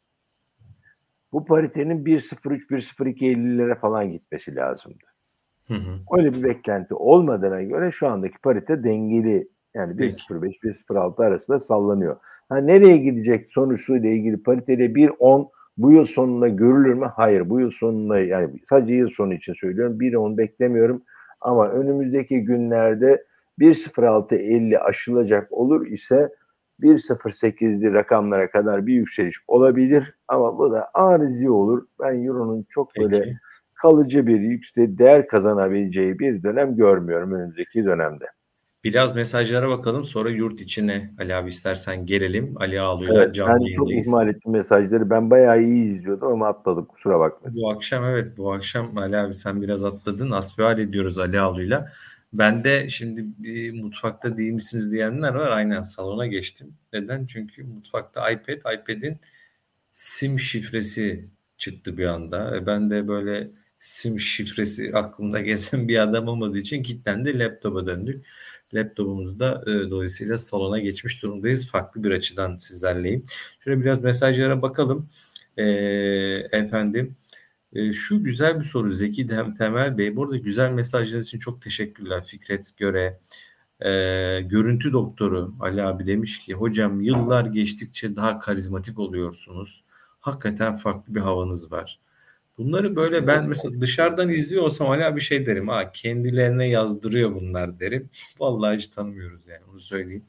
bu 1.34 1.46
paritenin 1.46 2.06
1.03-1.02.50'lere 2.06 3.80
falan 3.80 4.12
gitmesi 4.12 4.56
lazımdı. 4.56 5.06
Hı 5.68 5.74
hı. 5.74 6.00
Öyle 6.18 6.34
bir 6.34 6.44
beklenti 6.44 6.94
olmadığına 6.94 7.62
göre 7.62 7.92
şu 7.92 8.08
andaki 8.08 8.38
parite 8.38 8.84
dengeli. 8.84 9.48
Yani 9.76 9.94
1.05-1.06 9.94 11.26
arasında 11.26 11.60
sallanıyor. 11.60 12.18
Ha, 12.50 12.58
nereye 12.58 12.98
gidecek 12.98 13.52
sonuçluyla 13.52 14.10
ilgili 14.10 14.44
pariteyle 14.44 14.86
1.10 14.86 15.50
bu 15.78 15.92
yıl 15.92 16.06
sonunda 16.06 16.48
görülür 16.48 16.94
mü? 16.94 17.12
Hayır. 17.16 17.50
Bu 17.50 17.60
yıl 17.60 17.72
sonunda 17.72 18.20
yani 18.20 18.50
sadece 18.70 18.94
yıl 18.94 19.10
sonu 19.10 19.34
için 19.34 19.54
söylüyorum. 19.54 20.00
1.10 20.00 20.38
beklemiyorum. 20.38 21.02
Ama 21.42 21.70
önümüzdeki 21.70 22.44
günlerde 22.44 23.26
1.06.50 23.60 24.78
aşılacak 24.78 25.52
olur 25.52 25.88
ise 25.88 26.30
1.08'li 26.82 27.94
rakamlara 27.94 28.52
kadar 28.52 28.88
bir 28.88 28.94
yükseliş 28.94 29.38
olabilir 29.48 30.14
ama 30.28 30.58
bu 30.58 30.72
da 30.72 30.90
arizi 30.94 31.50
olur. 31.50 31.86
Ben 32.00 32.24
Euro'nun 32.24 32.66
çok 32.70 32.92
Peki. 32.94 33.12
böyle 33.12 33.38
kalıcı 33.74 34.28
bir 34.28 34.40
yüksek 34.40 35.00
değer 35.00 35.28
kazanabileceği 35.28 36.20
bir 36.20 36.44
dönem 36.44 36.76
görmüyorum 36.76 37.32
önümüzdeki 37.34 37.86
dönemde. 37.86 38.26
Biraz 38.84 39.16
mesajlara 39.16 39.70
bakalım 39.70 40.06
sonra 40.06 40.30
yurt 40.30 40.62
içine 40.62 41.12
Ali 41.20 41.36
abi 41.36 41.50
istersen 41.50 42.06
gelelim. 42.06 42.54
Ali 42.58 42.80
Ağlu'yla 42.80 43.24
Evet, 43.24 43.36
canlı 43.36 43.66
ben 43.66 43.74
çok 43.74 43.92
ihmal 43.92 44.28
ettim 44.28 44.52
mesajları. 44.52 45.10
Ben 45.10 45.30
bayağı 45.30 45.62
iyi 45.62 45.92
izliyordum 45.92 46.28
ama 46.32 46.48
atladım. 46.48 46.86
Kusura 46.86 47.20
bakmayın. 47.20 47.58
Bu 47.62 47.72
akşam 47.72 48.06
evet 48.06 48.38
bu 48.38 48.54
akşam 48.54 48.98
Ali 48.98 49.18
abi 49.18 49.36
sen 49.36 49.62
biraz 49.62 49.86
atladın. 49.86 50.32
Asbihal 50.32 50.80
ediyoruz 50.80 51.20
Ali 51.20 51.40
Ağlu'yla. 51.40 51.92
Ben 52.34 52.64
de 52.64 52.90
şimdi 52.90 53.26
bir 53.38 53.72
mutfakta 53.74 54.38
değil 54.38 54.52
misiniz 54.52 54.92
diyenler 54.92 55.34
var. 55.34 55.52
Aynen 55.52 55.84
salona 55.84 56.28
geçtim. 56.28 56.78
Neden? 56.94 57.26
Çünkü 57.26 57.64
mutfakta 57.64 58.32
iPad, 58.32 58.74
iPad'in 58.74 59.20
sim 59.92 60.40
şifresi 60.40 61.30
çıktı 61.58 61.98
bir 61.98 62.06
anda. 62.06 62.58
E 62.58 62.66
ben 62.66 62.90
de 62.90 63.08
böyle 63.08 63.52
sim 63.80 64.20
şifresi 64.20 64.92
aklımda 64.96 65.42
gezen 65.42 65.88
bir 65.88 65.98
adam 66.00 66.28
olmadığı 66.28 66.58
için 66.60 66.84
kilitlendi. 66.84 67.40
Laptopa 67.40 67.86
döndük. 67.88 68.26
Laptopumuzda 68.74 69.64
e, 69.68 69.92
dolayısıyla 69.92 70.38
salona 70.38 70.80
geçmiş 70.80 71.24
durumdayız. 71.24 71.68
Farklı 71.72 72.04
bir 72.04 72.12
açıdan 72.12 72.58
sizlerleyim. 72.58 73.26
Şöyle 73.60 73.82
biraz 73.82 74.04
mesajlara 74.04 74.62
bakalım. 74.62 75.10
E, 75.58 75.64
efendim 76.52 77.16
e, 77.74 77.94
şu 77.94 78.24
güzel 78.24 78.56
bir 78.60 78.66
soru 78.66 78.90
Zeki 78.90 79.30
Dem- 79.30 79.54
Temel 79.54 79.98
Bey. 79.98 80.16
Bu 80.16 80.24
arada 80.24 80.38
güzel 80.38 80.72
mesajlar 80.72 81.20
için 81.20 81.40
çok 81.40 81.62
teşekkürler. 81.62 82.24
Fikret 82.24 82.78
Göre, 82.78 83.20
e, 83.80 83.92
görüntü 84.42 84.94
doktoru 84.94 85.54
Ali 85.60 85.84
abi 85.84 86.06
demiş 86.06 86.40
ki 86.40 86.54
hocam 86.54 87.02
yıllar 87.02 87.46
geçtikçe 87.46 88.16
daha 88.16 88.40
karizmatik 88.40 89.00
oluyorsunuz. 89.00 89.84
Hakikaten 90.20 90.74
farklı 90.74 91.16
bir 91.16 91.20
havanız 91.20 91.72
var. 91.72 92.00
Bunları 92.58 92.96
böyle 92.96 93.28
ben 93.28 93.48
mesela 93.48 93.82
dışarıdan 93.82 94.30
izliyor 94.30 94.64
olsam 94.64 94.88
hala 94.88 95.16
bir 95.16 95.22
şey 95.22 95.46
derim. 95.46 95.68
Ha 95.68 95.92
kendilerine 95.92 96.70
yazdırıyor 96.70 97.36
bunlar 97.36 97.80
derim. 97.80 98.10
Vallahi 98.40 98.78
hiç 98.78 98.88
tanımıyoruz 98.88 99.48
yani 99.48 99.62
onu 99.72 99.80
söyleyeyim. 99.80 100.26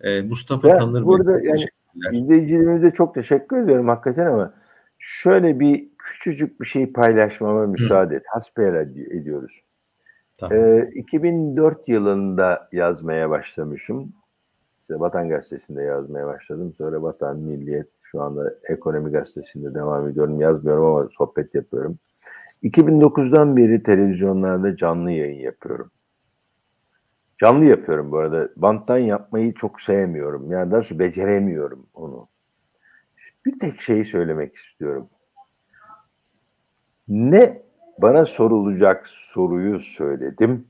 Ee, 0.00 0.22
Mustafa 0.22 0.68
Ya, 0.68 0.74
Tanır 0.74 1.00
Bey, 1.00 1.04
burada 1.06 1.32
çok 1.42 1.68
yani. 1.94 2.20
İzleyicilerimize 2.20 2.90
çok 2.90 3.14
teşekkür 3.14 3.56
ediyorum 3.56 3.88
hakikaten 3.88 4.26
ama 4.26 4.54
şöyle 5.02 5.60
bir 5.60 5.88
küçücük 5.98 6.60
bir 6.60 6.66
şey 6.66 6.92
paylaşmama 6.92 7.66
müsaade 7.66 8.16
et. 8.16 8.22
Hasbihal 8.28 8.74
ed- 8.74 9.20
ediyoruz. 9.20 9.62
Tamam. 10.38 10.58
Ee, 10.58 10.90
2004 10.94 11.88
yılında 11.88 12.68
yazmaya 12.72 13.30
başlamışım. 13.30 14.12
İşte 14.80 15.00
Vatan 15.00 15.28
Gazetesi'nde 15.28 15.82
yazmaya 15.82 16.26
başladım. 16.26 16.74
Sonra 16.78 17.02
Vatan, 17.02 17.38
Milliyet, 17.38 17.88
şu 18.02 18.22
anda 18.22 18.54
Ekonomi 18.68 19.10
Gazetesi'nde 19.10 19.74
devam 19.74 20.08
ediyorum. 20.08 20.40
Yazmıyorum 20.40 20.84
ama 20.84 21.08
sohbet 21.12 21.54
yapıyorum. 21.54 21.98
2009'dan 22.62 23.56
beri 23.56 23.82
televizyonlarda 23.82 24.76
canlı 24.76 25.10
yayın 25.10 25.40
yapıyorum. 25.40 25.90
Canlı 27.38 27.64
yapıyorum 27.64 28.12
bu 28.12 28.18
arada. 28.18 28.48
Banttan 28.56 28.98
yapmayı 28.98 29.54
çok 29.54 29.80
sevmiyorum. 29.80 30.52
Yani 30.52 30.70
doğrusu 30.70 30.98
beceremiyorum 30.98 31.86
onu. 31.94 32.28
Bir 33.46 33.58
tek 33.58 33.80
şeyi 33.80 34.04
söylemek 34.04 34.56
istiyorum. 34.56 35.08
Ne 37.08 37.62
bana 37.98 38.24
sorulacak 38.24 39.06
soruyu 39.06 39.78
söyledim, 39.78 40.68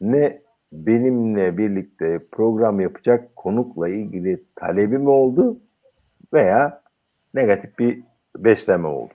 ne 0.00 0.42
benimle 0.72 1.58
birlikte 1.58 2.26
program 2.32 2.80
yapacak 2.80 3.36
konukla 3.36 3.88
ilgili 3.88 4.44
talebim 4.54 5.08
oldu 5.08 5.60
veya 6.32 6.82
negatif 7.34 7.78
bir 7.78 8.02
besleme 8.36 8.88
oldu. 8.88 9.12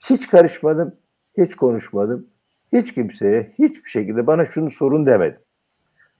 Hiç 0.00 0.28
karışmadım, 0.28 0.94
hiç 1.38 1.56
konuşmadım. 1.56 2.26
Hiç 2.72 2.94
kimseye 2.94 3.52
hiçbir 3.58 3.90
şekilde 3.90 4.26
bana 4.26 4.46
şunu 4.46 4.70
sorun 4.70 5.06
demedim. 5.06 5.40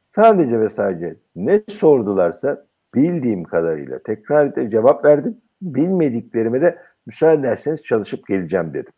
Sadece 0.07 0.61
ve 0.61 0.71
sadece 0.71 1.17
ne 1.37 1.63
sordularsa 1.69 2.67
bildiğim 2.95 3.45
kadarıyla 3.45 3.99
tekrar 3.99 4.71
cevap 4.71 5.05
verdim. 5.05 5.37
Bilmediklerime 5.63 6.61
de 6.61 6.79
müsaade 7.07 7.41
ederseniz 7.41 7.83
çalışıp 7.83 8.27
geleceğim 8.27 8.75
dedim. 8.75 8.93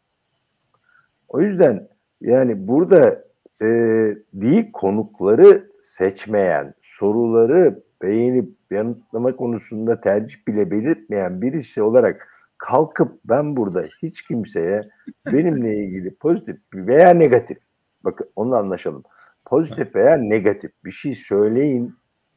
O 1.29 1.41
yüzden 1.41 1.89
yani 2.21 2.69
burada 2.69 3.25
e, 3.63 3.67
değil 4.33 4.73
konukları 4.73 5.71
seçmeyen, 5.83 6.75
soruları 6.81 7.83
beğenip 8.03 8.49
yanıtlama 8.71 9.37
konusunda 9.37 10.01
tercih 10.01 10.47
bile 10.49 10.71
belirtmeyen 10.71 11.43
birisi 11.43 11.83
olarak 11.83 12.29
kalkıp 12.59 13.13
ben 13.25 13.57
burada 13.57 13.85
hiç 14.03 14.23
kimseye 14.23 14.81
benimle 15.33 15.77
ilgili 15.77 16.15
pozitif 16.15 16.57
veya 16.75 17.11
negatif, 17.11 17.59
bakın 18.05 18.31
onu 18.37 18.57
anlaşalım. 18.57 19.03
Pozitif 19.45 19.95
veya 19.95 20.17
negatif 20.17 20.71
bir 20.85 20.91
şey 20.91 21.15
söyleyin 21.15 21.95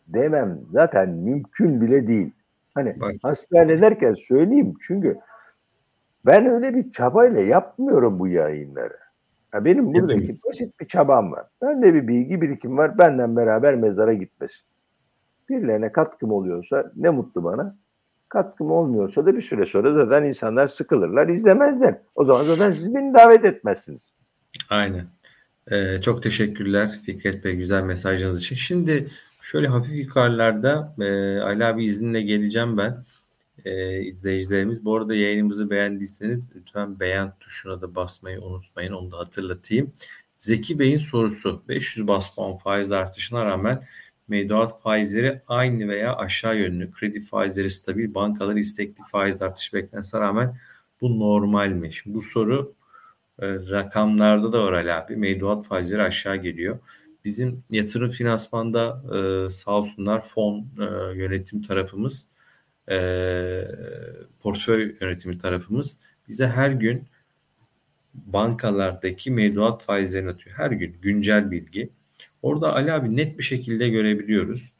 demem 0.08 0.60
zaten 0.72 1.10
mümkün 1.10 1.82
bile 1.82 2.08
değil. 2.08 2.32
Hani 2.76 3.00
Bak. 3.00 3.14
hasbihal 3.24 3.70
ederken 3.70 4.14
söyleyeyim 4.14 4.74
çünkü 4.88 5.18
ben 6.26 6.46
öyle 6.46 6.76
bir 6.76 6.92
çabayla 6.92 7.42
yapmıyorum 7.42 8.20
bu 8.20 8.28
yayınları. 8.28 8.98
Ya 9.54 9.66
benim 9.66 9.94
buradaki 9.94 10.14
Hepimiz. 10.18 10.44
basit 10.48 10.80
bir 10.80 10.88
çabam 10.88 11.32
var. 11.32 11.46
Bende 11.62 11.94
bir 11.94 12.08
bilgi 12.08 12.42
birikim 12.42 12.78
var. 12.78 12.98
Benden 12.98 13.36
beraber 13.36 13.76
mezara 13.76 14.14
gitmesin. 14.14 14.66
Birilerine 15.50 15.92
katkım 15.92 16.32
oluyorsa 16.32 16.92
ne 16.96 17.10
mutlu 17.10 17.44
bana. 17.44 17.76
Katkım 18.30 18.72
olmuyorsa 18.72 19.26
da 19.26 19.36
bir 19.36 19.42
süre 19.42 19.66
sonra 19.66 19.94
zaten 19.94 20.24
insanlar 20.24 20.68
sıkılırlar, 20.68 21.28
izlemezler. 21.28 21.98
O 22.16 22.26
zaman 22.26 22.44
zaten 22.44 22.72
siz 22.72 22.96
beni 22.96 23.14
davet 23.14 23.46
etmezsiniz. 23.46 24.02
Aynen. 24.70 25.06
Ee, 25.72 26.02
çok 26.02 26.24
teşekkürler 26.24 27.00
Fikret 27.06 27.44
Bey 27.46 27.56
güzel 27.56 27.84
mesajınız 27.84 28.40
için. 28.40 28.56
Şimdi 28.56 29.08
şöyle 29.44 29.68
hafif 29.68 29.96
yukarılarda 29.96 30.96
e, 31.00 31.40
Ali 31.42 31.66
abi 31.66 31.86
izninle 31.86 32.22
geleceğim 32.22 32.78
ben. 32.78 33.04
E, 33.66 34.02
izleyicilerimiz. 34.02 34.86
Bu 34.86 34.98
arada 34.98 35.16
yayınımızı 35.16 35.70
beğendiyseniz 35.70 36.56
lütfen 36.56 37.00
beğen 37.00 37.34
tuşuna 37.40 37.82
da 37.82 37.96
basmayı 37.96 38.42
unutmayın. 38.42 38.94
Onu 38.94 39.12
da 39.12 39.18
hatırlatayım. 39.18 39.94
Zeki 40.38 40.80
Bey'in 40.80 40.98
sorusu 40.98 41.64
500 41.68 42.08
bas 42.08 42.36
puan 42.36 42.58
faiz 42.58 42.92
artışına 42.92 43.46
rağmen 43.46 43.88
mevduat 44.28 44.82
faizleri 44.82 45.42
aynı 45.48 45.88
veya 45.88 46.16
aşağı 46.16 46.58
yönlü. 46.58 46.92
Kredi 46.92 47.22
faizleri 47.22 47.70
stabil, 47.70 48.14
bankalar 48.14 48.56
istekli 48.56 49.02
faiz 49.12 49.42
artışı 49.42 49.74
beklentisine 49.74 50.22
rağmen 50.22 50.58
bu 51.02 51.20
normal 51.20 51.68
mi? 51.70 51.94
Şimdi 51.94 52.16
bu 52.16 52.22
soru 52.22 52.74
e, 53.40 53.48
rakamlarda 53.48 54.54
da 54.54 54.64
var 54.64 54.74
Ali 54.74 54.94
abi. 54.94 55.16
Mevduat 55.16 55.66
faizleri 55.66 56.02
aşağı 56.02 56.36
geliyor. 56.36 56.80
Bizim 57.26 57.64
yatırım 57.70 58.10
finansmanda 58.10 59.04
e, 59.16 59.50
sağ 59.50 59.72
olsunlar 59.72 60.22
fon 60.22 60.68
e, 60.80 60.84
yönetim 61.18 61.62
tarafımız 61.62 62.28
e, 62.92 62.98
portföy 64.40 64.96
yönetimi 65.02 65.38
tarafımız 65.38 65.98
bize 66.28 66.48
her 66.48 66.70
gün 66.70 67.08
bankalardaki 68.14 69.32
mevduat 69.32 69.84
faizlerini 69.84 70.30
atıyor. 70.30 70.56
Her 70.58 70.72
gün 70.72 70.98
güncel 71.02 71.52
bilgi. 71.52 71.90
Orada 72.42 72.74
Ali 72.74 72.94
abi 72.94 73.16
net 73.16 73.38
bir 73.38 73.44
şekilde 73.44 73.90
görebiliyoruz. 73.90 74.74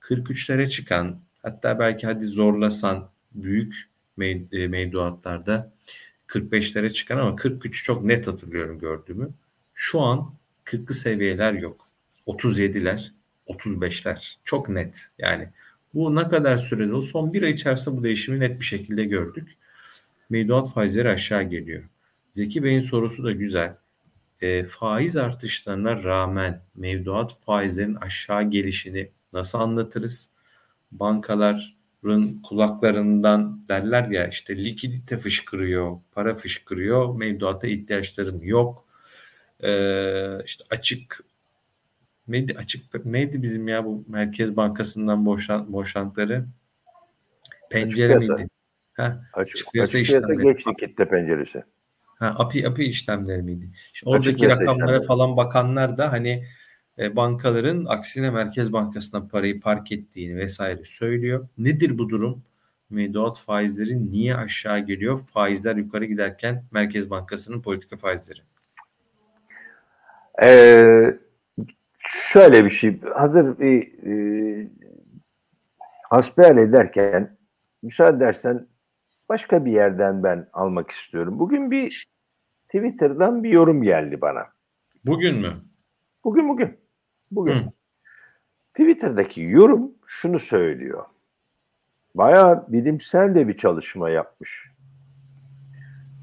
43'lere 0.00 0.68
çıkan 0.68 1.20
hatta 1.42 1.78
belki 1.78 2.06
hadi 2.06 2.24
zorlasan 2.24 3.10
büyük 3.32 3.90
e, 4.18 4.68
mevduatlarda 4.68 5.72
45'lere 6.28 6.92
çıkan 6.92 7.18
ama 7.18 7.36
43 7.36 7.84
çok 7.84 8.04
net 8.04 8.26
hatırlıyorum 8.26 8.78
gördüğümü. 8.78 9.30
Şu 9.74 10.00
an 10.00 10.34
40'lı 10.64 10.94
seviyeler 10.94 11.52
yok. 11.52 11.86
37'ler, 12.26 13.10
35'ler 13.48 14.34
çok 14.44 14.68
net. 14.68 15.10
Yani 15.18 15.48
bu 15.94 16.16
ne 16.16 16.28
kadar 16.28 16.56
sürede 16.56 16.92
oldu? 16.92 17.02
Son 17.02 17.32
bir 17.32 17.42
ay 17.42 17.50
içerisinde 17.50 17.96
bu 17.96 18.04
değişimi 18.04 18.40
net 18.40 18.60
bir 18.60 18.64
şekilde 18.64 19.04
gördük. 19.04 19.56
Mevduat 20.30 20.72
faizleri 20.72 21.08
aşağı 21.08 21.42
geliyor. 21.42 21.82
Zeki 22.32 22.64
Bey'in 22.64 22.80
sorusu 22.80 23.24
da 23.24 23.32
güzel. 23.32 23.76
E, 24.40 24.64
faiz 24.64 25.16
artışlarına 25.16 26.02
rağmen 26.04 26.62
mevduat 26.74 27.44
faizlerin 27.44 27.94
aşağı 27.94 28.50
gelişini 28.50 29.10
nasıl 29.32 29.58
anlatırız? 29.58 30.30
Bankaların 30.92 32.42
kulaklarından 32.42 33.64
derler 33.68 34.08
ya 34.08 34.28
işte 34.28 34.64
likidite 34.64 35.18
fışkırıyor, 35.18 35.98
para 36.12 36.34
fışkırıyor, 36.34 37.14
mevduata 37.16 37.66
ihtiyaçlarım 37.66 38.42
yok. 38.42 38.89
E, 39.62 40.44
işte 40.44 40.64
açık 40.70 41.24
neydi 42.28 42.54
açık 42.58 43.04
neydi 43.06 43.42
bizim 43.42 43.68
ya 43.68 43.84
bu 43.84 44.04
Merkez 44.08 44.56
Bankası'ndan 44.56 45.26
boşan, 45.26 45.72
boşantıları? 45.72 46.46
Pencere 47.70 48.18
piyasa. 48.18 48.34
miydi? 48.34 48.48
Ha, 48.92 49.22
Açık, 49.32 49.54
Açık 49.54 49.72
piyasa 49.72 49.98
açık 49.98 50.08
piyasa 50.10 50.34
geçti 50.34 50.70
kitle 50.80 51.08
penceresi. 51.08 51.62
Ha, 52.18 52.34
API, 52.38 52.68
API 52.68 52.84
işlemleri 52.84 53.42
miydi? 53.42 53.70
Şimdi 53.92 54.16
Açık 54.16 54.26
oradaki 54.26 54.48
rakamlara 54.48 54.74
işlemleri. 54.74 55.06
falan 55.06 55.36
bakanlar 55.36 55.98
da 55.98 56.12
hani 56.12 56.46
e, 56.98 57.16
bankaların 57.16 57.84
aksine 57.84 58.30
Merkez 58.30 58.72
Bankası'na 58.72 59.28
parayı 59.28 59.60
park 59.60 59.92
ettiğini 59.92 60.36
vesaire 60.36 60.84
söylüyor. 60.84 61.48
Nedir 61.58 61.98
bu 61.98 62.08
durum? 62.08 62.42
Mevduat 62.90 63.40
faizleri 63.40 64.10
niye 64.10 64.36
aşağı 64.36 64.78
geliyor? 64.80 65.18
Faizler 65.26 65.76
yukarı 65.76 66.04
giderken 66.04 66.64
Merkez 66.70 67.10
Bankası'nın 67.10 67.62
politika 67.62 67.96
faizleri. 67.96 68.40
Ee, 70.42 71.18
şöyle 72.32 72.64
bir 72.64 72.70
şey. 72.70 73.00
Hazır 73.00 73.58
bir 73.58 74.04
e, 74.06 74.68
hasbihal 76.10 76.58
ederken 76.58 77.36
müsaade 77.82 78.16
edersen 78.16 78.66
başka 79.28 79.64
bir 79.64 79.72
yerden 79.72 80.22
ben 80.22 80.46
almak 80.52 80.90
istiyorum. 80.90 81.38
Bugün 81.38 81.70
bir 81.70 82.06
Twitter'dan 82.64 83.44
bir 83.44 83.50
yorum 83.50 83.82
geldi 83.82 84.20
bana. 84.20 84.46
Bugün 85.04 85.36
mü? 85.36 85.56
Bugün 86.24 86.48
bugün. 86.48 86.78
Bugün. 87.30 87.54
Hı. 87.54 87.70
Twitter'daki 88.74 89.40
yorum 89.42 89.92
şunu 90.06 90.40
söylüyor. 90.40 91.04
Bayağı 92.14 92.72
bilimsel 92.72 93.34
de 93.34 93.48
bir 93.48 93.56
çalışma 93.56 94.10
yapmış. 94.10 94.70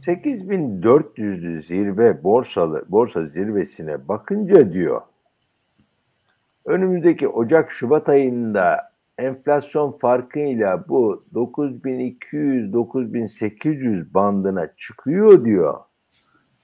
8400'lü 0.08 1.62
zirve 1.62 2.24
borsalı 2.24 2.86
borsa 2.90 3.26
zirvesine 3.26 4.08
bakınca 4.08 4.74
diyor 4.74 5.02
önümüzdeki 6.68 7.28
Ocak 7.28 7.72
Şubat 7.72 8.10
ayında 8.10 8.92
enflasyon 9.18 9.92
farkıyla 9.92 10.88
bu 10.88 11.24
9200-9800 11.34 14.14
bandına 14.14 14.68
çıkıyor 14.78 15.46
diyor. 15.46 15.74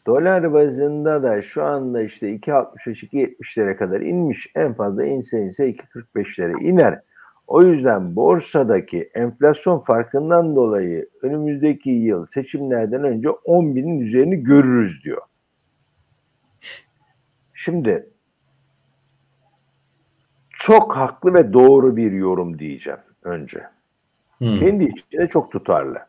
Dolar 0.08 0.54
bazında 0.54 1.24
da 1.24 1.42
şu 1.42 1.64
anda 1.64 2.02
işte 2.02 2.36
2.65-2.70'lere 2.36 3.76
kadar 3.76 4.02
inmiş. 4.02 4.48
En 4.56 4.74
fazla 4.74 5.06
inse 5.06 5.42
inse 5.42 5.70
2.45'lere 5.70 6.64
iner. 6.64 7.00
O 7.48 7.64
yüzden 7.64 8.16
borsadaki 8.16 9.10
enflasyon 9.14 9.80
farkından 9.80 10.56
dolayı 10.56 11.10
önümüzdeki 11.22 11.90
yıl 11.90 12.26
seçimlerden 12.26 13.04
önce 13.04 13.30
10 13.30 13.76
binin 13.76 14.00
üzerini 14.00 14.44
görürüz 14.44 15.04
diyor. 15.04 15.22
Şimdi 17.54 18.10
çok 20.50 20.96
haklı 20.96 21.34
ve 21.34 21.54
doğru 21.54 21.96
bir 21.96 22.12
yorum 22.12 22.60
diyeceğim 22.60 23.00
önce. 23.24 23.60
Hı. 24.40 24.60
Kendi 24.60 24.84
içinde 24.84 25.28
çok 25.28 25.52
tutarlı. 25.52 26.00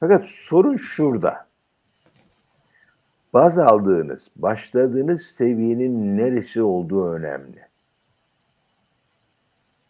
Fakat 0.00 0.24
sorun 0.24 0.76
şurada. 0.76 1.46
Baz 3.32 3.58
aldığınız, 3.58 4.30
başladığınız 4.36 5.22
seviyenin 5.22 6.18
neresi 6.18 6.62
olduğu 6.62 7.12
önemli. 7.12 7.66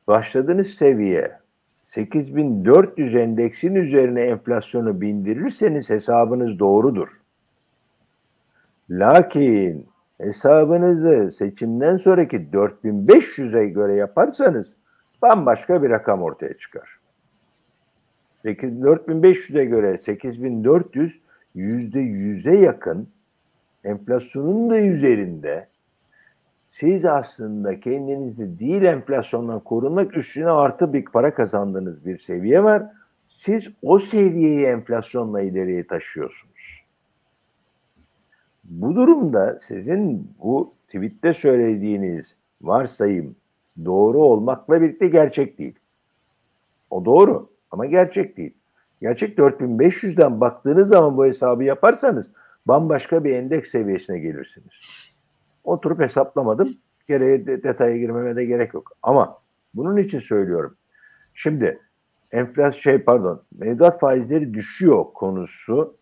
Başladığınız 0.07 0.67
seviye 0.67 1.39
8400 1.83 3.15
endeksin 3.15 3.75
üzerine 3.75 4.23
enflasyonu 4.23 5.01
bindirirseniz 5.01 5.91
hesabınız 5.91 6.59
doğrudur. 6.59 7.09
Lakin 8.91 9.87
hesabınızı 10.19 11.33
seçimden 11.33 11.97
sonraki 11.97 12.37
4500'e 12.37 13.67
göre 13.67 13.95
yaparsanız 13.95 14.75
bambaşka 15.23 15.83
bir 15.83 15.91
rakam 15.91 16.23
ortaya 16.23 16.59
çıkar. 16.59 17.01
4500'e 18.45 19.65
göre 19.65 19.99
8400 19.99 21.21
yüzde 21.55 22.01
yüze 22.01 22.57
yakın 22.57 23.09
enflasyonun 23.85 24.71
da 24.71 24.79
üzerinde 24.79 25.69
siz 26.81 27.05
aslında 27.05 27.81
kendinizi 27.81 28.59
değil 28.59 28.83
enflasyondan 28.83 29.61
korunmak 29.61 30.17
üstüne 30.17 30.51
artı 30.51 30.93
bir 30.93 31.05
para 31.05 31.35
kazandığınız 31.35 32.07
bir 32.07 32.19
seviye 32.19 32.65
var. 32.65 32.83
Siz 33.29 33.69
o 33.83 33.99
seviyeyi 33.99 34.67
enflasyonla 34.67 35.41
ileriye 35.41 35.87
taşıyorsunuz. 35.87 36.83
Bu 38.65 38.95
durumda 38.95 39.59
sizin 39.59 40.31
bu 40.43 40.75
tweette 40.87 41.33
söylediğiniz 41.33 42.35
varsayım 42.63 43.37
doğru 43.85 44.19
olmakla 44.19 44.83
birlikte 44.83 45.09
gerçek 45.09 45.59
değil. 45.59 45.79
O 46.91 47.05
doğru 47.05 47.49
ama 47.71 47.87
gerçek 47.87 48.37
değil. 48.37 48.55
Gerçek 49.01 49.39
4500'den 49.39 50.41
baktığınız 50.41 50.89
zaman 50.89 51.17
bu 51.17 51.27
hesabı 51.27 51.65
yaparsanız 51.65 52.29
bambaşka 52.67 53.25
bir 53.25 53.35
endeks 53.35 53.71
seviyesine 53.71 54.19
gelirsiniz. 54.19 54.83
Oturup 55.67 56.01
hesaplamadım. 56.01 56.77
Gereğe 57.09 57.47
de, 57.47 57.63
detaya 57.63 57.97
girmeme 57.97 58.37
de 58.37 58.45
gerek 58.45 58.75
yok. 58.75 58.93
Ama 59.03 59.39
bunun 59.75 59.97
için 59.97 60.19
söylüyorum. 60.19 60.77
Şimdi 61.35 61.81
enflasyon 62.33 62.81
şey 62.81 62.99
pardon 62.99 63.43
mevduat 63.59 64.01
faizleri 64.01 64.55
düşüyor 64.55 65.05
konusu 65.15 65.97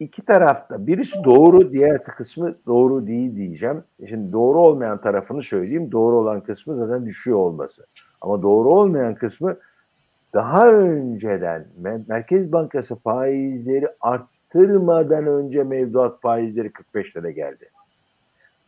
iki 0.00 0.24
tarafta 0.24 0.86
birisi 0.86 1.24
doğru 1.24 1.72
diğer 1.72 2.04
kısmı 2.04 2.56
doğru 2.66 3.06
değil 3.06 3.36
diyeceğim. 3.36 3.84
Şimdi 4.08 4.32
doğru 4.32 4.58
olmayan 4.58 5.00
tarafını 5.00 5.42
söyleyeyim. 5.42 5.92
Doğru 5.92 6.16
olan 6.16 6.40
kısmı 6.40 6.76
zaten 6.76 7.06
düşüyor 7.06 7.38
olması. 7.38 7.86
Ama 8.20 8.42
doğru 8.42 8.68
olmayan 8.68 9.14
kısmı 9.14 9.56
daha 10.34 10.72
önceden 10.72 11.66
Merkez 12.08 12.52
Bankası 12.52 12.96
faizleri 12.96 13.88
arttırmadan 14.00 15.26
önce 15.26 15.62
mevduat 15.62 16.20
faizleri 16.20 16.68
45'lere 16.68 17.30
geldi. 17.30 17.70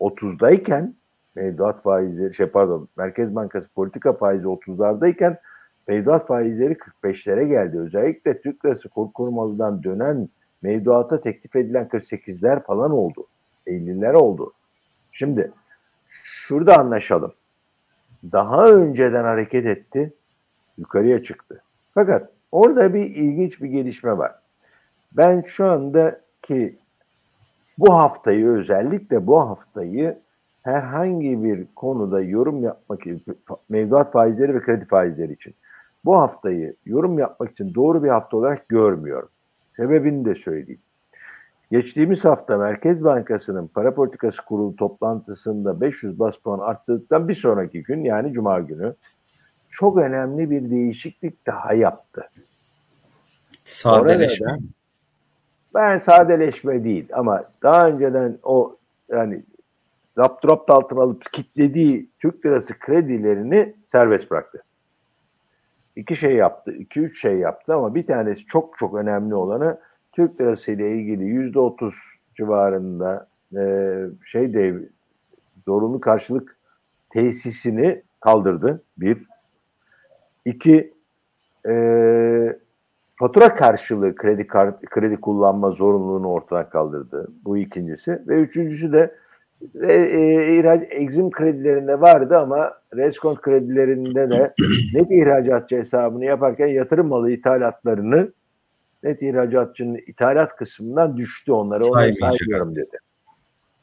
30'dayken 0.00 0.94
mevduat 1.34 1.82
faizleri 1.82 2.34
şey 2.34 2.46
pardon 2.46 2.88
Merkez 2.96 3.34
Bankası 3.34 3.68
politika 3.68 4.12
faizi 4.12 4.46
30'lardayken 4.46 5.36
mevduat 5.88 6.26
faizleri 6.26 6.74
45'lere 6.74 7.48
geldi. 7.48 7.78
Özellikle 7.78 8.40
Türk 8.40 8.64
Lirası 8.64 8.88
kur 8.88 9.12
korumalıdan 9.12 9.82
dönen 9.82 10.28
mevduata 10.62 11.20
teklif 11.20 11.56
edilen 11.56 11.86
48'ler 11.86 12.62
falan 12.62 12.90
oldu. 12.90 13.26
50'ler 13.66 14.14
oldu. 14.14 14.52
Şimdi 15.12 15.52
şurada 16.22 16.78
anlaşalım. 16.78 17.32
Daha 18.32 18.70
önceden 18.70 19.24
hareket 19.24 19.66
etti, 19.66 20.12
yukarıya 20.78 21.22
çıktı. 21.22 21.62
Fakat 21.94 22.30
orada 22.52 22.94
bir 22.94 23.04
ilginç 23.04 23.62
bir 23.62 23.68
gelişme 23.68 24.18
var. 24.18 24.34
Ben 25.12 25.42
şu 25.46 25.66
anda 25.66 26.20
ki 26.42 26.78
bu 27.78 27.94
haftayı 27.94 28.46
özellikle 28.48 29.26
bu 29.26 29.40
haftayı 29.40 30.18
herhangi 30.62 31.44
bir 31.44 31.66
konuda 31.76 32.20
yorum 32.20 32.62
yapmak 32.62 33.00
mevduat 33.68 34.12
faizleri 34.12 34.54
ve 34.54 34.60
kredi 34.60 34.84
faizleri 34.84 35.32
için 35.32 35.54
bu 36.04 36.20
haftayı 36.20 36.76
yorum 36.86 37.18
yapmak 37.18 37.50
için 37.50 37.74
doğru 37.74 38.04
bir 38.04 38.08
hafta 38.08 38.36
olarak 38.36 38.68
görmüyorum. 38.68 39.28
Sebebini 39.76 40.24
de 40.24 40.34
söyleyeyim. 40.34 40.80
Geçtiğimiz 41.70 42.24
hafta 42.24 42.56
Merkez 42.56 43.04
Bankası'nın 43.04 43.66
para 43.66 43.94
politikası 43.94 44.44
kurulu 44.44 44.76
toplantısında 44.76 45.80
500 45.80 46.18
bas 46.18 46.36
puan 46.36 46.58
arttırdıktan 46.58 47.28
bir 47.28 47.34
sonraki 47.34 47.82
gün 47.82 48.04
yani 48.04 48.32
Cuma 48.32 48.60
günü 48.60 48.94
çok 49.70 49.98
önemli 49.98 50.50
bir 50.50 50.70
değişiklik 50.70 51.46
daha 51.46 51.74
yaptı. 51.74 52.30
Sadeleşme. 53.64 54.46
Orada, 54.46 54.58
ben 55.78 55.98
sadeleşme 55.98 56.84
değil 56.84 57.08
ama 57.12 57.44
daha 57.62 57.88
önceden 57.88 58.38
o 58.42 58.76
yani 59.08 59.42
raptrapt 60.18 60.70
altına 60.70 61.00
alıp 61.00 61.32
kitlediği 61.32 62.08
Türk 62.18 62.46
lirası 62.46 62.78
kredilerini 62.78 63.74
serbest 63.84 64.30
bıraktı. 64.30 64.62
İki 65.96 66.16
şey 66.16 66.34
yaptı, 66.34 66.72
iki 66.72 67.00
üç 67.00 67.20
şey 67.20 67.38
yaptı 67.38 67.74
ama 67.74 67.94
bir 67.94 68.06
tanesi 68.06 68.46
çok 68.46 68.78
çok 68.78 68.94
önemli 68.94 69.34
olanı 69.34 69.78
Türk 70.12 70.40
lirası 70.40 70.72
ile 70.72 70.90
ilgili 70.90 71.24
yüzde 71.24 71.58
otuz 71.58 71.94
civarında 72.36 73.28
e, 73.56 73.62
şey 74.24 74.54
de 74.54 74.74
zorunlu 75.64 76.00
karşılık 76.00 76.56
tesisini 77.10 78.02
kaldırdı. 78.20 78.82
Bir. 78.96 79.18
İki, 80.44 80.94
e, 81.68 81.72
fatura 83.18 83.54
karşılığı 83.54 84.14
kredi 84.14 84.46
kart, 84.46 84.80
kredi 84.80 85.20
kullanma 85.20 85.70
zorunluluğunu 85.70 86.28
ortadan 86.28 86.70
kaldırdı. 86.70 87.28
Bu 87.44 87.58
ikincisi. 87.58 88.22
Ve 88.28 88.40
üçüncüsü 88.40 88.92
de 88.92 89.14
e, 89.82 89.92
e, 89.92 90.58
ihraç 90.58 90.82
exim 90.90 91.30
kredilerinde 91.30 92.00
vardı 92.00 92.38
ama 92.38 92.72
reskont 92.94 93.40
kredilerinde 93.40 94.30
de 94.30 94.54
net 94.94 95.10
ihracatçı 95.10 95.76
hesabını 95.76 96.24
yaparken 96.24 96.66
yatırım 96.66 97.08
malı 97.08 97.30
ithalatlarını 97.30 98.32
net 99.02 99.22
ihracatçının 99.22 99.98
ithalat 100.06 100.56
kısmından 100.56 101.16
düştü 101.16 101.52
onları. 101.52 101.84
Onları 101.84 102.14
saymıyorum 102.14 102.74
dedi. 102.74 102.98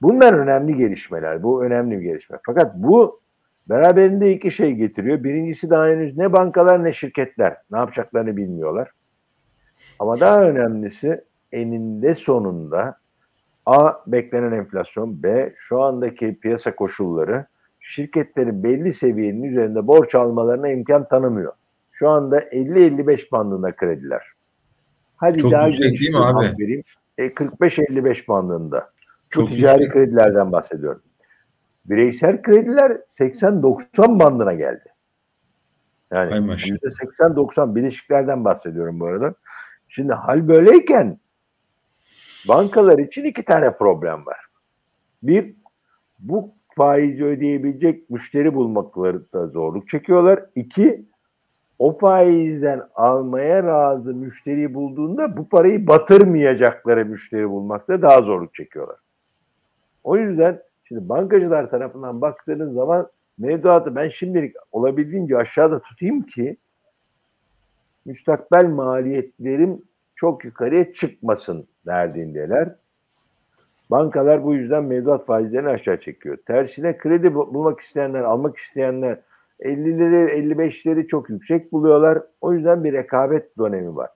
Bunlar 0.01 0.33
önemli 0.33 0.77
gelişmeler. 0.77 1.43
Bu 1.43 1.63
önemli 1.63 1.99
bir 1.99 2.03
gelişme. 2.03 2.37
Fakat 2.45 2.75
bu 2.75 3.21
beraberinde 3.69 4.31
iki 4.31 4.51
şey 4.51 4.73
getiriyor. 4.73 5.23
Birincisi 5.23 5.69
daha 5.69 5.87
henüz 5.87 6.17
ne 6.17 6.33
bankalar 6.33 6.83
ne 6.83 6.93
şirketler 6.93 7.57
ne 7.71 7.77
yapacaklarını 7.77 8.37
bilmiyorlar. 8.37 8.91
Ama 9.99 10.19
daha 10.19 10.43
önemlisi 10.43 11.23
eninde 11.51 12.15
sonunda 12.15 12.97
A. 13.65 13.93
Beklenen 14.07 14.51
enflasyon. 14.51 15.23
B. 15.23 15.53
Şu 15.57 15.81
andaki 15.81 16.39
piyasa 16.39 16.75
koşulları 16.75 17.45
şirketlerin 17.79 18.63
belli 18.63 18.93
seviyenin 18.93 19.43
üzerinde 19.43 19.87
borç 19.87 20.15
almalarına 20.15 20.69
imkan 20.69 21.07
tanımıyor. 21.07 21.53
Şu 21.91 22.09
anda 22.09 22.39
50-55 22.39 23.31
bandında 23.31 23.75
krediler. 23.75 24.21
Hadi 25.17 25.37
Çok 25.37 25.51
daha 25.51 25.67
yüksek 25.67 25.99
değil 25.99 26.11
mi 26.11 26.25
abi? 26.25 26.53
Vereyim. 26.59 26.83
E, 27.17 27.27
45-55 27.27 28.27
bandında. 28.27 28.91
Çok 29.29 29.43
Bu 29.43 29.47
ticari 29.47 29.83
yüksek. 29.83 29.93
kredilerden 29.93 30.51
bahsediyorum. 30.51 31.01
bireysel 31.85 32.41
krediler 32.41 32.91
80-90 32.91 34.19
bandına 34.19 34.53
geldi. 34.53 34.83
Yani 36.13 36.39
maşallah. 36.39 36.77
%80-90 36.77 37.75
bileşiklerden 37.75 38.45
bahsediyorum 38.45 38.99
bu 38.99 39.05
arada. 39.05 39.33
Şimdi 39.95 40.13
hal 40.13 40.47
böyleyken 40.47 41.17
bankalar 42.47 42.99
için 42.99 43.23
iki 43.23 43.45
tane 43.45 43.77
problem 43.77 44.25
var. 44.25 44.37
Bir, 45.23 45.55
bu 46.19 46.51
faizi 46.75 47.25
ödeyebilecek 47.25 48.09
müşteri 48.09 48.55
bulmaklarında 48.55 49.47
zorluk 49.47 49.89
çekiyorlar. 49.89 50.45
İki, 50.55 51.05
o 51.79 51.97
faizden 51.97 52.81
almaya 52.95 53.63
razı 53.63 54.13
müşteri 54.13 54.73
bulduğunda 54.73 55.37
bu 55.37 55.49
parayı 55.49 55.87
batırmayacakları 55.87 57.05
müşteri 57.05 57.49
bulmakta 57.49 58.01
daha 58.01 58.21
zorluk 58.21 58.53
çekiyorlar. 58.53 58.97
O 60.03 60.17
yüzden 60.17 60.61
şimdi 60.83 61.09
bankacılar 61.09 61.69
tarafından 61.69 62.21
baktığınız 62.21 62.73
zaman 62.73 63.07
mevduatı 63.37 63.95
ben 63.95 64.09
şimdilik 64.09 64.55
olabildiğince 64.71 65.37
aşağıda 65.37 65.79
tutayım 65.79 66.21
ki 66.21 66.57
müstakbel 68.05 68.65
maliyetlerim 68.65 69.81
çok 70.15 70.45
yukarıya 70.45 70.93
çıkmasın 70.93 71.67
derdindeler. 71.85 72.75
Bankalar 73.91 74.43
bu 74.43 74.55
yüzden 74.55 74.83
mevduat 74.83 75.25
faizlerini 75.25 75.69
aşağı 75.69 75.99
çekiyor. 75.99 76.37
Tersine 76.47 76.97
kredi 76.97 77.35
bu- 77.35 77.53
bulmak 77.53 77.79
isteyenler, 77.79 78.21
almak 78.21 78.57
isteyenler 78.57 79.19
50'leri 79.59 80.29
55'leri 80.29 81.07
çok 81.07 81.29
yüksek 81.29 81.71
buluyorlar. 81.71 82.21
O 82.41 82.53
yüzden 82.53 82.83
bir 82.83 82.93
rekabet 82.93 83.57
dönemi 83.57 83.95
var. 83.95 84.09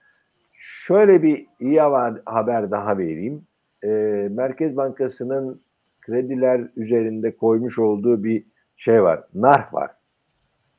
Şöyle 0.52 1.24
bir 1.24 1.46
iyi 1.60 1.82
haber 2.26 2.72
daha 2.72 2.98
vereyim. 2.98 3.42
Ee, 3.84 4.28
Merkez 4.32 4.78
Bankası'nın 4.78 5.62
krediler 6.02 6.62
üzerinde 6.76 7.38
koymuş 7.38 7.80
olduğu 7.80 8.24
bir 8.24 8.44
şey 8.78 9.04
var. 9.04 9.24
Narh 9.36 9.74
var. 9.74 9.92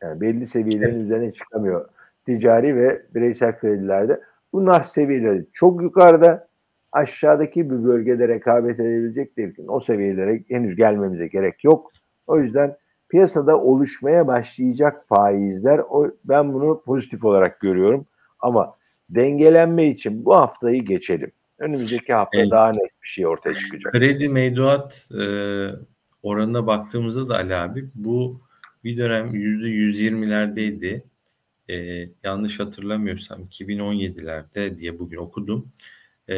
Yani 0.03 0.21
belli 0.21 0.47
seviyelerin 0.47 1.01
üzerine 1.01 1.33
çıkamıyor. 1.33 1.89
Ticari 2.27 2.77
ve 2.77 3.03
bireysel 3.15 3.59
kredilerde. 3.59 4.21
Bu 4.53 4.67
narh 4.67 4.85
seviyeleri 4.85 5.47
çok 5.53 5.83
yukarıda. 5.83 6.51
Aşağıdaki 6.93 7.71
bir 7.71 7.85
bölgede 7.85 8.29
rekabet 8.29 8.81
edebilecek 8.81 9.37
değil. 9.37 9.55
O 9.69 9.81
seviyelere 9.81 10.43
henüz 10.49 10.77
gelmemize 10.77 11.27
gerek 11.27 11.65
yok. 11.65 11.93
O 12.27 12.41
yüzden 12.41 12.77
piyasada 13.09 13.61
oluşmaya 13.61 14.27
başlayacak 14.27 15.05
faizler 15.09 15.79
o, 15.79 16.11
ben 16.25 16.53
bunu 16.53 16.83
pozitif 16.83 17.25
olarak 17.25 17.61
görüyorum. 17.61 18.07
Ama 18.41 18.75
dengelenme 19.11 19.89
için 19.89 20.25
bu 20.25 20.37
haftayı 20.37 20.85
geçelim. 20.85 21.33
Önümüzdeki 21.59 22.13
hafta 22.13 22.39
Evet. 22.39 22.51
daha 22.51 22.69
net 22.69 23.03
bir 23.03 23.09
şey 23.09 23.27
ortaya 23.27 23.53
çıkacak. 23.53 23.93
Kredi 23.93 24.29
mevduat 24.29 25.09
e, 25.21 25.25
oranına 26.23 26.67
baktığımızda 26.67 27.29
da 27.29 27.37
Ali 27.37 27.57
abi 27.57 27.91
bu 27.95 28.41
bir 28.85 28.97
dönem 28.97 29.35
yüzde 29.35 29.67
120'lerdeydi. 29.67 31.03
E, 31.71 32.09
yanlış 32.25 32.61
hatırlamıyorsam 32.61 33.43
2017'lerde 33.43 34.79
diye 34.79 34.99
bugün 34.99 35.17
okudum. 35.17 35.73
E, 36.29 36.35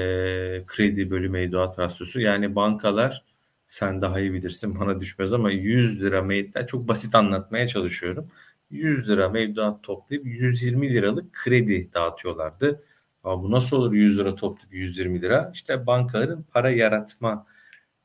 kredi 0.66 1.10
bölü 1.10 1.28
mevduat 1.28 1.78
rasyosu 1.78 2.20
yani 2.20 2.54
bankalar 2.56 3.24
sen 3.68 4.02
daha 4.02 4.20
iyi 4.20 4.32
bilirsin 4.32 4.80
bana 4.80 5.00
düşmez 5.00 5.32
ama 5.32 5.50
100 5.50 6.02
lira 6.02 6.22
mevduat 6.22 6.68
çok 6.68 6.88
basit 6.88 7.14
anlatmaya 7.14 7.68
çalışıyorum. 7.68 8.30
100 8.70 9.08
lira 9.08 9.28
mevduat 9.28 9.82
toplayıp 9.82 10.26
120 10.26 10.90
liralık 10.94 11.32
kredi 11.32 11.90
dağıtıyorlardı. 11.94 12.82
Ama 13.24 13.42
bu 13.42 13.50
nasıl 13.50 13.76
olur 13.76 13.92
100 13.92 14.18
lira 14.18 14.34
toplayıp 14.34 14.74
120 14.74 15.22
lira? 15.22 15.50
İşte 15.54 15.86
bankaların 15.86 16.42
para 16.52 16.70
yaratma 16.70 17.46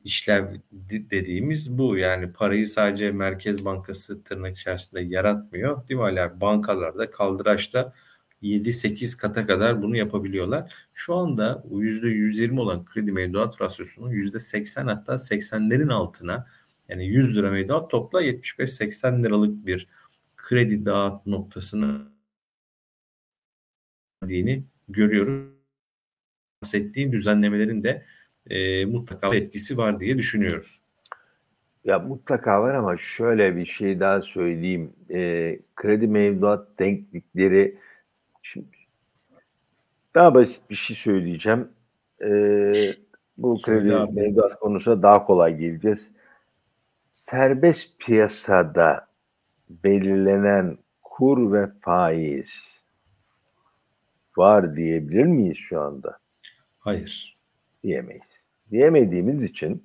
işlev 0.08 0.54
di- 0.88 1.10
dediğimiz 1.10 1.78
bu. 1.78 1.98
Yani 1.98 2.32
parayı 2.32 2.68
sadece 2.68 3.12
Merkez 3.12 3.64
Bankası 3.64 4.24
tırnak 4.24 4.56
içerisinde 4.56 5.00
yaratmıyor. 5.00 5.88
Değil 5.88 6.00
mi 6.00 6.04
Ali? 6.04 6.40
Bankalarda 6.40 7.10
kaldıraçta 7.10 7.92
7-8 8.42 9.16
kata 9.16 9.46
kadar 9.46 9.82
bunu 9.82 9.96
yapabiliyorlar. 9.96 10.74
Şu 10.94 11.14
anda 11.14 11.64
o 11.70 11.82
%120 11.82 12.60
olan 12.60 12.84
kredi 12.84 13.12
mevduat 13.12 13.60
rasyosunun 13.60 14.10
%80 14.10 14.84
hatta 14.84 15.12
80'lerin 15.12 15.92
altına 15.92 16.46
yani 16.88 17.06
100 17.06 17.36
lira 17.36 17.50
mevduat 17.50 17.90
topla 17.90 18.22
75-80 18.22 19.24
liralık 19.24 19.66
bir 19.66 19.88
kredi 20.36 20.84
dağıt 20.86 21.26
noktasına 21.26 22.12
dini 24.28 24.64
görüyoruz. 24.88 25.58
Bahsettiğin 26.62 27.12
düzenlemelerin 27.12 27.82
de 27.82 28.06
e, 28.50 28.84
mutlaka 28.86 29.34
etkisi 29.34 29.76
var 29.78 30.00
diye 30.00 30.18
düşünüyoruz. 30.18 30.80
Ya 31.84 31.98
mutlaka 31.98 32.62
var 32.62 32.74
ama 32.74 32.96
şöyle 32.96 33.56
bir 33.56 33.66
şey 33.66 34.00
daha 34.00 34.22
söyleyeyim. 34.22 34.92
Ee, 35.10 35.58
kredi 35.76 36.06
mevduat 36.06 36.68
denklikleri 36.78 37.76
şimdi 38.42 38.66
daha 40.14 40.34
basit 40.34 40.70
bir 40.70 40.74
şey 40.74 40.96
söyleyeceğim. 40.96 41.68
Ee, 42.22 42.72
bu 43.38 43.58
Söyle 43.58 43.80
kredi 43.80 43.96
abi. 43.96 44.12
mevduat 44.12 44.58
konusuna 44.60 45.02
daha 45.02 45.24
kolay 45.26 45.56
geleceğiz. 45.56 46.08
Serbest 47.10 47.98
piyasada 47.98 49.06
belirlenen 49.70 50.78
kur 51.02 51.52
ve 51.52 51.68
faiz 51.80 52.50
var 54.36 54.76
diyebilir 54.76 55.24
miyiz 55.24 55.56
şu 55.56 55.80
anda? 55.80 56.18
Hayır. 56.78 57.36
diyemeyiz. 57.82 58.37
Diyemediğimiz 58.70 59.42
için 59.42 59.82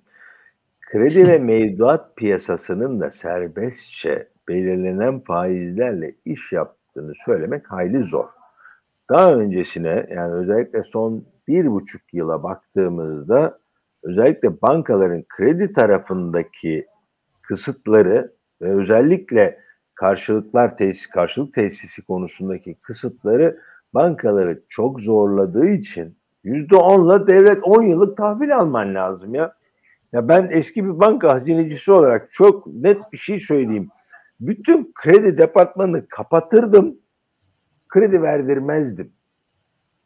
kredi 0.91 1.27
ve 1.27 1.37
mevduat 1.39 2.15
piyasasının 2.15 2.99
da 2.99 3.11
serbestçe 3.11 4.27
belirlenen 4.47 5.19
faizlerle 5.19 6.15
iş 6.25 6.51
yaptığını 6.51 7.13
söylemek 7.25 7.71
hayli 7.71 8.03
zor. 8.03 8.27
Daha 9.09 9.33
öncesine 9.35 10.07
yani 10.09 10.33
özellikle 10.33 10.83
son 10.83 11.25
bir 11.47 11.71
buçuk 11.71 12.13
yıla 12.13 12.43
baktığımızda 12.43 13.59
özellikle 14.03 14.61
bankaların 14.61 15.23
kredi 15.29 15.71
tarafındaki 15.71 16.85
kısıtları 17.41 18.33
ve 18.61 18.69
özellikle 18.69 19.59
karşılıklar 19.95 20.77
tesis, 20.77 21.07
karşılık 21.07 21.53
tesisi 21.53 22.01
konusundaki 22.01 22.75
kısıtları 22.81 23.59
bankaları 23.93 24.61
çok 24.69 24.99
zorladığı 24.99 25.67
için 25.67 26.17
%10'la 26.45 27.27
devlet 27.27 27.63
10 27.63 27.81
yıllık 27.81 28.17
tahvil 28.17 28.57
alman 28.57 28.95
lazım 28.95 29.35
ya. 29.35 29.53
Ya 30.13 30.27
ben 30.27 30.49
eski 30.51 30.85
bir 30.85 30.99
banka 30.99 31.33
hazinecisi 31.33 31.91
olarak 31.91 32.33
çok 32.33 32.67
net 32.67 33.01
bir 33.11 33.17
şey 33.17 33.39
söyleyeyim. 33.39 33.89
Bütün 34.39 34.91
kredi 34.93 35.37
departmanını 35.37 36.07
kapatırdım. 36.07 36.97
Kredi 37.89 38.21
verdirmezdim. 38.21 39.13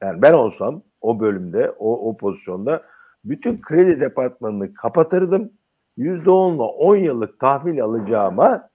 Yani 0.01 0.21
ben 0.21 0.33
olsam 0.33 0.81
o 1.01 1.19
bölümde, 1.19 1.71
o, 1.71 2.09
o 2.09 2.17
pozisyonda 2.17 2.83
bütün 3.25 3.61
kredi 3.61 3.99
departmanını 3.99 4.73
kapatırdım. 4.73 5.51
%10'la 5.97 6.63
10 6.63 6.95
yıllık 6.95 7.39
tahvil 7.39 7.83
alacağıma 7.83 8.69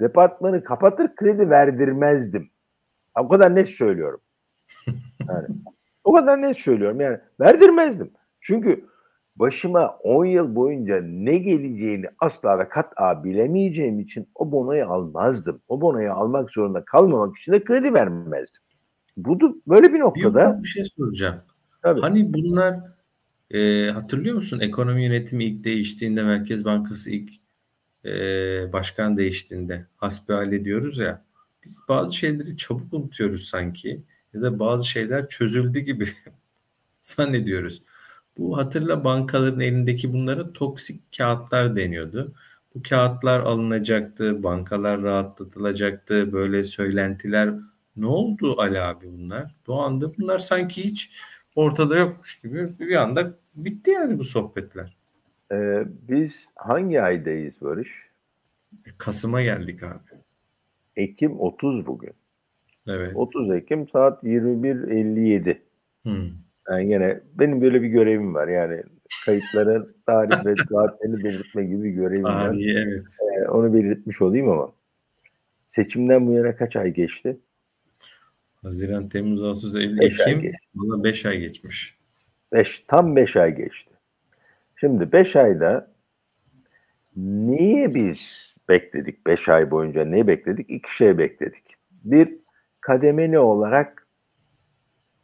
departmanı 0.00 0.64
kapatır 0.64 1.16
kredi 1.16 1.50
verdirmezdim. 1.50 2.50
O 3.18 3.28
kadar 3.28 3.54
net 3.54 3.68
söylüyorum. 3.68 4.20
Yani 5.28 5.46
o 6.04 6.12
kadar 6.12 6.42
net 6.42 6.56
söylüyorum. 6.56 7.00
Yani 7.00 7.18
verdirmezdim. 7.40 8.10
Çünkü 8.40 8.84
başıma 9.36 9.88
10 9.88 10.24
yıl 10.24 10.54
boyunca 10.54 11.00
ne 11.02 11.38
geleceğini 11.38 12.06
asla 12.18 12.58
ve 12.58 12.68
kat'a 12.68 13.24
bilemeyeceğim 13.24 14.00
için 14.00 14.28
o 14.34 14.52
bonoyu 14.52 14.86
almazdım. 14.86 15.60
O 15.68 15.80
bonoyu 15.80 16.12
almak 16.12 16.50
zorunda 16.50 16.84
kalmamak 16.84 17.38
için 17.38 17.52
de 17.52 17.64
kredi 17.64 17.94
vermezdim. 17.94 18.60
Bu 19.16 19.40
da 19.40 19.54
böyle 19.66 19.88
bir 19.88 19.94
Bir 19.94 20.00
noktada 20.00 20.28
ufak 20.28 20.62
bir 20.62 20.68
şey 20.68 20.84
soracağım. 20.84 21.36
tabii, 21.82 22.00
Hani 22.00 22.34
bunlar 22.34 22.76
e, 23.50 23.90
hatırlıyor 23.90 24.34
musun? 24.34 24.60
Ekonomi 24.60 25.04
yönetimi 25.04 25.44
ilk 25.44 25.64
değiştiğinde 25.64 26.22
Merkez 26.22 26.64
Bankası 26.64 27.10
ilk 27.10 27.30
e, 28.04 28.12
başkan 28.72 29.16
değiştiğinde 29.16 29.86
hasbihal 29.96 30.52
ediyoruz 30.52 30.98
ya. 30.98 31.24
Biz 31.64 31.80
bazı 31.88 32.16
şeyleri 32.16 32.56
çabuk 32.56 32.92
unutuyoruz 32.94 33.44
sanki. 33.48 34.02
Ya 34.34 34.42
da 34.42 34.58
bazı 34.58 34.88
şeyler 34.88 35.28
çözüldü 35.28 35.78
gibi 35.78 36.08
zannediyoruz. 37.02 37.82
Bu 38.38 38.56
hatırla 38.58 39.04
bankaların 39.04 39.60
elindeki 39.60 40.12
bunlara 40.12 40.52
toksik 40.52 41.00
kağıtlar 41.16 41.76
deniyordu. 41.76 42.34
Bu 42.74 42.82
kağıtlar 42.82 43.40
alınacaktı, 43.40 44.42
bankalar 44.42 45.02
rahatlatılacaktı, 45.02 46.32
böyle 46.32 46.64
söylentiler. 46.64 47.54
Ne 47.96 48.06
oldu 48.06 48.60
Ali 48.60 48.80
abi 48.80 49.06
bunlar? 49.06 49.54
Bu 49.66 49.82
anda 49.82 50.14
bunlar 50.18 50.38
sanki 50.38 50.84
hiç 50.84 51.10
ortada 51.54 51.96
yokmuş 51.96 52.40
gibi 52.40 52.78
bir 52.78 52.96
anda 52.96 53.34
bitti 53.54 53.90
yani 53.90 54.18
bu 54.18 54.24
sohbetler. 54.24 54.96
Ee, 55.52 55.84
biz 56.08 56.32
hangi 56.56 57.02
aydayız 57.02 57.54
Barış? 57.60 57.90
Kasım'a 58.98 59.42
geldik 59.42 59.82
abi. 59.82 59.98
Ekim 60.96 61.40
30 61.40 61.86
bugün. 61.86 62.12
Evet. 62.88 63.12
30 63.14 63.50
Ekim 63.50 63.88
saat 63.88 64.24
21.57. 64.24 65.58
Hmm. 66.02 66.30
Yani 66.70 66.92
yine 66.92 67.20
benim 67.34 67.60
böyle 67.62 67.82
bir 67.82 67.88
görevim 67.88 68.34
var. 68.34 68.48
Yani 68.48 68.82
kayıtların 69.24 69.96
tarih 70.06 70.44
ve 70.44 70.54
saatlerini 70.68 71.24
belirtme 71.24 71.64
gibi 71.64 71.90
görevim 71.90 72.24
var. 72.24 72.56
Evet. 72.74 73.16
Ee, 73.38 73.48
onu 73.48 73.74
belirtmiş 73.74 74.22
olayım 74.22 74.48
ama 74.48 74.72
seçimden 75.66 76.26
bu 76.26 76.32
yana 76.32 76.56
kaç 76.56 76.76
ay 76.76 76.92
geçti? 76.94 77.38
Haziran, 78.62 79.08
Temmuz, 79.08 79.42
Ağustos, 79.42 79.74
Eylül, 79.74 80.00
Beş 80.00 80.20
Ekim. 80.26 80.52
Valla 80.74 81.04
5 81.04 81.26
ay 81.26 81.38
geçmiş. 81.38 81.98
Beş, 82.52 82.84
tam 82.88 83.16
5 83.16 83.36
ay 83.36 83.56
geçti. 83.56 83.90
Şimdi 84.80 85.12
5 85.12 85.36
ayda 85.36 85.92
niye 87.16 87.94
biz 87.94 88.18
bekledik 88.68 89.26
5 89.26 89.48
ay 89.48 89.70
boyunca 89.70 90.04
neyi 90.04 90.26
bekledik? 90.26 90.70
İki 90.70 90.96
şey 90.96 91.18
bekledik. 91.18 91.76
Bir, 91.90 92.28
kademeli 92.82 93.38
olarak 93.38 94.06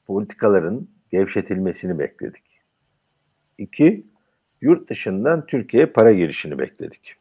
politikaların 0.06 0.88
gevşetilmesini 1.10 1.98
bekledik. 1.98 2.44
İki, 3.58 4.06
yurt 4.60 4.90
dışından 4.90 5.46
Türkiye'ye 5.46 5.86
para 5.86 6.12
girişini 6.12 6.58
bekledik. 6.58 7.16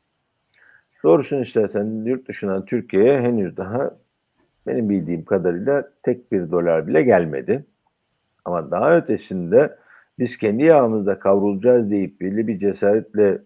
Doğrusunu 1.04 1.42
istersen 1.42 2.06
yurt 2.06 2.28
dışından 2.28 2.66
Türkiye'ye 2.66 3.22
henüz 3.22 3.58
daha 3.58 3.98
benim 4.68 4.90
bildiğim 4.90 5.26
kadarıyla 5.26 5.90
tek 6.04 6.32
bir 6.32 6.52
dolar 6.52 6.88
bile 6.88 7.04
gelmedi. 7.04 7.66
Ama 8.46 8.72
daha 8.72 8.98
ötesinde 8.98 9.78
biz 10.20 10.38
kendi 10.38 10.64
yağımızda 10.64 11.20
kavrulacağız 11.20 11.92
deyip 11.92 12.22
belli 12.22 12.48
bir 12.48 12.60
cesaretle 12.60 13.42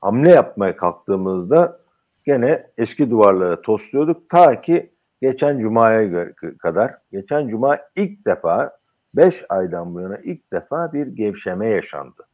hamle 0.00 0.30
yapmaya 0.30 0.76
kalktığımızda 0.76 1.80
gene 2.24 2.66
eski 2.78 3.10
duvarlara 3.10 3.62
tosluyorduk. 3.62 4.28
Ta 4.28 4.60
ki 4.60 4.90
geçen 5.22 5.58
cumaya 5.58 6.32
kadar, 6.58 6.94
geçen 7.12 7.48
cuma 7.48 7.78
ilk 7.96 8.26
defa 8.26 8.78
5 9.14 9.44
aydan 9.48 9.94
bu 9.94 10.00
yana 10.00 10.18
ilk 10.18 10.52
defa 10.52 10.92
bir 10.92 11.06
gevşeme 11.06 11.66
yaşandı. 11.66 12.26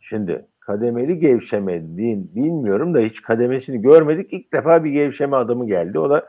Şimdi 0.00 0.46
kademeli 0.60 1.18
gevşeme 1.18 1.82
din, 1.82 2.30
bilmiyorum 2.34 2.94
da 2.94 2.98
hiç 2.98 3.22
kademesini 3.22 3.82
görmedik. 3.82 4.32
İlk 4.32 4.52
defa 4.52 4.84
bir 4.84 4.90
gevşeme 4.90 5.36
adımı 5.36 5.66
geldi. 5.66 5.98
O 5.98 6.10
da 6.10 6.28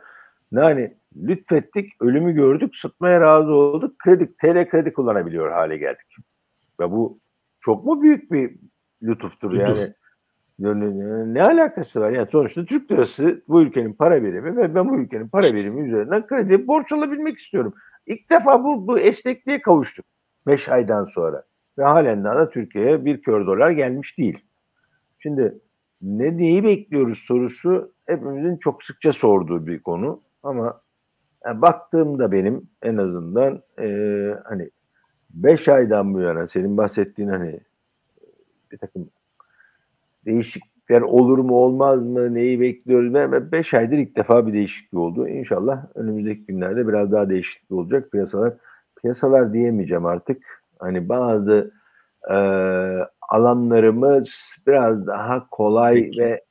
yani 0.52 0.94
lütfettik, 1.16 2.02
ölümü 2.02 2.32
gördük, 2.32 2.76
sıtmaya 2.76 3.20
razı 3.20 3.52
olduk, 3.52 3.98
kredi, 3.98 4.36
TL 4.36 4.68
kredi 4.70 4.92
kullanabiliyor 4.92 5.50
hale 5.50 5.76
geldik. 5.76 6.16
Ve 6.80 6.90
bu 6.90 7.18
çok 7.60 7.84
mu 7.84 8.02
büyük 8.02 8.32
bir 8.32 8.56
lütuftur 9.02 9.52
Lütuf. 9.52 9.78
yani? 9.78 9.92
Ne, 10.58 11.42
alakası 11.42 12.00
var? 12.00 12.10
Yani 12.10 12.28
sonuçta 12.30 12.64
Türk 12.64 12.90
lirası 12.90 13.42
bu 13.48 13.62
ülkenin 13.62 13.92
para 13.92 14.22
birimi 14.22 14.56
ve 14.56 14.74
ben 14.74 14.88
bu 14.88 14.96
ülkenin 14.96 15.28
para 15.28 15.54
birimi 15.54 15.88
üzerinden 15.88 16.26
kredi 16.26 16.66
borç 16.66 16.92
alabilmek 16.92 17.38
istiyorum. 17.38 17.74
İlk 18.06 18.30
defa 18.30 18.64
bu, 18.64 18.86
bu 18.86 18.98
esnekliğe 18.98 19.62
kavuştuk 19.62 20.06
5 20.46 20.68
aydan 20.68 21.04
sonra. 21.04 21.42
Ve 21.78 21.84
halen 21.84 22.24
daha 22.24 22.36
da 22.36 22.50
Türkiye'ye 22.50 23.04
bir 23.04 23.22
kör 23.22 23.46
dolar 23.46 23.70
gelmiş 23.70 24.18
değil. 24.18 24.44
Şimdi 25.18 25.58
ne 26.02 26.36
neyi 26.36 26.64
bekliyoruz 26.64 27.18
sorusu 27.18 27.92
hepimizin 28.06 28.56
çok 28.56 28.84
sıkça 28.84 29.12
sorduğu 29.12 29.66
bir 29.66 29.78
konu. 29.82 30.20
Ama 30.42 30.80
yani 31.44 31.62
baktığımda 31.62 32.32
benim 32.32 32.68
en 32.82 32.96
azından 32.96 33.62
eee, 33.80 34.38
hani 34.44 34.70
5 35.30 35.68
aydan 35.68 36.14
bu 36.14 36.20
yana 36.20 36.48
senin 36.48 36.76
bahsettiğin 36.76 37.28
hani 37.28 37.60
bir 38.72 38.78
takım 38.78 39.10
değişiklikler 40.26 41.00
olur 41.00 41.38
mu 41.38 41.54
olmaz 41.54 42.02
mı 42.02 42.34
neyi 42.34 42.60
bekliyoruz 42.60 43.14
ve 43.14 43.52
5 43.52 43.74
aydır 43.74 43.98
ilk 43.98 44.16
defa 44.16 44.46
bir 44.46 44.52
değişiklik 44.52 45.00
oldu. 45.00 45.28
İnşallah 45.28 45.84
önümüzdeki 45.94 46.46
günlerde 46.46 46.88
biraz 46.88 47.12
daha 47.12 47.28
değişiklik 47.30 47.70
olacak 47.70 48.12
piyasalar. 48.12 48.54
Piyasalar 49.02 49.52
diyemeyeceğim 49.52 50.06
artık. 50.06 50.42
Hani 50.78 51.08
bazı 51.08 51.70
e, 52.30 52.36
alanlarımız 53.28 54.28
biraz 54.66 55.06
daha 55.06 55.46
kolay 55.50 55.94
Peki. 55.94 56.20
ve 56.22 56.42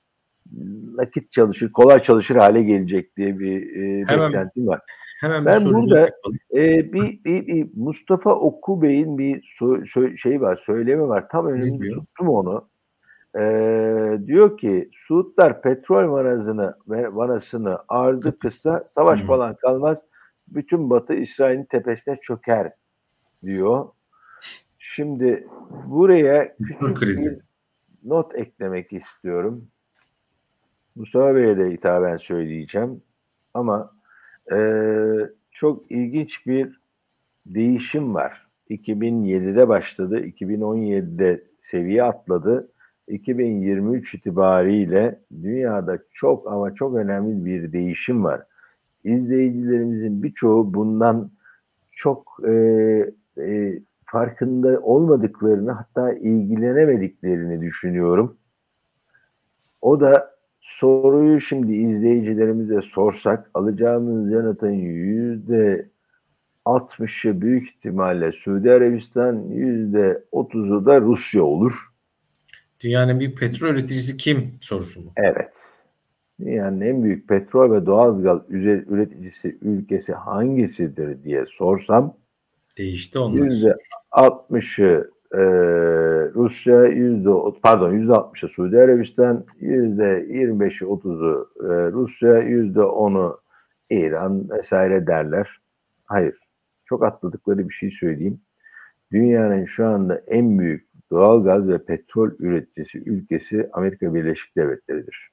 nakit 0.96 1.32
çalışır, 1.32 1.72
kolay 1.72 2.04
çalışır 2.04 2.36
hale 2.36 2.64
gelecek 2.64 3.18
diye 3.18 3.40
bir 3.40 3.76
e, 3.76 4.06
Hemen- 4.08 4.28
beklentim 4.30 4.68
var. 4.68 4.80
Hemen 5.22 5.46
Ben 5.46 5.66
bir 5.66 5.74
burada- 5.74 6.00
yapalım. 6.00 6.38
Ee, 6.54 6.94
bir, 6.94 7.24
bir, 7.26 7.48
bir 7.48 7.68
Mustafa 7.76 8.36
Oku 8.36 8.82
Bey'in 8.82 9.18
bir 9.18 9.36
so- 9.60 9.82
sö- 9.82 10.18
şey 10.18 10.42
var, 10.42 10.56
söylemi 10.56 11.08
var. 11.08 11.30
Tam 11.30 11.48
önümde 11.48 11.90
tuttum 11.90 12.30
onu. 12.30 12.68
Ee, 13.40 14.20
diyor 14.26 14.58
ki 14.58 14.90
Suudlar 14.94 15.62
petrol 15.62 16.12
vanasını 16.12 16.76
ve 16.88 17.16
vanasını 17.16 17.78
ardı 17.88 18.40
kısa 18.40 18.86
savaş 18.96 19.22
Hı. 19.22 19.26
falan 19.28 19.56
kalmaz. 19.56 19.98
Bütün 20.48 20.90
Batı 20.90 21.14
İsrail'in 21.14 21.66
tepesine 21.66 22.16
çöker 22.22 22.72
diyor. 23.44 23.88
Şimdi 24.80 25.48
buraya 25.86 26.56
küçük 26.58 26.98
krizi. 26.98 27.32
bir 27.32 27.40
not 28.10 28.36
eklemek 28.36 28.94
istiyorum. 28.94 29.68
Mustafa 30.96 31.36
Bey'e 31.36 31.58
de 31.58 31.72
hitaben 31.72 32.18
söyleyeceğim. 32.18 33.02
Ama 33.54 33.92
eee, 34.52 35.30
çok 35.52 35.92
ilginç 35.92 36.48
bir 36.48 36.80
değişim 37.46 38.14
var. 38.16 38.48
2007'de 38.70 39.68
başladı, 39.68 40.20
2017'de 40.20 41.44
seviye 41.60 42.04
atladı. 42.04 42.72
2023 43.08 44.16
itibariyle 44.16 45.20
dünyada 45.44 45.98
çok 46.14 46.48
ama 46.52 46.74
çok 46.76 46.96
önemli 46.96 47.46
bir 47.46 47.72
değişim 47.74 48.24
var. 48.24 48.42
İzleyicilerimizin 49.04 50.24
birçoğu 50.24 50.74
bundan 50.74 51.32
çok 51.92 52.38
eee, 52.48 53.12
eee, 53.38 53.82
farkında 54.06 54.80
olmadıklarını 54.82 55.72
hatta 55.72 56.14
ilgilenemediklerini 56.14 57.62
düşünüyorum. 57.62 58.38
O 59.82 60.00
da 60.00 60.36
soruyu 60.60 61.42
şimdi 61.42 61.76
izleyicilerimize 61.76 62.82
sorsak 62.82 63.52
alacağımız 63.54 64.32
yanıtın 64.32 64.72
yüzde 64.72 65.90
60'ı 66.66 67.42
büyük 67.42 67.70
ihtimalle 67.70 68.32
Suudi 68.32 68.72
Arabistan, 68.72 69.36
yüzde 69.50 70.24
30'u 70.32 70.86
da 70.86 71.02
Rusya 71.02 71.44
olur. 71.44 71.74
Dünyanın 72.84 73.20
bir 73.20 73.36
petrol 73.36 73.70
üreticisi 73.70 74.18
kim 74.18 74.58
sorusu 74.62 75.02
mu? 75.02 75.12
Evet. 75.18 75.54
Dünyanın 76.40 76.82
en 76.82 77.04
büyük 77.04 77.28
petrol 77.28 77.72
ve 77.72 77.86
doğalgaz 77.86 78.42
üreticisi 78.50 79.58
ülkesi 79.62 80.14
hangisidir 80.14 81.24
diye 81.24 81.46
sorsam 81.46 82.18
Değişti 82.78 83.20
onlar. 83.20 83.44
yüzde 83.46 83.76
60'ı 84.12 85.12
e, 85.32 85.42
Rusya, 86.34 86.86
yüzde 86.86 87.30
pardon 87.64 87.92
yüzde 87.94 88.12
60'ı 88.12 88.50
Suudi 88.50 88.80
Arabistan, 88.80 89.46
yüzde 89.60 90.26
25'i 90.30 90.88
30'u 90.88 91.50
e, 91.60 91.92
Rusya, 91.92 92.38
yüzde 92.40 92.80
10'u 92.80 93.40
İran 93.90 94.50
vesaire 94.50 95.08
derler. 95.08 95.60
Hayır. 96.06 96.36
Çok 96.86 97.04
atladıkları 97.04 97.70
bir 97.70 97.74
şey 97.74 97.92
söyleyeyim. 97.92 98.42
Dünyanın 99.12 99.66
şu 99.66 99.86
anda 99.88 100.22
en 100.28 100.60
büyük 100.60 100.88
doğalgaz 101.16 101.68
ve 101.68 101.78
petrol 101.78 102.32
üreticisi 102.40 102.98
ülkesi 102.98 103.70
Amerika 103.74 104.16
Birleşik 104.16 104.56
Devletleri'dir. 104.56 105.30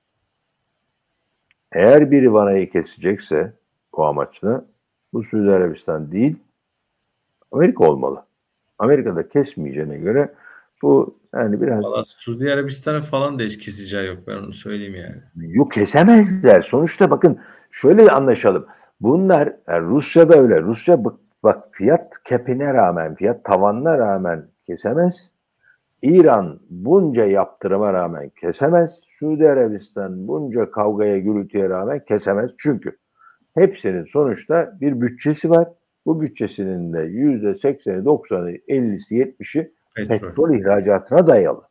Eğer 1.72 2.10
biri 2.10 2.32
vanayı 2.32 2.70
kesecekse 2.70 3.52
o 3.92 4.02
amaçla 4.02 4.64
bu 5.12 5.22
Suudi 5.22 5.50
Arabistan 5.50 6.12
değil 6.12 6.36
Amerika 7.52 7.84
olmalı. 7.84 8.24
Amerika'da 8.78 9.28
kesmeyeceğine 9.28 9.98
göre 9.98 10.34
bu 10.82 11.18
yani 11.34 11.60
biraz 11.60 11.84
Valla 11.84 12.04
Suudi 12.04 12.52
Arabistan'ın 12.52 13.00
falan 13.00 13.38
da 13.38 13.42
hiç 13.42 13.58
keseceği 13.58 14.06
yok. 14.06 14.18
Ben 14.26 14.36
onu 14.36 14.52
söyleyeyim 14.52 14.94
yani. 14.94 15.56
yok 15.56 15.72
kesemezler. 15.72 16.62
Sonuçta 16.62 17.10
bakın 17.10 17.40
şöyle 17.70 18.10
anlaşalım. 18.10 18.66
Bunlar 19.00 19.52
yani 19.68 19.88
Rusya'da 19.88 20.40
öyle. 20.40 20.62
Rusya 20.62 21.04
bak, 21.04 21.14
bak 21.42 21.68
fiyat 21.72 22.22
kepine 22.24 22.74
rağmen, 22.74 23.14
fiyat 23.14 23.44
tavanına 23.44 23.98
rağmen 23.98 24.46
kesemez. 24.66 25.32
İran 26.02 26.60
bunca 26.70 27.24
yaptırıma 27.24 27.92
rağmen 27.92 28.30
kesemez. 28.40 29.04
Suudi 29.18 29.48
Arabistan 29.48 30.28
bunca 30.28 30.70
kavgaya 30.70 31.18
gürültüye 31.18 31.68
rağmen 31.68 32.04
kesemez. 32.04 32.50
Çünkü 32.58 32.96
hepsinin 33.54 34.04
sonuçta 34.04 34.76
bir 34.80 35.00
bütçesi 35.00 35.50
var. 35.50 35.68
Bu 36.06 36.20
bütçesinin 36.20 36.92
de 36.92 37.00
yüzde 37.00 37.54
sekseni, 37.54 38.04
doksanı, 38.04 38.52
ellisi, 38.68 39.14
yetmişi 39.14 39.72
Petrol. 39.94 40.54
ihracatına 40.54 41.26
dayalı. 41.26 41.62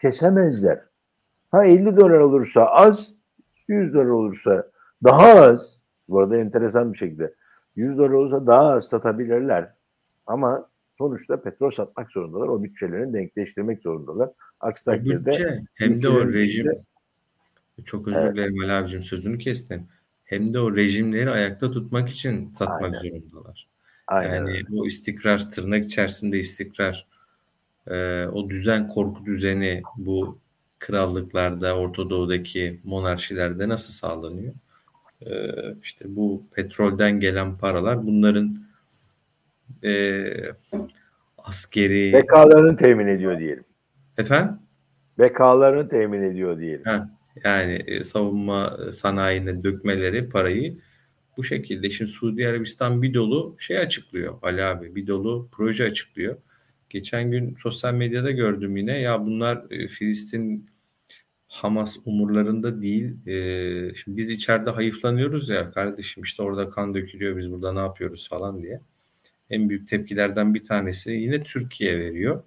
Kesemezler. 0.00 0.80
Ha 1.50 1.64
50 1.64 1.96
dolar 1.96 2.18
olursa 2.18 2.66
az, 2.66 3.08
100 3.68 3.94
dolar 3.94 4.04
olursa 4.04 4.66
daha 5.04 5.28
az. 5.28 5.78
Bu 6.08 6.20
arada 6.20 6.36
enteresan 6.36 6.92
bir 6.92 6.98
şekilde 6.98 7.34
100 7.76 7.98
dolar 7.98 8.10
olursa 8.10 8.46
daha 8.46 8.70
az 8.70 8.84
satabilirler. 8.88 9.72
Ama 10.26 10.68
sonuçta 11.08 11.42
petrol 11.42 11.70
satmak 11.70 12.12
zorundalar. 12.12 12.48
O 12.48 12.62
bütçelerini 12.62 13.12
denkleştirmek 13.12 13.82
zorundalar. 13.82 14.30
Aksi 14.60 14.90
O 14.90 14.92
takdirde 14.92 15.26
bütçe 15.30 15.62
hem 15.74 16.02
de 16.02 16.08
o 16.08 16.32
rejim 16.32 16.66
içinde- 16.66 16.82
çok 17.84 18.08
özür 18.08 18.18
Evet. 18.18 18.34
dilerim 18.34 18.58
Ali 18.60 18.72
abicim 18.72 19.02
sözünü 19.02 19.38
kestim. 19.38 19.86
Hem 20.24 20.54
de 20.54 20.60
o 20.60 20.76
rejimleri 20.76 21.30
ayakta 21.30 21.70
tutmak 21.70 22.08
için 22.08 22.52
satmak 22.52 22.94
Aynen. 22.94 23.10
zorundalar. 23.10 23.68
aynen 24.06 24.34
Yani 24.46 24.64
o 24.74 24.86
istikrar 24.86 25.50
tırnak 25.50 25.84
içerisinde 25.84 26.38
istikrar 26.38 27.06
e, 27.86 28.26
o 28.26 28.50
düzen 28.50 28.88
korku 28.88 29.24
düzeni 29.26 29.82
bu 29.96 30.38
krallıklarda, 30.78 31.76
Orta 31.76 32.10
Doğu'daki 32.10 32.80
monarşilerde 32.84 33.68
nasıl 33.68 33.92
sağlanıyor? 33.92 34.52
E, 35.26 35.54
işte 35.82 36.04
bu 36.16 36.42
petrolden 36.54 37.20
gelen 37.20 37.58
paralar 37.58 38.06
bunların 38.06 38.58
e, 39.84 40.24
askeri... 41.38 42.12
Bekalarını 42.12 42.76
temin 42.76 43.06
ediyor 43.06 43.38
diyelim. 43.38 43.64
Efendim? 44.18 44.56
Bekalarını 45.18 45.88
temin 45.88 46.22
ediyor 46.22 46.58
diyelim. 46.58 46.84
Ha, 46.84 47.10
yani 47.44 47.72
e, 47.86 48.04
savunma 48.04 48.78
sanayine 48.92 49.64
dökmeleri 49.64 50.28
parayı 50.28 50.78
bu 51.36 51.44
şekilde. 51.44 51.90
Şimdi 51.90 52.10
Suudi 52.10 52.48
Arabistan 52.48 53.02
bir 53.02 53.14
dolu 53.14 53.56
şey 53.58 53.78
açıklıyor 53.78 54.38
Ali 54.42 54.64
abi. 54.64 54.94
Bir 54.94 55.06
dolu 55.06 55.48
proje 55.52 55.84
açıklıyor. 55.84 56.36
Geçen 56.90 57.30
gün 57.30 57.56
sosyal 57.62 57.94
medyada 57.94 58.30
gördüm 58.30 58.76
yine. 58.76 59.00
Ya 59.00 59.26
bunlar 59.26 59.64
e, 59.70 59.88
Filistin 59.88 60.70
Hamas 61.48 61.98
umurlarında 62.04 62.82
değil. 62.82 63.26
E, 63.26 63.94
şimdi 63.94 64.16
biz 64.16 64.30
içeride 64.30 64.70
hayıflanıyoruz 64.70 65.48
ya 65.48 65.70
kardeşim 65.70 66.22
işte 66.22 66.42
orada 66.42 66.70
kan 66.70 66.94
dökülüyor 66.94 67.36
biz 67.36 67.52
burada 67.52 67.72
ne 67.72 67.78
yapıyoruz 67.78 68.28
falan 68.28 68.62
diye. 68.62 68.80
En 69.52 69.68
büyük 69.68 69.88
tepkilerden 69.88 70.54
bir 70.54 70.64
tanesi 70.64 71.10
yine 71.10 71.42
Türkiye 71.42 71.98
veriyor. 71.98 72.42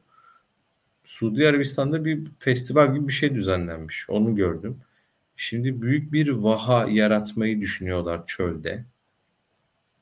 Suudi 1.03 1.47
Arabistan'da 1.47 2.05
bir 2.05 2.19
festival 2.39 2.93
gibi 2.93 3.07
bir 3.07 3.13
şey 3.13 3.35
düzenlenmiş. 3.35 4.09
Onu 4.09 4.35
gördüm. 4.35 4.77
Şimdi 5.35 5.81
büyük 5.81 6.13
bir 6.13 6.29
vaha 6.29 6.87
yaratmayı 6.89 7.61
düşünüyorlar 7.61 8.25
çölde. 8.25 8.85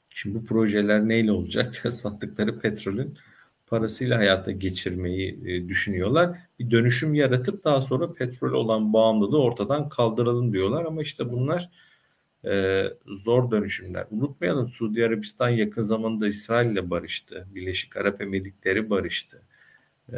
Şimdi 0.10 0.36
bu 0.36 0.44
projeler 0.44 1.08
neyle 1.08 1.32
olacak? 1.32 1.76
Sattıkları 1.94 2.60
petrolün 2.60 3.18
parasıyla 3.68 4.18
hayata 4.18 4.52
geçirmeyi 4.52 5.40
e, 5.46 5.70
düşünüyorlar. 5.70 6.38
Bir 6.60 6.72
dönüşüm 6.72 7.14
yaratıp 7.14 7.64
daha 7.64 7.82
sonra 7.82 8.14
petrol 8.14 8.54
olan 8.54 8.94
bağımlılığı 8.94 9.42
ortadan 9.42 9.90
kaldıralım 9.90 10.54
diyorlar. 10.54 10.86
Ama 10.86 11.02
işte 11.02 11.32
bunlar 11.32 11.70
e, 12.46 12.84
zor 13.06 13.52
dönüşümler. 13.52 14.06
Unutmayalım 14.12 14.68
Suudi 14.68 15.06
Arabistan 15.06 15.50
yakın 15.50 15.82
zamanda 15.82 16.28
İsrail 16.28 16.72
ile 16.72 16.90
barıştı. 16.90 17.48
Birleşik 17.56 17.98
Arap 17.98 18.22
Emirlikleri 18.22 18.90
barıştı. 18.90 19.42
E, 20.14 20.18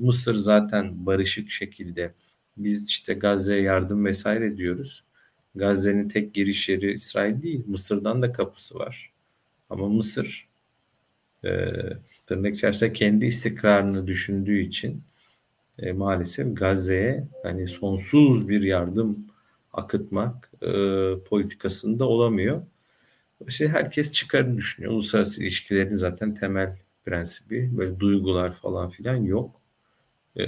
Mısır 0.00 0.34
zaten 0.34 1.06
barışık 1.06 1.50
şekilde 1.50 2.14
biz 2.56 2.88
işte 2.88 3.14
Gazze'ye 3.14 3.62
yardım 3.62 4.04
vesaire 4.04 4.56
diyoruz. 4.56 5.04
Gazze'nin 5.54 6.08
tek 6.08 6.34
giriş 6.34 6.68
yeri 6.68 6.92
İsrail 6.92 7.42
değil. 7.42 7.62
Mısır'dan 7.66 8.22
da 8.22 8.32
kapısı 8.32 8.78
var. 8.78 9.12
Ama 9.70 9.88
Mısır 9.88 10.48
e, 11.44 11.72
tırnak 12.26 12.54
içerisinde 12.54 12.92
kendi 12.92 13.26
istikrarını 13.26 14.06
düşündüğü 14.06 14.58
için 14.58 15.02
e, 15.78 15.92
maalesef 15.92 16.56
Gazze'ye 16.56 17.28
hani 17.42 17.68
sonsuz 17.68 18.48
bir 18.48 18.62
yardım 18.62 19.26
akıtmak 19.74 20.50
e, 20.62 20.68
politikasında 21.28 22.04
olamıyor. 22.08 22.62
İşte 23.48 23.68
herkes 23.68 24.12
çıkarını 24.12 24.56
düşünüyor. 24.56 24.92
Uluslararası 24.92 25.42
ilişkilerin 25.42 25.96
zaten 25.96 26.34
temel 26.34 26.76
prensibi 27.04 27.70
böyle 27.78 28.00
duygular 28.00 28.52
falan 28.52 28.90
filan 28.90 29.16
yok. 29.16 29.60
E, 30.38 30.44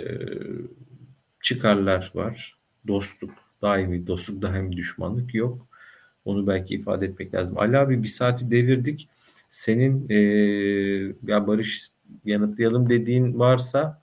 çıkarlar 1.41 2.11
var. 2.15 2.59
Dostluk, 2.87 3.31
daimi 3.63 4.07
dostluk, 4.07 4.43
daimi 4.43 4.77
düşmanlık 4.77 5.35
yok. 5.35 5.67
Onu 6.25 6.47
belki 6.47 6.75
ifade 6.75 7.07
etmek 7.07 7.35
lazım. 7.35 7.59
Ali 7.59 7.79
abi 7.79 8.03
bir 8.03 8.09
saati 8.09 8.51
devirdik. 8.51 9.09
Senin 9.49 10.09
e, 10.09 10.17
ya 11.27 11.47
Barış 11.47 11.89
yanıtlayalım 12.25 12.89
dediğin 12.91 13.39
varsa 13.39 14.03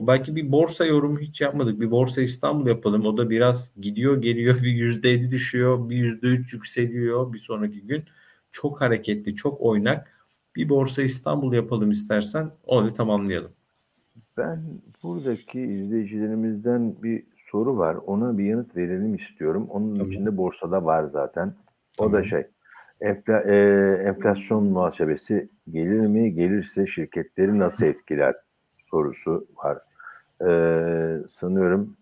belki 0.00 0.36
bir 0.36 0.52
borsa 0.52 0.84
yorumu 0.84 1.18
hiç 1.18 1.40
yapmadık. 1.40 1.80
Bir 1.80 1.90
borsa 1.90 2.22
İstanbul 2.22 2.66
yapalım. 2.66 3.06
O 3.06 3.16
da 3.16 3.30
biraz 3.30 3.72
gidiyor 3.80 4.22
geliyor 4.22 4.58
bir 4.62 4.72
yüzde 4.72 5.08
yedi 5.08 5.30
düşüyor. 5.30 5.88
Bir 5.88 5.96
yüzde 5.96 6.26
üç 6.26 6.52
yükseliyor 6.52 7.32
bir 7.32 7.38
sonraki 7.38 7.86
gün. 7.86 8.04
Çok 8.50 8.80
hareketli, 8.80 9.34
çok 9.34 9.60
oynak. 9.60 10.12
Bir 10.56 10.68
borsa 10.68 11.02
İstanbul 11.02 11.52
yapalım 11.52 11.90
istersen 11.90 12.50
onu 12.66 12.94
tamamlayalım. 12.94 13.52
Ben 14.36 14.62
buradaki 15.02 15.60
izleyicilerimizden 15.60 17.02
bir 17.02 17.22
soru 17.50 17.76
var. 17.76 17.94
Ona 17.94 18.38
bir 18.38 18.44
yanıt 18.44 18.76
verelim 18.76 19.14
istiyorum. 19.14 19.66
Onun 19.70 19.88
tamam. 19.88 20.10
içinde 20.10 20.36
borsada 20.36 20.84
var 20.84 21.04
zaten. 21.04 21.48
O 21.98 22.04
tamam. 22.04 22.12
da 22.12 22.24
şey 22.24 22.46
enfla, 23.00 23.40
e, 23.40 23.56
enflasyon 24.04 24.64
muhasebesi 24.64 25.48
gelir 25.70 26.00
mi? 26.00 26.34
Gelirse 26.34 26.86
şirketleri 26.86 27.58
nasıl 27.58 27.84
etkiler? 27.84 28.34
Sorusu 28.92 29.46
var. 29.56 29.78
E, 30.40 30.48
sanıyorum 31.28 31.96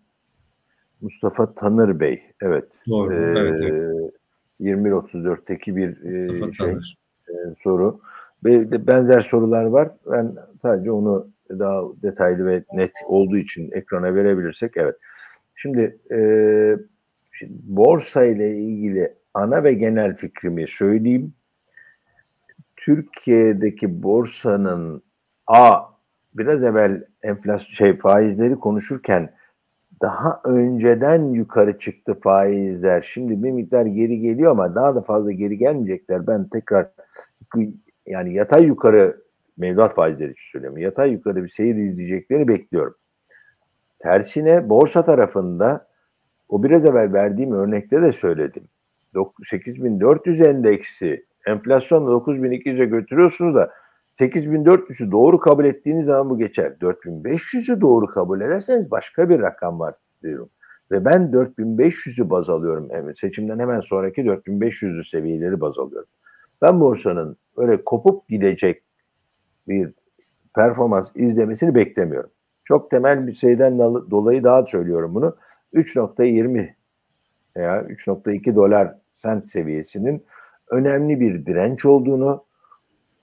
Mustafa 1.01 1.53
Tanır 1.53 1.99
Bey. 1.99 2.23
Evet. 2.41 2.65
Doğru. 2.89 3.13
E, 3.13 3.39
evet, 3.39 3.61
evet. 3.61 4.13
21.34'teki 4.61 5.75
bir 5.75 5.89
e, 5.89 6.53
şey, 6.53 6.69
e, 6.69 6.75
soru. 7.59 7.99
Benzer 8.43 9.21
sorular 9.21 9.63
var. 9.63 9.89
Ben 10.11 10.35
sadece 10.61 10.91
onu 10.91 11.27
daha 11.49 11.83
detaylı 12.03 12.45
ve 12.45 12.63
net 12.73 12.91
olduğu 13.05 13.37
için 13.37 13.71
ekrana 13.71 14.15
verebilirsek 14.15 14.77
evet. 14.77 14.95
Şimdi, 15.55 15.97
e, 16.11 16.17
şimdi 17.31 17.53
borsa 17.63 18.25
ile 18.25 18.57
ilgili 18.57 19.13
ana 19.33 19.63
ve 19.63 19.73
genel 19.73 20.15
fikrimi 20.15 20.67
söyleyeyim. 20.67 21.33
Türkiye'deki 22.77 24.03
borsanın 24.03 25.01
a 25.47 25.91
biraz 26.33 26.63
evvel 26.63 27.03
enflasyon 27.23 27.73
şey 27.73 27.97
faizleri 27.97 28.55
konuşurken 28.55 29.29
daha 30.01 30.41
önceden 30.43 31.33
yukarı 31.33 31.79
çıktı 31.79 32.19
faizler. 32.23 33.01
Şimdi 33.01 33.43
bir 33.43 33.51
miktar 33.51 33.85
geri 33.85 34.19
geliyor 34.19 34.51
ama 34.51 34.75
daha 34.75 34.95
da 34.95 35.01
fazla 35.01 35.31
geri 35.31 35.57
gelmeyecekler. 35.57 36.27
Ben 36.27 36.47
tekrar 36.47 36.87
yani 38.05 38.33
yatay 38.33 38.65
yukarı 38.65 39.21
mevduat 39.57 39.95
faizleri 39.95 40.31
için 40.31 40.51
söylüyorum. 40.51 40.77
Yatay 40.77 41.11
yukarı 41.11 41.43
bir 41.43 41.49
seyir 41.49 41.75
izleyeceklerini 41.75 42.47
bekliyorum. 42.47 42.95
Tersine 43.99 44.69
borsa 44.69 45.01
tarafında 45.01 45.87
o 46.49 46.63
biraz 46.63 46.85
evvel 46.85 47.13
verdiğim 47.13 47.51
örnekte 47.51 48.01
de 48.01 48.11
söyledim. 48.11 48.63
8400 49.43 50.41
endeksi 50.41 51.25
enflasyonla 51.47 52.11
9200'e 52.11 52.85
götürüyorsunuz 52.85 53.55
da 53.55 53.71
8400'ü 54.19 55.11
doğru 55.11 55.39
kabul 55.39 55.65
ettiğiniz 55.65 56.05
zaman 56.05 56.29
bu 56.29 56.37
geçer. 56.37 56.73
4500'ü 56.81 57.81
doğru 57.81 58.05
kabul 58.05 58.41
ederseniz 58.41 58.91
başka 58.91 59.29
bir 59.29 59.39
rakam 59.39 59.79
var 59.79 59.95
diyorum. 60.23 60.49
Ve 60.91 61.05
ben 61.05 61.21
4500'ü 61.21 62.29
baz 62.29 62.49
alıyorum. 62.49 62.87
Evet, 62.91 63.19
seçimden 63.19 63.59
hemen 63.59 63.79
sonraki 63.79 64.21
4500'lü 64.21 65.09
seviyeleri 65.09 65.61
baz 65.61 65.79
alıyorum. 65.79 66.09
Ben 66.61 66.79
borsanın 66.79 67.37
öyle 67.57 67.83
kopup 67.83 68.27
gidecek 68.27 68.83
bir 69.67 69.93
performans 70.55 71.11
izlemesini 71.15 71.75
beklemiyorum. 71.75 72.29
Çok 72.65 72.91
temel 72.91 73.27
bir 73.27 73.33
şeyden 73.33 73.79
dolayı 74.11 74.43
daha 74.43 74.65
söylüyorum 74.65 75.15
bunu. 75.15 75.35
3.20 75.73 76.69
veya 77.57 77.81
3.2 77.81 78.55
dolar 78.55 78.95
sent 79.09 79.49
seviyesinin 79.49 80.25
önemli 80.69 81.19
bir 81.19 81.45
direnç 81.45 81.85
olduğunu, 81.85 82.43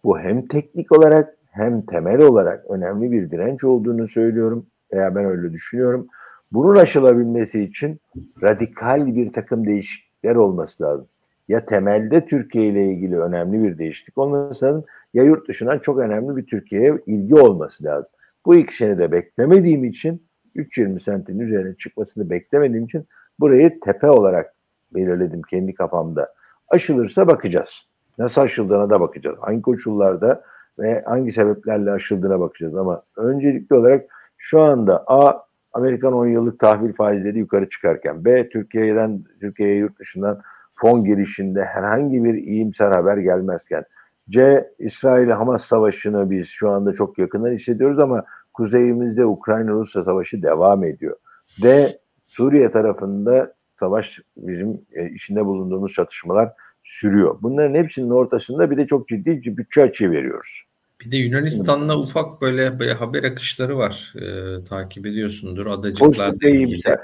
bu 0.04 0.18
hem 0.18 0.46
teknik 0.46 0.92
olarak 0.92 1.36
hem 1.50 1.82
temel 1.82 2.20
olarak 2.20 2.70
önemli 2.70 3.12
bir 3.12 3.30
direnç 3.30 3.64
olduğunu 3.64 4.08
söylüyorum 4.08 4.66
veya 4.92 5.14
ben 5.14 5.24
öyle 5.24 5.52
düşünüyorum. 5.52 6.06
Bunun 6.52 6.76
aşılabilmesi 6.76 7.62
için 7.62 8.00
radikal 8.42 9.06
bir 9.06 9.30
takım 9.30 9.66
değişiklikler 9.66 10.34
olması 10.34 10.82
lazım. 10.82 11.06
Ya 11.48 11.66
temelde 11.66 12.26
Türkiye 12.26 12.66
ile 12.66 12.86
ilgili 12.86 13.20
önemli 13.20 13.62
bir 13.62 13.78
değişiklik 13.78 14.18
olması 14.18 14.64
lazım 14.64 14.84
ya 15.14 15.24
yurt 15.24 15.48
dışından 15.48 15.78
çok 15.78 15.98
önemli 15.98 16.36
bir 16.36 16.46
Türkiye'ye 16.46 16.98
ilgi 17.06 17.34
olması 17.34 17.84
lazım. 17.84 18.10
Bu 18.46 18.54
ikisini 18.54 18.98
de 18.98 19.12
beklemediğim 19.12 19.84
için 19.84 20.22
3.20 20.56 21.00
sentin 21.00 21.38
üzerine 21.38 21.74
çıkmasını 21.74 22.30
beklemediğim 22.30 22.84
için 22.84 23.06
burayı 23.40 23.80
tepe 23.80 24.10
olarak 24.10 24.54
belirledim 24.94 25.42
kendi 25.42 25.74
kafamda. 25.74 26.34
Aşılırsa 26.68 27.26
bakacağız. 27.26 27.87
Nasıl 28.18 28.40
aşıldığına 28.40 28.90
da 28.90 29.00
bakacağız. 29.00 29.38
Hangi 29.40 29.62
koşullarda 29.62 30.42
ve 30.78 31.02
hangi 31.06 31.32
sebeplerle 31.32 31.90
aşıldığına 31.90 32.40
bakacağız. 32.40 32.76
Ama 32.76 33.02
öncelikli 33.16 33.74
olarak 33.74 34.06
şu 34.36 34.60
anda 34.60 35.04
A 35.06 35.48
Amerikan 35.72 36.12
10 36.12 36.26
yıllık 36.26 36.58
tahvil 36.58 36.92
faizleri 36.92 37.38
yukarı 37.38 37.68
çıkarken 37.68 38.24
B 38.24 38.48
Türkiye'den 38.48 39.24
Türkiye'ye 39.40 39.76
yurt 39.76 39.98
dışından 39.98 40.40
fon 40.74 41.04
girişinde 41.04 41.64
herhangi 41.64 42.24
bir 42.24 42.34
iyimser 42.34 42.90
haber 42.90 43.16
gelmezken 43.16 43.84
C. 44.30 44.68
İsrail-Hamas 44.78 45.64
savaşını 45.64 46.30
biz 46.30 46.48
şu 46.48 46.70
anda 46.70 46.94
çok 46.94 47.18
yakından 47.18 47.50
hissediyoruz 47.50 47.98
ama 47.98 48.24
kuzeyimizde 48.54 49.26
Ukrayna-Rusya 49.26 50.04
savaşı 50.04 50.42
devam 50.42 50.84
ediyor. 50.84 51.16
D. 51.62 51.98
Suriye 52.26 52.68
tarafında 52.68 53.54
savaş 53.80 54.20
bizim 54.36 54.80
e, 54.92 55.10
içinde 55.10 55.46
bulunduğumuz 55.46 55.92
çatışmalar 55.92 56.52
sürüyor. 56.88 57.38
Bunların 57.42 57.74
hepsinin 57.74 58.10
ortasında 58.10 58.70
bir 58.70 58.76
de 58.76 58.86
çok 58.86 59.08
ciddi 59.08 59.56
bütçe 59.56 59.82
açığı 59.82 60.10
veriyoruz. 60.10 60.62
Bir 61.00 61.10
de 61.10 61.16
Yunanistan'la 61.16 61.98
ufak 61.98 62.40
böyle, 62.40 62.78
böyle 62.78 62.92
haber 62.92 63.24
akışları 63.24 63.78
var. 63.78 64.14
Ee, 64.16 64.64
takip 64.64 65.06
ediyorsundur. 65.06 65.66
Adacıklar. 65.66 66.30
Pozitif 66.30 66.42
ve 66.42 66.50
iyimser. 66.50 66.98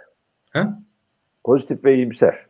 Ha? 0.51 0.83
Pozitif 1.45 1.85
ve 1.85 1.95
iyimser. 1.95 2.47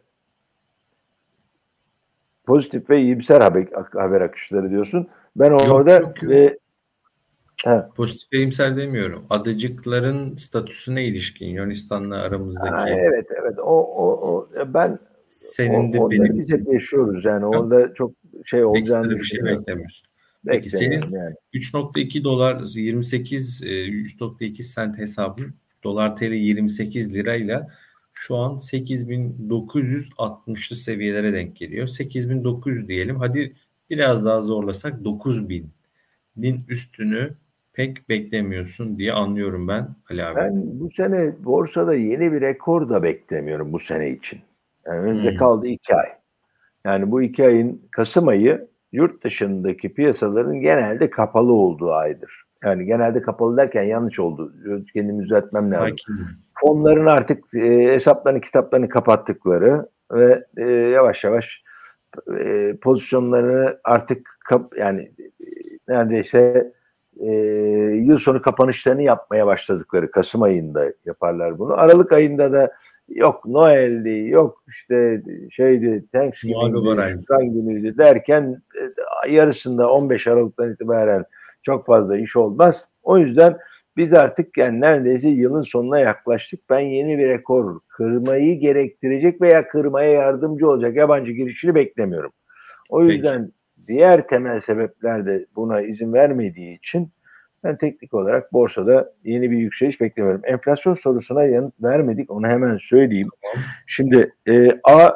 Pozitif 2.46 2.90
ve 2.90 3.00
iyimser 3.00 3.40
haber, 3.40 3.66
haber 3.92 4.20
akışları 4.20 4.70
diyorsun. 4.70 5.08
Ben 5.36 5.50
orada 5.50 5.92
yok, 5.92 6.22
yok, 6.22 6.32
yok. 6.32 6.52
Ha. 7.64 7.90
Pozitif 7.96 8.32
ve 8.32 8.36
iyimser 8.36 8.76
demiyorum. 8.76 9.26
Adacıkların 9.30 10.36
statüsüne 10.36 11.04
ilişkin 11.04 11.46
Yunanistan'la 11.46 12.16
aramızdaki. 12.16 12.70
Ha, 12.70 12.90
evet 12.90 13.26
evet. 13.42 13.58
O, 13.58 13.94
o, 13.96 14.18
o 14.18 14.44
ben 14.74 14.90
senin 15.44 15.92
de 15.92 15.98
benim 16.10 16.38
biz 16.38 16.50
hep 16.50 16.72
yaşıyoruz 16.72 17.24
yani. 17.24 17.40
Ha. 17.40 17.48
Orada 17.48 17.94
çok 17.94 18.12
şey 18.44 18.64
olacağını 18.64 19.10
bir 19.10 19.24
şey 19.24 19.44
beklemiyorsun. 19.44 20.06
Peki 20.46 20.70
senin 20.70 21.02
yani. 21.10 21.34
3.2 21.54 22.24
dolar 22.24 22.62
28 22.76 23.62
3.2 23.62 24.60
e, 24.60 24.62
sent 24.62 24.98
hesabın 24.98 25.54
dolar 25.84 26.16
TL 26.16 26.32
28 26.32 27.14
lirayla 27.14 27.68
şu 28.12 28.36
an 28.36 28.56
8960'lı 28.56 30.76
seviyelere 30.76 31.32
denk 31.32 31.56
geliyor. 31.56 31.86
8900 31.86 32.88
diyelim. 32.88 33.16
Hadi 33.16 33.52
biraz 33.90 34.24
daha 34.24 34.40
zorlasak 34.40 35.00
9000'in 35.00 36.64
üstünü 36.68 37.34
pek 37.72 38.08
beklemiyorsun 38.08 38.98
diye 38.98 39.12
anlıyorum 39.12 39.68
ben 39.68 39.88
Ali 40.10 40.24
abi. 40.24 40.36
Ben 40.36 40.80
bu 40.80 40.90
sene 40.90 41.44
borsada 41.44 41.94
yeni 41.94 42.32
bir 42.32 42.40
rekor 42.40 42.88
da 42.88 43.02
beklemiyorum 43.02 43.72
bu 43.72 43.78
sene 43.78 44.10
için. 44.10 44.40
Yani 44.86 45.00
önümüzde 45.00 45.30
hmm. 45.30 45.38
kaldı 45.38 45.66
iki 45.66 45.94
ay. 45.94 46.06
Yani 46.84 47.10
bu 47.10 47.22
iki 47.22 47.46
ayın 47.46 47.82
Kasım 47.90 48.28
ayı 48.28 48.68
yurt 48.92 49.24
dışındaki 49.24 49.94
piyasaların 49.94 50.60
genelde 50.60 51.10
kapalı 51.10 51.52
olduğu 51.52 51.92
aydır. 51.92 52.44
Yani 52.64 52.84
genelde 52.84 53.22
kapalı 53.22 53.56
derken 53.56 53.82
yanlış 53.82 54.18
oldu. 54.18 54.52
Kendimi 54.92 55.24
düzeltmem 55.24 55.70
lazım. 55.70 55.96
Fonların 56.60 57.06
artık 57.06 57.54
e, 57.54 57.92
hesaplarını, 57.92 58.40
kitaplarını 58.40 58.88
kapattıkları 58.88 59.86
ve 60.12 60.44
e, 60.56 60.70
yavaş 60.70 61.24
yavaş 61.24 61.62
e, 62.38 62.76
pozisyonlarını 62.82 63.78
artık 63.84 64.38
kap, 64.44 64.78
yani 64.78 65.12
e, 65.40 65.46
neredeyse 65.88 66.72
e, 67.20 67.30
yıl 67.94 68.18
sonu 68.18 68.42
kapanışlarını 68.42 69.02
yapmaya 69.02 69.46
başladıkları 69.46 70.10
Kasım 70.10 70.42
ayında 70.42 70.92
yaparlar 71.04 71.58
bunu. 71.58 71.72
Aralık 71.80 72.12
ayında 72.12 72.52
da 72.52 72.72
yok 73.08 73.46
Noel'di, 73.46 74.28
yok 74.28 74.62
işte 74.68 75.22
şeydi 75.50 76.04
Thanksgiving'di, 76.12 77.16
Nisan 77.16 77.52
günüydü 77.52 77.98
derken 77.98 78.62
e, 79.26 79.30
yarısında 79.30 79.90
15 79.90 80.26
Aralık'tan 80.26 80.72
itibaren 80.72 81.24
çok 81.62 81.86
fazla 81.86 82.18
iş 82.18 82.36
olmaz. 82.36 82.88
O 83.02 83.18
yüzden 83.18 83.56
biz 83.96 84.12
artık 84.12 84.58
yani 84.58 84.80
neredeyse 84.80 85.28
yılın 85.28 85.62
sonuna 85.62 85.98
yaklaştık. 85.98 86.60
Ben 86.70 86.80
yeni 86.80 87.18
bir 87.18 87.28
rekor 87.28 87.80
kırmayı 87.88 88.58
gerektirecek 88.58 89.40
veya 89.40 89.68
kırmaya 89.68 90.10
yardımcı 90.10 90.68
olacak 90.68 90.96
yabancı 90.96 91.32
girişini 91.32 91.74
beklemiyorum. 91.74 92.32
O 92.88 93.04
yüzden 93.04 93.42
Peki. 93.42 93.86
diğer 93.86 94.26
temel 94.26 94.60
sebepler 94.60 95.26
de 95.26 95.46
buna 95.56 95.80
izin 95.82 96.12
vermediği 96.12 96.78
için 96.78 97.10
ben 97.64 97.76
teknik 97.76 98.14
olarak 98.14 98.52
borsada 98.52 99.12
yeni 99.24 99.50
bir 99.50 99.58
yükseliş 99.58 100.00
beklemiyorum. 100.00 100.40
Enflasyon 100.44 100.94
sorusuna 100.94 101.44
yanıt 101.44 101.74
vermedik. 101.82 102.30
Onu 102.30 102.46
hemen 102.46 102.78
söyleyeyim. 102.78 103.28
Şimdi 103.86 104.34
e, 104.48 104.80
A 104.84 105.10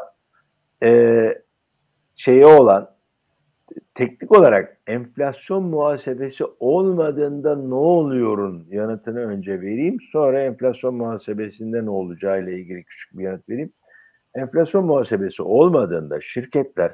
e, 0.82 1.42
şeye 2.16 2.46
olan 2.46 2.90
teknik 3.94 4.32
olarak 4.32 4.76
enflasyon 4.86 5.62
muhasebesi 5.62 6.44
olmadığında 6.60 7.56
ne 7.56 7.74
oluyorun 7.74 8.66
yanıtını 8.70 9.20
önce 9.20 9.60
vereyim. 9.60 9.98
Sonra 10.12 10.42
enflasyon 10.42 10.94
muhasebesinde 10.94 11.84
ne 11.84 11.90
olacağıyla 11.90 12.52
ilgili 12.52 12.84
küçük 12.84 13.18
bir 13.18 13.24
yanıt 13.24 13.48
vereyim. 13.48 13.72
Enflasyon 14.34 14.84
muhasebesi 14.84 15.42
olmadığında 15.42 16.20
şirketler 16.20 16.92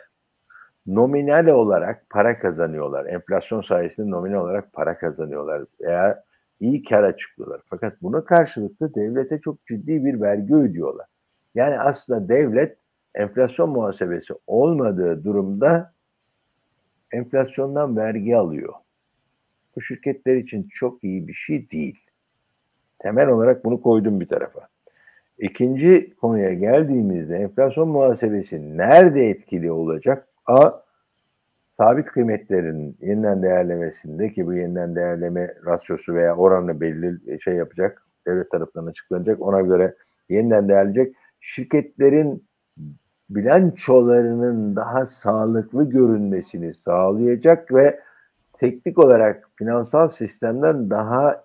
nominal 0.87 1.47
olarak 1.47 2.11
para 2.11 2.39
kazanıyorlar. 2.39 3.07
Enflasyon 3.07 3.61
sayesinde 3.61 4.11
nominal 4.11 4.41
olarak 4.41 4.73
para 4.73 4.99
kazanıyorlar 4.99 5.65
veya 5.81 6.25
iyi 6.61 6.83
kar 6.83 7.05
açıklıyorlar. 7.05 7.61
Fakat 7.67 8.03
buna 8.03 8.25
karşılıklı 8.25 8.95
devlete 8.95 9.41
çok 9.41 9.67
ciddi 9.67 10.05
bir 10.05 10.21
vergi 10.21 10.55
ödüyorlar. 10.55 11.07
Yani 11.55 11.81
aslında 11.81 12.29
devlet 12.29 12.79
enflasyon 13.15 13.71
muhasebesi 13.71 14.35
olmadığı 14.47 15.25
durumda 15.25 15.93
enflasyondan 17.13 17.97
vergi 17.97 18.37
alıyor. 18.37 18.73
Bu 19.77 19.83
şirketler 19.83 20.37
için 20.37 20.69
çok 20.75 21.05
iyi 21.05 21.29
bir 21.29 21.35
şey 21.35 21.71
değil. 21.71 22.01
Temel 22.99 23.29
olarak 23.29 23.65
bunu 23.65 23.83
koydum 23.83 24.21
bir 24.21 24.29
tarafa. 24.29 24.69
İkinci 25.39 26.15
konuya 26.21 26.55
geldiğimizde 26.55 27.37
enflasyon 27.37 27.89
muhasebesi 27.89 28.79
nerede 28.79 29.31
etkili 29.31 29.73
olacak? 29.73 30.29
A. 30.47 30.85
Sabit 31.77 32.07
kıymetlerin 32.07 32.97
yeniden 33.01 33.43
değerlemesinde 33.43 34.33
ki 34.33 34.47
bu 34.47 34.55
yeniden 34.55 34.97
değerleme 34.97 35.55
rasyosu 35.67 36.15
veya 36.15 36.37
oranı 36.37 36.81
belli 36.81 37.41
şey 37.41 37.55
yapacak. 37.55 38.07
Devlet 38.27 38.51
tarafından 38.51 38.87
açıklanacak. 38.87 39.43
Ona 39.43 39.61
göre 39.61 39.95
yeniden 40.29 40.69
değerlenecek. 40.69 41.17
Şirketlerin 41.41 42.45
bilançolarının 43.31 44.77
daha 44.77 45.07
sağlıklı 45.07 45.91
görünmesini 45.91 46.75
sağlayacak 46.75 47.75
ve 47.75 48.01
teknik 48.53 48.99
olarak 48.99 49.51
finansal 49.57 50.09
sistemden 50.09 50.91
daha 50.91 51.45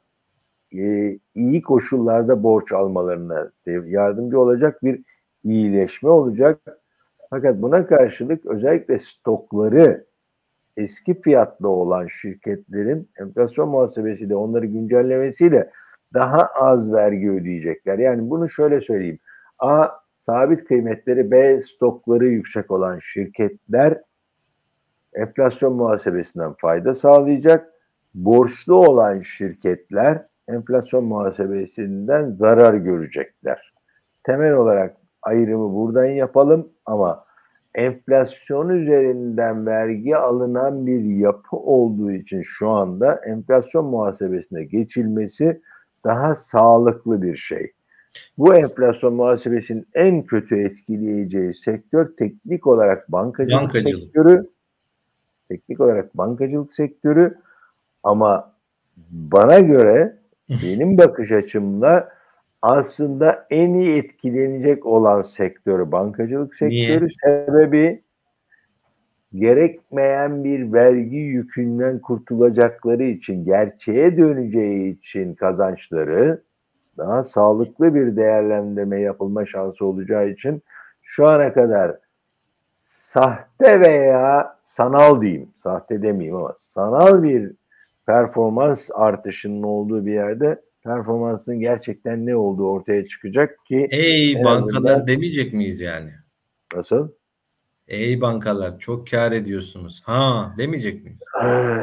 e, 0.73 1.17
iyi 1.35 1.61
koşullarda 1.61 2.43
borç 2.43 2.71
almalarına 2.71 3.51
yardımcı 3.85 4.39
olacak 4.39 4.83
bir 4.83 5.03
iyileşme 5.43 6.09
olacak. 6.09 6.59
Fakat 7.29 7.61
buna 7.61 7.87
karşılık 7.87 8.45
özellikle 8.45 8.99
stokları 8.99 10.05
eski 10.77 11.21
fiyatlı 11.21 11.67
olan 11.67 12.07
şirketlerin 12.07 13.09
enflasyon 13.19 13.69
muhasebesiyle 13.69 14.35
onları 14.35 14.65
güncellemesiyle 14.65 15.71
daha 16.13 16.45
az 16.45 16.93
vergi 16.93 17.31
ödeyecekler. 17.31 17.99
Yani 17.99 18.29
bunu 18.29 18.49
şöyle 18.49 18.81
söyleyeyim. 18.81 19.19
A 19.59 19.87
sabit 20.17 20.63
kıymetleri 20.63 21.31
B 21.31 21.61
stokları 21.61 22.27
yüksek 22.27 22.71
olan 22.71 22.99
şirketler 22.99 24.01
enflasyon 25.13 25.73
muhasebesinden 25.73 26.53
fayda 26.53 26.95
sağlayacak. 26.95 27.73
Borçlu 28.13 28.75
olan 28.75 29.21
şirketler 29.21 30.25
enflasyon 30.47 31.03
muhasebesinden 31.03 32.29
zarar 32.29 32.73
görecekler. 32.73 33.73
Temel 34.23 34.53
olarak 34.53 34.98
ayrımı 35.21 35.75
buradan 35.75 36.05
yapalım 36.05 36.69
ama 36.85 37.25
enflasyon 37.75 38.69
üzerinden 38.69 39.65
vergi 39.65 40.17
alınan 40.17 40.87
bir 40.87 41.01
yapı 41.01 41.57
olduğu 41.57 42.11
için 42.11 42.43
şu 42.43 42.69
anda 42.69 43.21
enflasyon 43.25 43.85
muhasebesine 43.85 44.63
geçilmesi 44.63 45.61
daha 46.03 46.35
sağlıklı 46.35 47.21
bir 47.21 47.35
şey. 47.35 47.71
Bu 48.37 48.55
enflasyon 48.55 49.13
muhasebesinin 49.13 49.87
en 49.93 50.23
kötü 50.23 50.59
etkileyeceği 50.59 51.53
sektör 51.53 52.15
teknik 52.17 52.67
olarak 52.67 53.11
bankacılık, 53.11 53.61
bankacılık. 53.61 54.03
sektörü. 54.03 54.49
Teknik 55.49 55.79
olarak 55.79 56.17
bankacılık 56.17 56.73
sektörü 56.73 57.37
ama 58.03 58.53
bana 59.11 59.59
göre 59.59 60.17
benim 60.49 60.97
bakış 60.97 61.31
açımla 61.31 62.18
aslında 62.61 63.47
en 63.49 63.73
iyi 63.73 63.97
etkilenecek 63.97 64.85
olan 64.85 65.21
sektörü 65.21 65.91
bankacılık 65.91 66.55
sektörü. 66.55 66.99
Niye? 66.99 67.09
Sebebi 67.23 68.01
gerekmeyen 69.33 70.43
bir 70.43 70.73
vergi 70.73 71.17
yükünden 71.17 71.99
kurtulacakları 71.99 73.03
için, 73.03 73.45
gerçeğe 73.45 74.17
döneceği 74.17 74.97
için 74.97 75.35
kazançları 75.35 76.41
daha 76.97 77.23
sağlıklı 77.23 77.95
bir 77.95 78.15
değerlendirme 78.15 79.01
yapılma 79.01 79.45
şansı 79.45 79.85
olacağı 79.85 80.29
için 80.29 80.61
şu 81.01 81.27
ana 81.27 81.53
kadar 81.53 81.97
sahte 82.79 83.79
veya 83.79 84.57
sanal 84.63 85.21
diyeyim, 85.21 85.49
sahte 85.55 86.01
demeyeyim 86.01 86.35
ama 86.35 86.53
sanal 86.57 87.23
bir 87.23 87.51
performans 88.05 88.89
artışının 88.93 89.63
olduğu 89.63 90.05
bir 90.05 90.13
yerde 90.13 90.61
performansın 90.89 91.59
gerçekten 91.59 92.25
ne 92.25 92.35
olduğu 92.35 92.69
ortaya 92.69 93.05
çıkacak 93.05 93.65
ki 93.65 93.87
Ey 93.91 94.43
bankalar 94.43 94.91
azından... 94.91 95.07
demeyecek 95.07 95.53
miyiz 95.53 95.81
yani? 95.81 96.11
Nasıl? 96.75 97.09
Ey 97.87 98.21
bankalar 98.21 98.79
çok 98.79 99.07
kar 99.07 99.31
ediyorsunuz. 99.31 100.01
Ha 100.05 100.53
demeyecek 100.57 101.03
miyiz? 101.03 101.19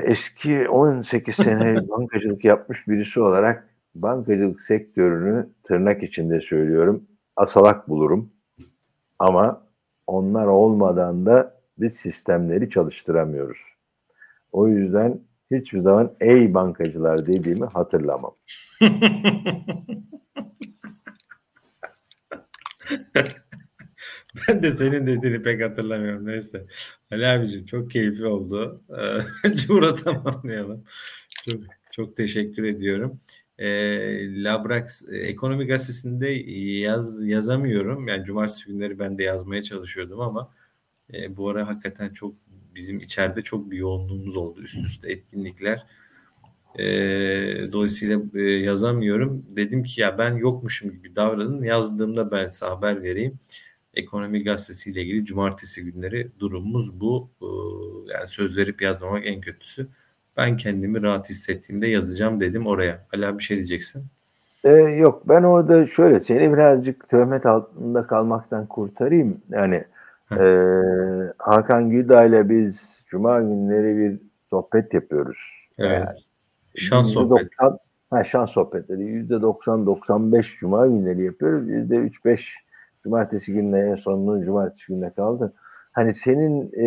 Eski 0.02 0.68
18 0.68 1.36
sene 1.36 1.88
bankacılık 1.88 2.44
yapmış 2.44 2.88
birisi 2.88 3.20
olarak 3.20 3.68
bankacılık 3.94 4.62
sektörünü 4.62 5.48
tırnak 5.64 6.02
içinde 6.02 6.40
söylüyorum 6.40 7.04
asalak 7.36 7.88
bulurum. 7.88 8.30
Ama 9.18 9.66
onlar 10.06 10.46
olmadan 10.46 11.26
da 11.26 11.60
biz 11.78 11.94
sistemleri 11.94 12.70
çalıştıramıyoruz. 12.70 13.58
O 14.52 14.68
yüzden 14.68 15.20
hiçbir 15.50 15.80
zaman 15.80 16.16
ey 16.20 16.54
bankacılar 16.54 17.26
dediğimi 17.26 17.66
hatırlamam. 17.66 18.36
ben 24.48 24.62
de 24.62 24.72
senin 24.72 25.06
dediğini 25.06 25.42
pek 25.42 25.62
hatırlamıyorum. 25.62 26.26
Neyse. 26.26 26.66
Ali 27.12 27.26
abicim 27.26 27.66
çok 27.66 27.90
keyifli 27.90 28.26
oldu. 28.26 28.82
Cumhur'a 29.54 29.94
tamamlayalım. 29.94 30.84
Çok, 31.50 31.60
çok 31.90 32.16
teşekkür 32.16 32.64
ediyorum. 32.64 33.20
E, 33.58 33.68
Labrax 34.42 35.02
Ekonomi 35.12 35.66
Gazetesi'nde 35.66 36.28
yaz, 36.28 37.26
yazamıyorum. 37.26 38.08
Yani 38.08 38.24
cumartesi 38.24 38.66
günleri 38.66 38.98
ben 38.98 39.18
de 39.18 39.22
yazmaya 39.22 39.62
çalışıyordum 39.62 40.20
ama 40.20 40.54
e, 41.12 41.36
bu 41.36 41.48
ara 41.48 41.66
hakikaten 41.68 42.08
çok 42.08 42.34
bizim 42.76 42.98
içeride 42.98 43.42
çok 43.42 43.70
bir 43.70 43.76
yoğunluğumuz 43.76 44.36
oldu. 44.36 44.60
Üst 44.60 44.86
üste 44.86 45.12
etkinlikler. 45.12 45.86
E, 46.78 46.84
dolayısıyla 47.72 48.20
e, 48.34 48.42
yazamıyorum. 48.42 49.46
Dedim 49.48 49.82
ki 49.82 50.00
ya 50.00 50.18
ben 50.18 50.36
yokmuşum 50.36 50.90
gibi 50.90 51.16
davranın. 51.16 51.62
Yazdığımda 51.62 52.30
ben 52.30 52.48
size 52.48 52.66
haber 52.66 53.02
vereyim. 53.02 53.38
Ekonomi 53.94 54.44
Gazetesi 54.44 54.90
ile 54.90 55.02
ilgili 55.02 55.24
cumartesi 55.24 55.84
günleri 55.84 56.30
durumumuz 56.38 57.00
bu. 57.00 57.30
E, 57.42 57.46
yani 58.12 58.28
söz 58.28 58.56
verip 58.56 58.82
yazmamak 58.82 59.26
en 59.26 59.40
kötüsü. 59.40 59.88
Ben 60.36 60.56
kendimi 60.56 61.02
rahat 61.02 61.30
hissettiğimde 61.30 61.86
yazacağım 61.86 62.40
dedim 62.40 62.66
oraya. 62.66 63.06
Hala 63.12 63.38
bir 63.38 63.42
şey 63.42 63.56
diyeceksin. 63.56 64.04
Ee, 64.64 64.70
yok 64.70 65.22
ben 65.28 65.42
orada 65.42 65.86
şöyle 65.86 66.20
seni 66.20 66.52
birazcık 66.52 67.08
töhmet 67.08 67.46
altında 67.46 68.06
kalmaktan 68.06 68.66
kurtarayım. 68.66 69.40
Yani 69.50 69.84
e, 70.32 70.44
Hakan 71.38 71.90
Güda 71.90 72.24
ile 72.24 72.48
biz 72.48 72.96
Cuma 73.06 73.40
günleri 73.40 73.96
bir 73.96 74.20
sohbet 74.50 74.94
yapıyoruz. 74.94 75.38
Evet. 75.78 75.98
Yani, 75.98 76.18
şans 76.76 77.12
sohbeti. 77.12 77.56
Ha, 78.10 78.24
şans 78.24 78.50
sohbetleri. 78.50 79.02
%90-95 79.02 80.58
Cuma 80.58 80.86
günleri 80.86 81.24
yapıyoruz. 81.24 81.68
%3-5 81.68 82.40
Cumartesi 83.02 83.52
gününe 83.52 83.78
en 83.78 83.94
sonunun 83.94 84.42
Cumartesi 84.42 84.86
gününe 84.86 85.10
kaldı 85.10 85.52
hani 85.96 86.14
senin 86.14 86.70
e, 86.72 86.86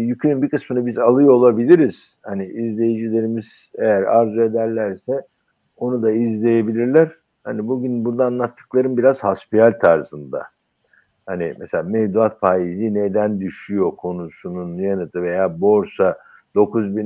yükünün 0.00 0.42
bir 0.42 0.48
kısmını 0.48 0.86
biz 0.86 0.98
alıyor 0.98 1.30
olabiliriz. 1.30 2.18
Hani 2.22 2.46
izleyicilerimiz 2.46 3.46
eğer 3.78 4.02
arzu 4.02 4.42
ederlerse 4.42 5.26
onu 5.76 6.02
da 6.02 6.10
izleyebilirler. 6.10 7.08
Hani 7.44 7.68
bugün 7.68 8.04
burada 8.04 8.24
anlattıklarım 8.26 8.96
biraz 8.96 9.24
hasbihal 9.24 9.72
tarzında. 9.72 10.42
Hani 11.26 11.54
mesela 11.58 11.82
mevduat 11.82 12.40
faizi 12.40 12.94
neden 12.94 13.40
düşüyor 13.40 13.90
konusunun 13.96 14.78
yanıtı 14.78 15.22
veya 15.22 15.60
borsa 15.60 16.18
9400 16.54 16.96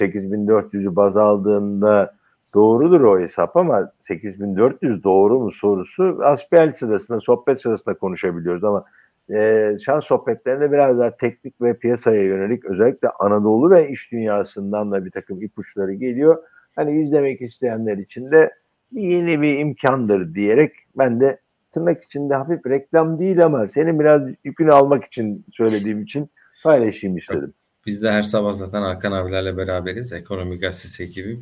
8400'ü 0.00 0.96
baz 0.96 1.16
aldığında 1.16 2.14
doğrudur 2.54 3.00
o 3.00 3.20
hesap 3.20 3.56
ama 3.56 3.92
8400 4.00 5.04
doğru 5.04 5.40
mu 5.40 5.50
sorusu 5.50 6.18
asbihal 6.22 6.72
sırasında 6.72 7.20
sohbet 7.20 7.60
sırasında 7.60 7.94
konuşabiliyoruz 7.94 8.64
ama 8.64 8.84
e, 9.30 9.76
şans 9.84 10.04
sohbetlerinde 10.04 10.72
biraz 10.72 10.98
daha 10.98 11.16
teknik 11.16 11.62
ve 11.62 11.74
piyasaya 11.78 12.22
yönelik 12.22 12.64
özellikle 12.64 13.08
Anadolu 13.08 13.70
ve 13.70 13.88
iş 13.88 14.12
dünyasından 14.12 14.92
da 14.92 15.04
bir 15.04 15.10
takım 15.10 15.42
ipuçları 15.42 15.92
geliyor. 15.92 16.42
Hani 16.76 17.00
izlemek 17.00 17.40
isteyenler 17.40 17.98
için 17.98 18.30
de 18.30 18.50
yeni 18.92 19.42
bir 19.42 19.58
imkandır 19.58 20.34
diyerek 20.34 20.72
ben 20.98 21.20
de 21.20 21.38
tırnak 21.70 22.04
içinde 22.04 22.34
hafif 22.34 22.66
reklam 22.66 23.18
değil 23.18 23.44
ama 23.44 23.68
senin 23.68 24.00
biraz 24.00 24.22
yükünü 24.44 24.72
almak 24.72 25.04
için 25.04 25.46
söylediğim 25.52 26.02
için 26.02 26.30
paylaşayım 26.64 27.16
istedim. 27.16 27.54
Biz 27.86 28.02
de 28.02 28.10
her 28.10 28.22
sabah 28.22 28.52
zaten 28.52 28.82
Hakan 28.82 29.12
abilerle 29.12 29.56
beraberiz. 29.56 30.12
Ekonomi 30.12 30.58
Gazetesi 30.58 31.02
ekibi. 31.02 31.38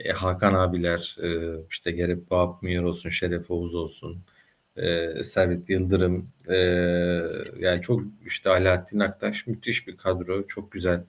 E, 0.00 0.12
Hakan 0.12 0.54
abiler 0.54 1.16
e, 1.22 1.58
işte 1.70 1.90
gerek 1.90 2.32
Vahap 2.32 2.62
Münir 2.62 2.82
olsun, 2.82 3.08
Şeref 3.08 3.50
Oğuz 3.50 3.74
olsun, 3.74 4.18
e, 4.76 5.24
Servet 5.24 5.70
Yıldırım 5.70 6.28
e, 6.48 6.56
yani 7.58 7.80
çok 7.82 8.00
işte 8.26 8.50
Alaaddin 8.50 9.00
Aktaş 9.00 9.46
müthiş 9.46 9.88
bir 9.88 9.96
kadro. 9.96 10.46
Çok 10.46 10.72
güzel 10.72 11.04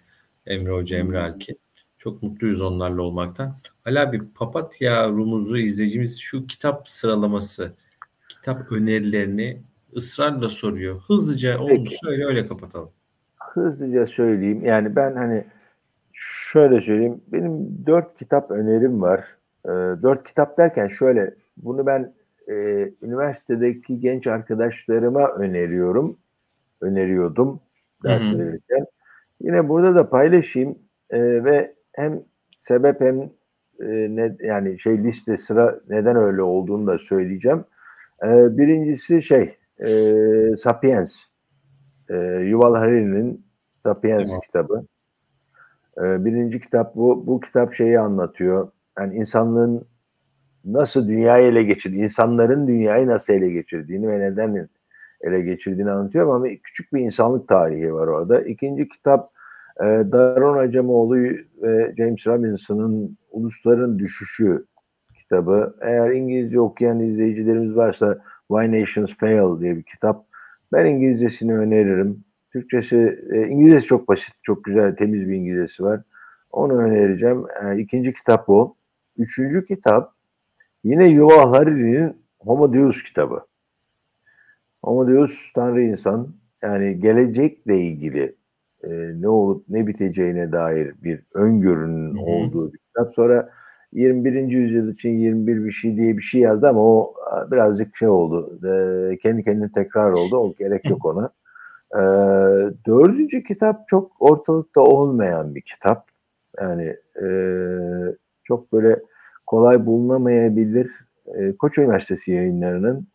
Emre 0.45 0.71
Hoca, 0.71 0.97
Emre 0.97 1.19
Alki. 1.19 1.57
Çok 1.97 2.23
mutluyuz 2.23 2.61
onlarla 2.61 3.01
olmaktan. 3.01 3.57
Hala 3.83 4.13
bir 4.13 4.21
Papatya 4.35 5.09
Rumuz'u 5.09 5.57
izleyicimiz 5.57 6.19
şu 6.19 6.47
kitap 6.47 6.89
sıralaması, 6.89 7.73
kitap 8.31 8.71
önerilerini 8.71 9.61
ısrarla 9.95 10.49
soruyor. 10.49 11.01
Hızlıca 11.07 11.59
onu 11.59 11.67
Peki. 11.67 11.95
söyle 12.03 12.25
öyle 12.25 12.47
kapatalım. 12.47 12.89
Hızlıca 13.39 14.05
söyleyeyim. 14.05 14.65
Yani 14.65 14.95
ben 14.95 15.15
hani 15.15 15.45
şöyle 16.51 16.81
söyleyeyim. 16.81 17.21
Benim 17.27 17.85
dört 17.85 18.17
kitap 18.17 18.51
önerim 18.51 19.01
var. 19.01 19.25
E, 19.65 19.69
dört 20.03 20.27
kitap 20.27 20.57
derken 20.57 20.87
şöyle 20.87 21.35
bunu 21.57 21.85
ben 21.85 22.13
e, 22.47 22.53
üniversitedeki 23.01 23.99
genç 23.99 24.27
arkadaşlarıma 24.27 25.27
öneriyorum. 25.27 26.17
Öneriyordum 26.81 27.59
ders 28.03 28.23
verirken. 28.23 28.85
Yine 29.41 29.69
burada 29.69 29.95
da 29.95 30.09
paylaşayım 30.09 30.77
e, 31.09 31.43
ve 31.43 31.73
hem 31.91 32.23
sebep 32.57 33.01
hem 33.01 33.21
e, 33.81 34.15
ne, 34.15 34.35
yani 34.39 34.79
şey 34.79 35.03
liste 35.03 35.37
sıra 35.37 35.79
neden 35.89 36.15
öyle 36.15 36.41
olduğunu 36.41 36.87
da 36.87 36.97
söyleyeceğim. 36.97 37.63
E, 38.23 38.57
birincisi 38.57 39.21
şey 39.21 39.57
e, 39.79 39.91
Sapiens. 40.57 41.15
E, 42.09 42.15
Yuval 42.45 42.75
Harari'nin 42.75 43.45
Sapiens 43.83 44.27
tamam. 44.27 44.41
kitabı. 44.41 44.85
E, 45.97 46.25
birinci 46.25 46.59
kitap 46.59 46.95
bu. 46.95 47.27
Bu 47.27 47.39
kitap 47.39 47.73
şeyi 47.73 47.99
anlatıyor. 47.99 48.71
Yani 48.99 49.15
insanlığın 49.15 49.85
nasıl 50.65 51.07
dünyayı 51.07 51.47
ele 51.47 51.63
geçirdi, 51.63 51.95
insanların 51.95 52.67
dünyayı 52.67 53.07
nasıl 53.07 53.33
ele 53.33 53.49
geçirdiğini 53.49 54.07
ve 54.07 54.19
neden 54.19 54.67
ele 55.21 55.41
geçirdiğini 55.41 55.91
anlatıyor 55.91 56.35
ama 56.35 56.47
küçük 56.63 56.93
bir 56.93 56.99
insanlık 56.99 57.47
tarihi 57.47 57.93
var 57.93 58.07
orada. 58.07 58.41
İkinci 58.41 58.89
kitap 58.89 59.31
e, 59.79 59.85
Daron 59.85 60.57
Acemoğlu 60.57 61.15
ve 61.61 61.93
James 61.97 62.27
Robinson'ın 62.27 63.17
Ulusların 63.31 63.99
Düşüşü 63.99 64.65
kitabı. 65.31 65.75
Eğer 65.81 66.11
İngilizce 66.11 66.59
okuyan 66.59 66.99
izleyicilerimiz 66.99 67.75
varsa 67.75 68.17
Why 68.47 68.81
Nations 68.81 69.17
Fail 69.17 69.59
diye 69.59 69.77
bir 69.77 69.83
kitap. 69.83 70.25
Ben 70.73 70.85
İngilizcesini 70.85 71.57
öneririm. 71.57 72.23
Türkçesi, 72.53 73.19
e, 73.31 73.47
İngilizcesi 73.47 73.85
çok 73.85 74.07
basit, 74.07 74.33
çok 74.43 74.63
güzel, 74.63 74.95
temiz 74.95 75.29
bir 75.29 75.35
İngilizcesi 75.35 75.83
var. 75.83 76.01
Onu 76.51 76.73
önereceğim. 76.73 77.45
E, 77.63 77.79
ikinci 77.79 78.13
kitap 78.13 78.49
o. 78.49 78.75
Üçüncü 79.17 79.65
kitap 79.65 80.13
Yine 80.83 81.07
Yuval 81.09 81.49
Harari'nin 81.49 82.17
Homo 82.39 82.73
Deus 82.73 83.03
kitabı. 83.03 83.45
Homo 84.83 85.07
Deus 85.07 85.53
Tanrı 85.53 85.81
insan 85.81 86.27
yani 86.61 86.99
gelecekle 86.99 87.81
ilgili 87.81 88.35
e, 88.83 88.89
ne 89.21 89.27
olup 89.27 89.69
ne 89.69 89.87
biteceğine 89.87 90.51
dair 90.51 90.93
bir 91.03 91.19
öngörünün 91.33 92.15
Hı-hı. 92.15 92.21
olduğu 92.21 92.73
bir 92.73 92.77
kitap. 92.77 93.13
Sonra 93.15 93.49
21. 93.93 94.33
yüzyıl 94.47 94.93
için 94.93 95.09
21 95.09 95.65
bir 95.65 95.71
şey 95.71 95.95
diye 95.95 96.17
bir 96.17 96.21
şey 96.21 96.41
yazdı 96.41 96.67
ama 96.67 96.81
o 96.81 97.13
birazcık 97.51 97.97
şey 97.97 98.07
oldu. 98.07 98.59
E, 98.67 99.17
kendi 99.17 99.43
kendine 99.43 99.71
tekrar 99.71 100.11
oldu. 100.11 100.37
O 100.37 100.53
gerek 100.59 100.89
yok 100.89 101.05
ona. 101.05 101.29
E, 101.95 102.01
dördüncü 102.87 103.43
kitap 103.43 103.87
çok 103.87 104.11
ortalıkta 104.19 104.81
olmayan 104.81 105.55
bir 105.55 105.61
kitap. 105.61 106.07
Yani 106.61 106.95
e, 107.23 107.27
çok 108.43 108.73
böyle 108.73 108.99
kolay 109.47 109.85
bulunamayabilir 109.85 110.91
e, 111.27 111.55
Koç 111.55 111.77
Üniversitesi 111.77 112.31
yayınlarının 112.31 113.07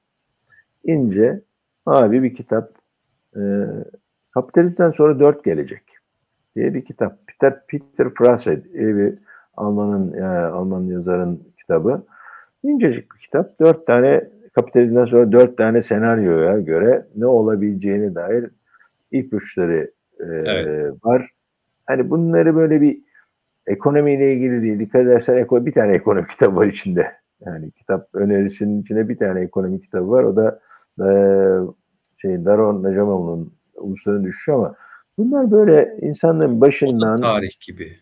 ince 0.84 1.40
abi 1.86 2.22
bir 2.22 2.34
kitap 2.34 2.70
e, 3.36 3.42
Kapitalizmden 4.36 4.90
sonra 4.90 5.20
dört 5.20 5.44
gelecek 5.44 5.82
diye 6.56 6.74
bir 6.74 6.84
kitap. 6.84 7.18
Peter 7.26 7.66
Peter 7.66 8.14
Prase 8.14 8.64
diye 8.64 8.96
bir 8.96 9.18
Almanın 9.56 10.12
e, 10.12 10.24
Alman 10.26 10.82
yazarın 10.82 11.42
kitabı. 11.58 12.02
İncecik 12.62 13.14
bir 13.14 13.20
kitap. 13.20 13.60
Dört 13.60 13.86
tane 13.86 14.28
kapitalizmden 14.54 15.04
sonra 15.04 15.32
dört 15.32 15.56
tane 15.56 15.82
senaryoya 15.82 16.58
göre 16.58 17.06
ne 17.16 17.26
olabileceğine 17.26 18.14
dair 18.14 18.50
ipuçları 19.12 19.90
e, 20.20 20.24
evet. 20.24 20.92
var. 21.04 21.30
Hani 21.86 22.10
bunları 22.10 22.56
böyle 22.56 22.80
bir 22.80 22.98
ekonomiyle 23.66 24.34
ilgili 24.34 24.62
değil. 24.62 24.78
Dikkat 24.78 25.02
edersen 25.02 25.46
bir 25.50 25.72
tane 25.72 25.92
ekonomi 25.92 26.26
kitabı 26.26 26.56
var 26.56 26.66
içinde. 26.66 27.12
Yani 27.46 27.70
kitap 27.70 28.08
önerisinin 28.14 28.82
içinde 28.82 29.08
bir 29.08 29.16
tane 29.18 29.40
ekonomi 29.40 29.80
kitabı 29.80 30.10
var. 30.10 30.24
O 30.24 30.36
da 30.36 30.60
e, 31.00 31.08
şey 32.16 32.44
Daron 32.44 32.84
Necamoğlu'nun 32.84 33.52
Ulusların 33.74 34.24
Düşüşü 34.24 34.52
ama 34.52 34.74
bunlar 35.18 35.50
böyle 35.50 35.96
insanların 36.02 36.60
başından... 36.60 37.18
O 37.18 37.22
da 37.22 37.26
tarih 37.26 37.60
gibi. 37.60 37.96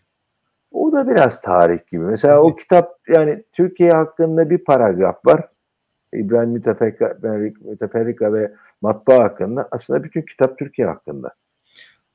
O 0.75 0.91
da 0.91 1.07
biraz 1.07 1.41
tarih 1.41 1.79
gibi. 1.91 2.03
Mesela 2.03 2.41
o 2.41 2.55
kitap 2.55 2.99
yani 3.07 3.43
Türkiye 3.51 3.91
hakkında 3.91 4.49
bir 4.49 4.57
paragraf 4.57 5.25
var. 5.25 5.49
İbrahim 6.13 6.49
Müteferrika, 6.49 8.33
ve 8.33 8.51
matbaa 8.81 9.23
hakkında. 9.23 9.67
Aslında 9.71 10.03
bütün 10.03 10.21
kitap 10.21 10.59
Türkiye 10.59 10.87
hakkında. 10.87 11.33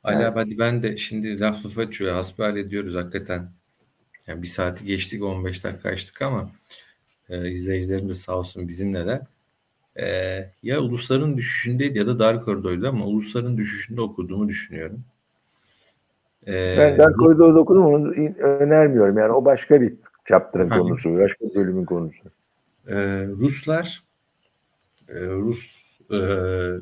Yani, 0.06 0.24
hadi 0.24 0.58
ben 0.58 0.82
de 0.82 0.96
şimdi 0.96 1.40
laf 1.40 1.66
laf 1.66 1.78
açıyor. 1.78 2.14
Hasbihal 2.14 2.56
ediyoruz 2.56 2.94
hakikaten. 2.94 3.48
Yani 4.26 4.42
bir 4.42 4.46
saati 4.46 4.84
geçtik 4.84 5.22
15 5.22 5.64
dakika 5.64 5.88
açtık 5.88 6.22
ama 6.22 6.50
e, 7.28 7.50
izleyicilerim 7.50 8.08
de 8.08 8.14
sağ 8.14 8.38
olsun 8.38 8.68
bizimle 8.68 9.06
de 9.06 9.20
e, 9.96 10.06
ya 10.62 10.80
ulusların 10.80 11.36
düşüşündeydi 11.36 11.98
ya 11.98 12.06
da 12.06 12.18
dar 12.18 12.42
koridordu 12.42 12.88
ama 12.88 13.06
ulusların 13.06 13.56
düşüşünde 13.56 14.00
okuduğumu 14.00 14.48
düşünüyorum. 14.48 15.04
E, 16.46 16.76
ben 16.78 16.98
dar 16.98 17.12
koridorda 17.12 17.58
okudum 17.58 17.86
onu 17.86 18.14
önermiyorum. 18.38 19.18
Yani 19.18 19.32
o 19.32 19.44
başka 19.44 19.80
bir 19.80 19.94
chapter'ın 20.28 20.68
konusu, 20.68 21.18
başka 21.18 21.44
bir 21.48 21.54
bölümün 21.54 21.84
konusu. 21.84 22.22
E, 22.88 22.96
Ruslar 23.26 24.02
e, 25.08 25.26
Rus 25.26 25.90
e, 26.10 26.16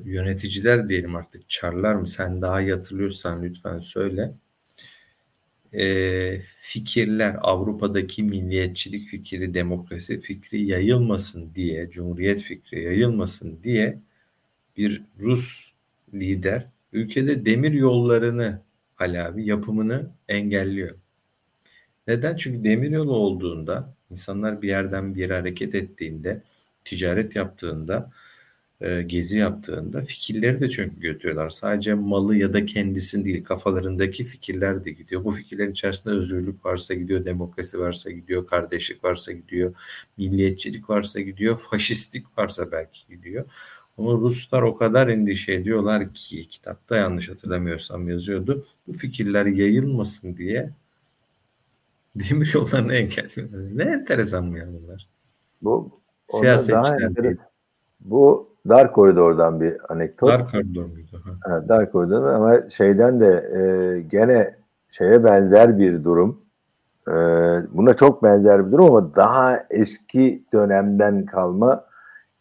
yöneticiler 0.05 0.89
diyelim 0.89 1.17
artık 1.17 1.49
çarlar 1.49 1.95
mı 1.95 2.09
sen 2.09 2.43
daha 2.43 2.61
iyi 2.61 2.75
hatırlıyorsan 2.75 3.43
lütfen 3.43 3.79
söyle 3.79 4.33
e, 5.73 6.41
fikirler 6.59 7.37
Avrupa'daki 7.41 8.23
milliyetçilik 8.23 9.09
fikri, 9.09 9.55
demokrasi 9.55 10.21
fikri 10.21 10.63
yayılmasın 10.67 11.55
diye, 11.55 11.91
cumhuriyet 11.91 12.43
fikri 12.43 12.83
yayılmasın 12.83 13.59
diye 13.63 13.99
bir 14.77 15.03
Rus 15.21 15.73
lider 16.15 16.67
ülkede 16.93 17.47
demir 17.47 17.73
yollarını 17.73 18.61
alavi 18.99 19.47
yapımını 19.47 20.11
engelliyor. 20.29 20.97
Neden? 22.07 22.37
Çünkü 22.37 22.65
demir 22.65 22.91
yolu 22.91 23.17
olduğunda 23.17 23.95
insanlar 24.11 24.63
bir 24.63 24.69
yerden 24.69 25.15
bir 25.15 25.21
yere 25.21 25.35
hareket 25.35 25.75
ettiğinde, 25.75 26.43
ticaret 26.85 27.37
yaptığında 27.37 28.11
e, 28.81 29.03
gezi 29.03 29.39
yaptığında 29.39 30.03
fikirleri 30.03 30.61
de 30.61 30.71
çünkü 30.71 31.01
götürüyorlar. 31.01 31.51
Sadece 31.51 31.95
malı 31.95 32.37
ya 32.37 32.53
da 32.53 32.67
kendisini 32.67 33.25
değil 33.25 33.45
kafalarındaki 33.45 34.25
fikirler 34.25 34.85
de 34.85 34.91
gidiyor. 34.91 35.25
Bu 35.25 35.31
fikirlerin 35.31 35.73
içerisinde 35.73 36.15
özgürlük 36.15 36.65
varsa 36.67 36.95
gidiyor, 36.95 37.25
demokrasi 37.25 37.81
varsa 37.81 38.11
gidiyor, 38.11 38.47
kardeşlik 38.47 39.05
varsa 39.05 39.33
gidiyor, 39.33 39.75
milliyetçilik 40.17 40.91
varsa 40.91 41.21
gidiyor, 41.21 41.59
faşistlik 41.71 42.39
varsa 42.39 42.73
belki 42.73 43.01
gidiyor. 43.09 43.45
Ama 43.99 44.13
Ruslar 44.13 44.63
o 44.63 44.75
kadar 44.75 45.09
endişe 45.09 45.53
ediyorlar 45.53 46.15
ki 46.15 46.49
kitapta 46.49 46.97
yanlış 46.97 47.29
hatırlamıyorsam 47.29 48.09
yazıyordu. 48.09 48.65
Bu 48.87 48.93
fikirler 48.93 49.47
yayılmasın 49.47 50.37
diye 50.37 50.71
demir 52.15 52.51
yollarını 52.55 52.95
engelliyorlar. 52.95 53.77
Ne 53.77 53.83
enteresan 53.83 54.53
bu 54.53 54.57
ya 54.57 54.67
bunlar. 54.67 55.09
Bu 55.63 56.01
Siyasetçiler 56.29 57.17
değil. 57.17 57.37
Bu 58.01 58.49
Dar 58.69 58.93
koridordan 58.93 59.61
bir 59.61 59.77
anekdot. 59.89 60.29
Dar 60.29 60.51
koridor 60.51 60.85
muydu? 60.85 61.23
Ha. 61.41 61.69
dar 61.69 61.93
koridor 61.93 62.27
ama 62.27 62.71
şeyden 62.71 63.21
de 63.21 63.51
e, 63.57 64.01
gene 64.01 64.55
şeye 64.91 65.25
benzer 65.25 65.79
bir 65.79 66.05
durum. 66.05 66.41
E, 67.09 67.13
buna 67.73 67.95
çok 67.95 68.23
benzer 68.23 68.67
bir 68.67 68.73
durum 68.73 68.85
ama 68.85 69.17
daha 69.17 69.67
eski 69.71 70.45
dönemden 70.53 71.27
kalma. 71.27 71.85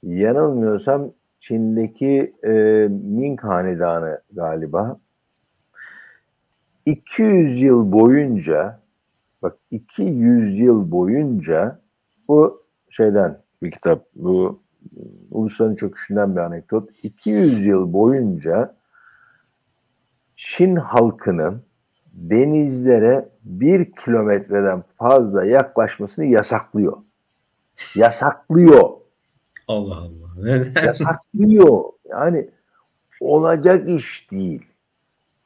Yanılmıyorsam 0.03 1.11
Çin'deki 1.47 2.33
e, 2.43 2.51
Ming 2.89 3.43
Hanedanı 3.43 4.21
galiba 4.31 4.99
200 6.85 7.61
yıl 7.61 7.91
boyunca 7.91 8.79
bak 9.41 9.57
200 9.71 10.59
yıl 10.59 10.91
boyunca 10.91 11.79
bu 12.27 12.63
şeyden 12.89 13.37
bir 13.63 13.71
kitap 13.71 14.05
bu 14.15 14.61
ulusların 15.31 15.75
çöküşünden 15.75 16.35
bir 16.35 16.41
anekdot. 16.41 16.89
200 17.03 17.65
yıl 17.65 17.93
boyunca 17.93 18.75
Çin 20.35 20.75
halkının 20.75 21.61
denizlere 22.13 23.29
bir 23.43 23.91
kilometreden 23.91 24.83
fazla 24.97 25.45
yaklaşmasını 25.45 26.25
yasaklıyor. 26.25 26.97
Yasaklıyor. 27.95 28.96
Allah 29.67 29.95
Allah. 29.95 30.29
Neden? 30.37 30.85
Yasaklıyor. 30.85 31.83
Yani 32.09 32.49
olacak 33.19 33.89
iş 33.89 34.31
değil. 34.31 34.65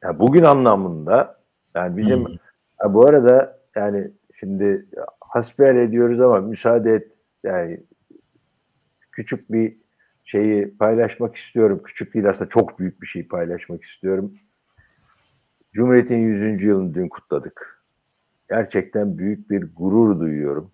Yani 0.02 0.18
bugün 0.18 0.42
anlamında 0.42 1.40
yani 1.74 1.96
bizim 1.96 2.26
hmm. 2.26 2.94
bu 2.94 3.06
arada 3.06 3.58
yani 3.76 4.06
şimdi 4.40 4.86
hasbihal 5.20 5.76
ediyoruz 5.76 6.20
ama 6.20 6.40
müsaade 6.40 6.94
et 6.94 7.08
yani 7.44 7.80
küçük 9.12 9.52
bir 9.52 9.76
şeyi 10.24 10.76
paylaşmak 10.76 11.36
istiyorum. 11.36 11.80
Küçük 11.84 12.14
değil 12.14 12.28
aslında 12.28 12.50
çok 12.50 12.78
büyük 12.78 13.02
bir 13.02 13.06
şey 13.06 13.28
paylaşmak 13.28 13.84
istiyorum. 13.84 14.34
Cumhuriyet'in 15.72 16.18
100. 16.18 16.62
yılını 16.62 16.94
dün 16.94 17.08
kutladık. 17.08 17.84
Gerçekten 18.48 19.18
büyük 19.18 19.50
bir 19.50 19.68
gurur 19.76 20.20
duyuyorum. 20.20 20.70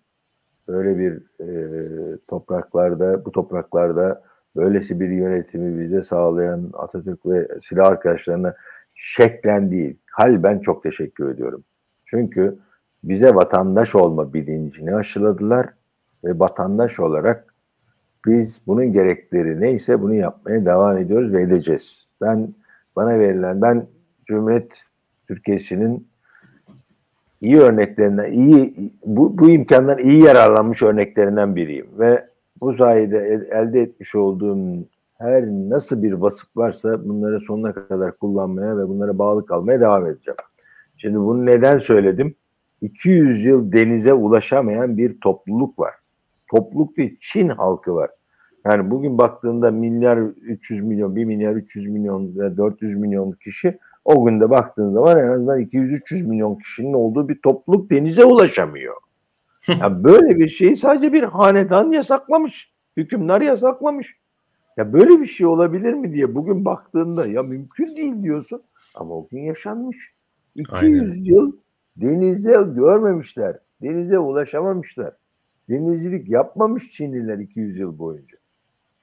Böyle 0.69 0.99
bir 0.99 1.23
e, 1.41 2.19
topraklarda, 2.29 3.25
bu 3.25 3.33
topraklarda 3.33 4.23
böylesi 4.57 5.01
bir 5.01 5.09
yönetimi 5.09 5.81
bize 5.81 6.03
sağlayan 6.03 6.71
Atatürk 6.73 7.27
ve 7.27 7.49
silah 7.63 7.87
arkadaşlarına 7.87 8.55
şeklen 8.95 9.71
değil, 9.71 9.97
kalben 10.07 10.59
çok 10.59 10.83
teşekkür 10.83 11.31
ediyorum. 11.31 11.65
Çünkü 12.07 12.59
bize 13.05 13.35
vatandaş 13.35 13.95
olma 13.95 14.35
bilincini 14.35 14.95
aşıladılar 14.95 15.67
ve 16.25 16.39
vatandaş 16.39 17.01
olarak 17.01 17.55
biz 18.27 18.61
bunun 18.67 18.93
gerekleri 18.93 19.61
neyse 19.61 20.03
bunu 20.03 20.15
yapmaya 20.15 20.65
devam 20.65 20.99
ediyoruz 20.99 21.33
ve 21.33 21.43
edeceğiz. 21.43 22.07
Ben 22.21 22.55
bana 22.97 23.19
verilen 23.19 23.63
ben 23.63 23.87
Cumhuriyet 24.27 24.73
Türkiye'sinin 25.29 26.08
iyi 27.41 27.59
örneklerinden, 27.59 28.33
iyi 28.33 28.75
bu, 29.05 29.39
bu 29.39 29.51
imkandan 29.51 29.99
iyi 29.99 30.23
yararlanmış 30.23 30.83
örneklerinden 30.83 31.57
biriyim 31.57 31.87
ve 31.99 32.27
bu 32.61 32.73
sayede 32.73 33.49
elde 33.51 33.81
etmiş 33.81 34.15
olduğum 34.15 34.59
her 35.19 35.47
nasıl 35.47 36.03
bir 36.03 36.13
vasıf 36.13 36.57
varsa 36.57 37.09
bunları 37.09 37.41
sonuna 37.41 37.73
kadar 37.73 38.19
kullanmaya 38.19 38.79
ve 38.79 38.89
bunlara 38.89 39.19
bağlı 39.19 39.47
kalmaya 39.47 39.81
devam 39.81 40.07
edeceğim. 40.07 40.37
Şimdi 40.97 41.19
bunu 41.19 41.47
neden 41.47 41.79
söyledim? 41.79 42.35
200 42.81 43.45
yıl 43.45 43.73
denize 43.73 44.13
ulaşamayan 44.13 44.99
bir 44.99 45.21
topluluk 45.21 45.79
var. 45.79 45.95
Topluluk 46.51 46.97
değil, 46.97 47.19
Çin 47.21 47.49
halkı 47.49 47.95
var. 47.95 48.11
Yani 48.67 48.91
bugün 48.91 49.19
baktığında 49.19 49.71
milyar 49.71 50.19
300 50.19 50.85
milyon, 50.85 51.17
1 51.17 51.25
milyar 51.25 51.55
300 51.55 51.89
milyon 51.89 52.39
ve 52.39 52.57
400 52.57 52.97
milyon 52.97 53.33
kişi 53.33 53.79
o 54.09 54.25
günde 54.25 54.51
baktığın 54.51 54.93
zaman 54.93 55.19
en 55.19 55.29
azından 55.29 55.61
200-300 55.61 56.27
milyon 56.27 56.55
kişinin 56.55 56.93
olduğu 56.93 57.29
bir 57.29 57.43
topluluk 57.43 57.91
denize 57.91 58.25
ulaşamıyor. 58.25 58.95
Yani 59.69 60.05
böyle 60.05 60.39
bir 60.39 60.49
şeyi 60.49 60.77
sadece 60.77 61.13
bir 61.13 61.23
hanedan 61.23 61.93
yasaklamış. 61.93 62.73
Hükümler 62.97 63.41
yasaklamış. 63.41 64.17
Ya 64.77 64.93
böyle 64.93 65.21
bir 65.21 65.27
şey 65.27 65.47
olabilir 65.47 65.93
mi 65.93 66.13
diye 66.13 66.35
bugün 66.35 66.65
baktığında 66.65 67.27
ya 67.27 67.43
mümkün 67.43 67.97
değil 67.97 68.23
diyorsun 68.23 68.63
ama 68.95 69.15
o 69.15 69.29
gün 69.29 69.41
yaşanmış. 69.41 70.15
200 70.55 71.11
Aynen. 71.11 71.25
yıl 71.25 71.53
denize 71.97 72.53
görmemişler. 72.53 73.59
Denize 73.83 74.19
ulaşamamışlar. 74.19 75.13
Denizcilik 75.69 76.29
yapmamış 76.29 76.91
Çinliler 76.91 77.39
200 77.39 77.79
yıl 77.79 77.99
boyunca. 77.99 78.39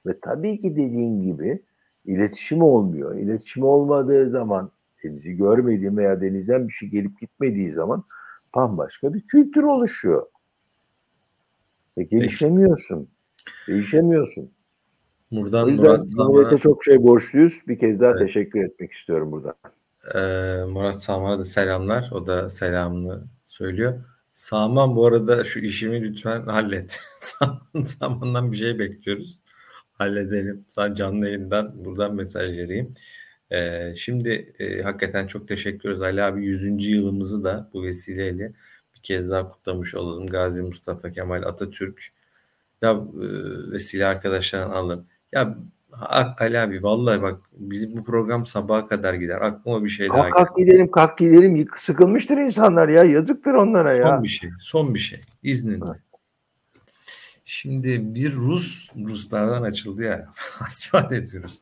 Ve 0.06 0.20
tabii 0.20 0.60
ki 0.60 0.76
dediğin 0.76 1.22
gibi 1.22 1.62
iletişim 2.04 2.62
olmuyor. 2.62 3.14
İletişim 3.14 3.62
olmadığı 3.64 4.30
zaman 4.30 4.70
denizi 5.06 5.32
görmediğin 5.32 5.96
veya 5.96 6.20
denizden 6.20 6.68
bir 6.68 6.72
şey 6.72 6.88
gelip 6.88 7.20
gitmediği 7.20 7.72
zaman 7.72 8.04
bambaşka 8.56 9.14
bir 9.14 9.20
kültür 9.20 9.62
oluşuyor. 9.62 10.26
Ve 11.98 12.02
gelişemiyorsun. 12.02 13.08
Değişemiyorsun. 13.68 14.50
Buradan 15.30 15.64
o 15.64 15.68
yüzden 15.68 15.86
Murat 15.86 16.08
Cumhuriyet'e 16.08 16.58
çok 16.58 16.84
şey 16.84 17.02
borçluyuz. 17.02 17.60
Bir 17.68 17.78
kez 17.78 18.00
daha 18.00 18.10
evet. 18.10 18.18
teşekkür 18.18 18.64
etmek 18.64 18.92
istiyorum 18.92 19.32
burada. 19.32 19.54
Ee, 20.14 20.64
Murat 20.64 21.02
Salman'a 21.02 21.38
da 21.38 21.44
selamlar. 21.44 22.10
O 22.12 22.26
da 22.26 22.48
selamını 22.48 23.24
söylüyor. 23.44 24.04
Salman 24.32 24.96
bu 24.96 25.06
arada 25.06 25.44
şu 25.44 25.60
işimi 25.60 26.02
lütfen 26.02 26.42
hallet. 26.42 27.00
Salman'dan 27.82 28.52
bir 28.52 28.56
şey 28.56 28.78
bekliyoruz 28.78 29.40
halledelim. 29.98 30.64
Sadece 30.68 30.94
canlı 30.94 31.26
yayından 31.26 31.84
buradan 31.84 32.14
mesaj 32.14 32.56
vereyim. 32.56 32.94
Ee, 33.50 33.94
şimdi 33.96 34.54
e, 34.58 34.82
hakikaten 34.82 35.26
çok 35.26 35.48
teşekkür 35.48 35.88
ederiz. 35.88 36.02
Ali 36.02 36.22
abi 36.22 36.44
100. 36.46 36.86
yılımızı 36.86 37.44
da 37.44 37.70
bu 37.72 37.82
vesileyle 37.82 38.52
bir 38.94 39.00
kez 39.02 39.30
daha 39.30 39.48
kutlamış 39.48 39.94
olalım. 39.94 40.26
Gazi 40.26 40.62
Mustafa 40.62 41.12
Kemal 41.12 41.42
Atatürk 41.42 42.12
ya 42.82 42.90
e, 42.90 43.26
vesile 43.72 44.06
arkadaşlardan 44.06 44.70
alın. 44.70 45.06
Ya 45.32 45.58
Ali 46.38 46.58
abi 46.58 46.82
vallahi 46.82 47.22
bak 47.22 47.40
bizim 47.52 47.96
bu 47.96 48.04
program 48.04 48.46
sabaha 48.46 48.86
kadar 48.86 49.14
gider. 49.14 49.40
Aklıma 49.40 49.84
bir 49.84 49.88
şey 49.88 50.08
kalk, 50.08 50.18
daha 50.18 50.30
Kalk 50.30 50.56
gidelim 50.56 50.90
kalk 50.90 51.18
gidelim. 51.18 51.68
Sıkılmıştır 51.78 52.36
insanlar 52.36 52.88
ya. 52.88 53.04
Yazıktır 53.04 53.54
onlara 53.54 53.96
son 53.96 54.02
ya. 54.02 54.08
Son 54.08 54.22
bir 54.22 54.28
şey. 54.28 54.50
Son 54.60 54.94
bir 54.94 54.98
şey. 54.98 55.20
İzninle. 55.42 55.84
Şimdi 57.44 58.14
bir 58.14 58.34
Rus 58.34 58.90
Ruslardan 59.08 59.62
açıldı 59.62 60.02
ya. 60.02 60.28
Hasbihal 60.34 61.12
ediyoruz. 61.12 61.60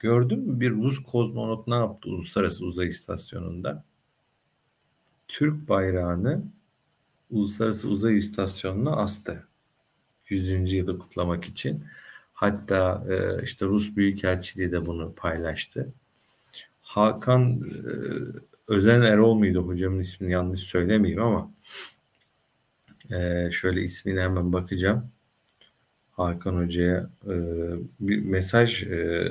Gördün 0.00 0.38
mü 0.38 0.60
bir 0.60 0.70
Rus 0.70 1.02
kozmonot 1.02 1.66
ne 1.66 1.74
yaptı 1.74 2.08
Uluslararası 2.08 2.66
Uzay 2.66 2.88
İstasyonu'nda? 2.88 3.84
Türk 5.28 5.68
bayrağını 5.68 6.42
Uluslararası 7.30 7.88
Uzay 7.88 8.16
İstasyonu'nu 8.16 9.00
astı. 9.00 9.48
100. 10.28 10.72
yılı 10.72 10.98
kutlamak 10.98 11.44
için. 11.44 11.84
Hatta 12.32 13.04
e, 13.10 13.42
işte 13.42 13.66
Rus 13.66 13.96
Büyükelçiliği 13.96 14.72
de 14.72 14.86
bunu 14.86 15.14
paylaştı. 15.14 15.92
Hakan 16.82 17.60
e, 17.60 17.90
Özen 18.68 19.02
Erol 19.02 19.34
muydu 19.34 19.66
hocamın 19.66 19.98
ismini 19.98 20.32
yanlış 20.32 20.60
söylemeyeyim 20.60 21.22
ama 21.22 21.50
e, 23.10 23.50
şöyle 23.50 23.82
ismini 23.82 24.20
hemen 24.20 24.52
bakacağım. 24.52 25.10
Hakan 26.12 26.56
Hoca'ya 26.56 27.10
e, 27.26 27.34
bir 28.00 28.18
mesaj 28.18 28.82
e, 28.82 29.28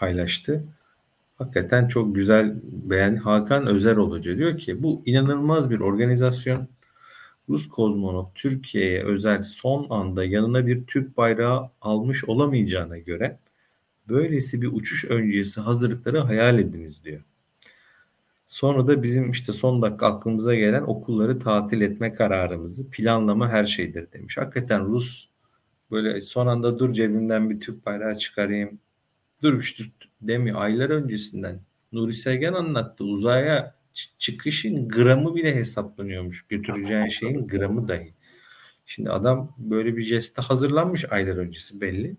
paylaştı. 0.00 0.64
Hakikaten 1.38 1.88
çok 1.88 2.14
güzel 2.14 2.54
beğen 2.62 3.16
Hakan 3.16 3.66
Özerol 3.66 4.10
Hoca 4.10 4.36
diyor 4.36 4.58
ki 4.58 4.82
bu 4.82 5.02
inanılmaz 5.06 5.70
bir 5.70 5.80
organizasyon. 5.80 6.68
Rus 7.48 7.68
kozmonot 7.68 8.34
Türkiye'ye 8.34 9.04
özel 9.04 9.42
son 9.42 9.86
anda 9.90 10.24
yanına 10.24 10.66
bir 10.66 10.86
Türk 10.86 11.16
bayrağı 11.16 11.70
almış 11.80 12.24
olamayacağına 12.24 12.98
göre 12.98 13.38
böylesi 14.08 14.62
bir 14.62 14.70
uçuş 14.72 15.04
öncesi 15.04 15.60
hazırlıkları 15.60 16.18
hayal 16.18 16.58
ediniz 16.58 17.04
diyor. 17.04 17.22
Sonra 18.46 18.88
da 18.88 19.02
bizim 19.02 19.30
işte 19.30 19.52
son 19.52 19.82
dakika 19.82 20.06
aklımıza 20.06 20.54
gelen 20.54 20.82
okulları 20.82 21.38
tatil 21.38 21.80
etme 21.80 22.14
kararımızı 22.14 22.90
planlama 22.90 23.48
her 23.48 23.64
şeydir 23.64 24.12
demiş. 24.12 24.38
Hakikaten 24.38 24.86
Rus 24.86 25.28
böyle 25.90 26.22
son 26.22 26.46
anda 26.46 26.78
dur 26.78 26.92
cebimden 26.92 27.50
bir 27.50 27.60
Türk 27.60 27.86
bayrağı 27.86 28.16
çıkarayım. 28.16 28.78
İşte 29.42 29.84
demiyor. 30.20 30.60
Aylar 30.60 30.90
öncesinden 30.90 31.60
Nuri 31.92 32.12
Sevgen 32.12 32.52
anlattı. 32.52 33.04
Uzaya 33.04 33.74
çıkışın 34.18 34.88
gramı 34.88 35.34
bile 35.34 35.54
hesaplanıyormuş. 35.54 36.46
Götüreceğin 36.48 37.08
şeyin 37.08 37.46
gramı 37.46 37.88
dahi. 37.88 38.14
Şimdi 38.86 39.10
adam 39.10 39.54
böyle 39.58 39.96
bir 39.96 40.02
jeste 40.02 40.42
hazırlanmış 40.42 41.12
aylar 41.12 41.36
öncesi 41.36 41.80
belli. 41.80 42.16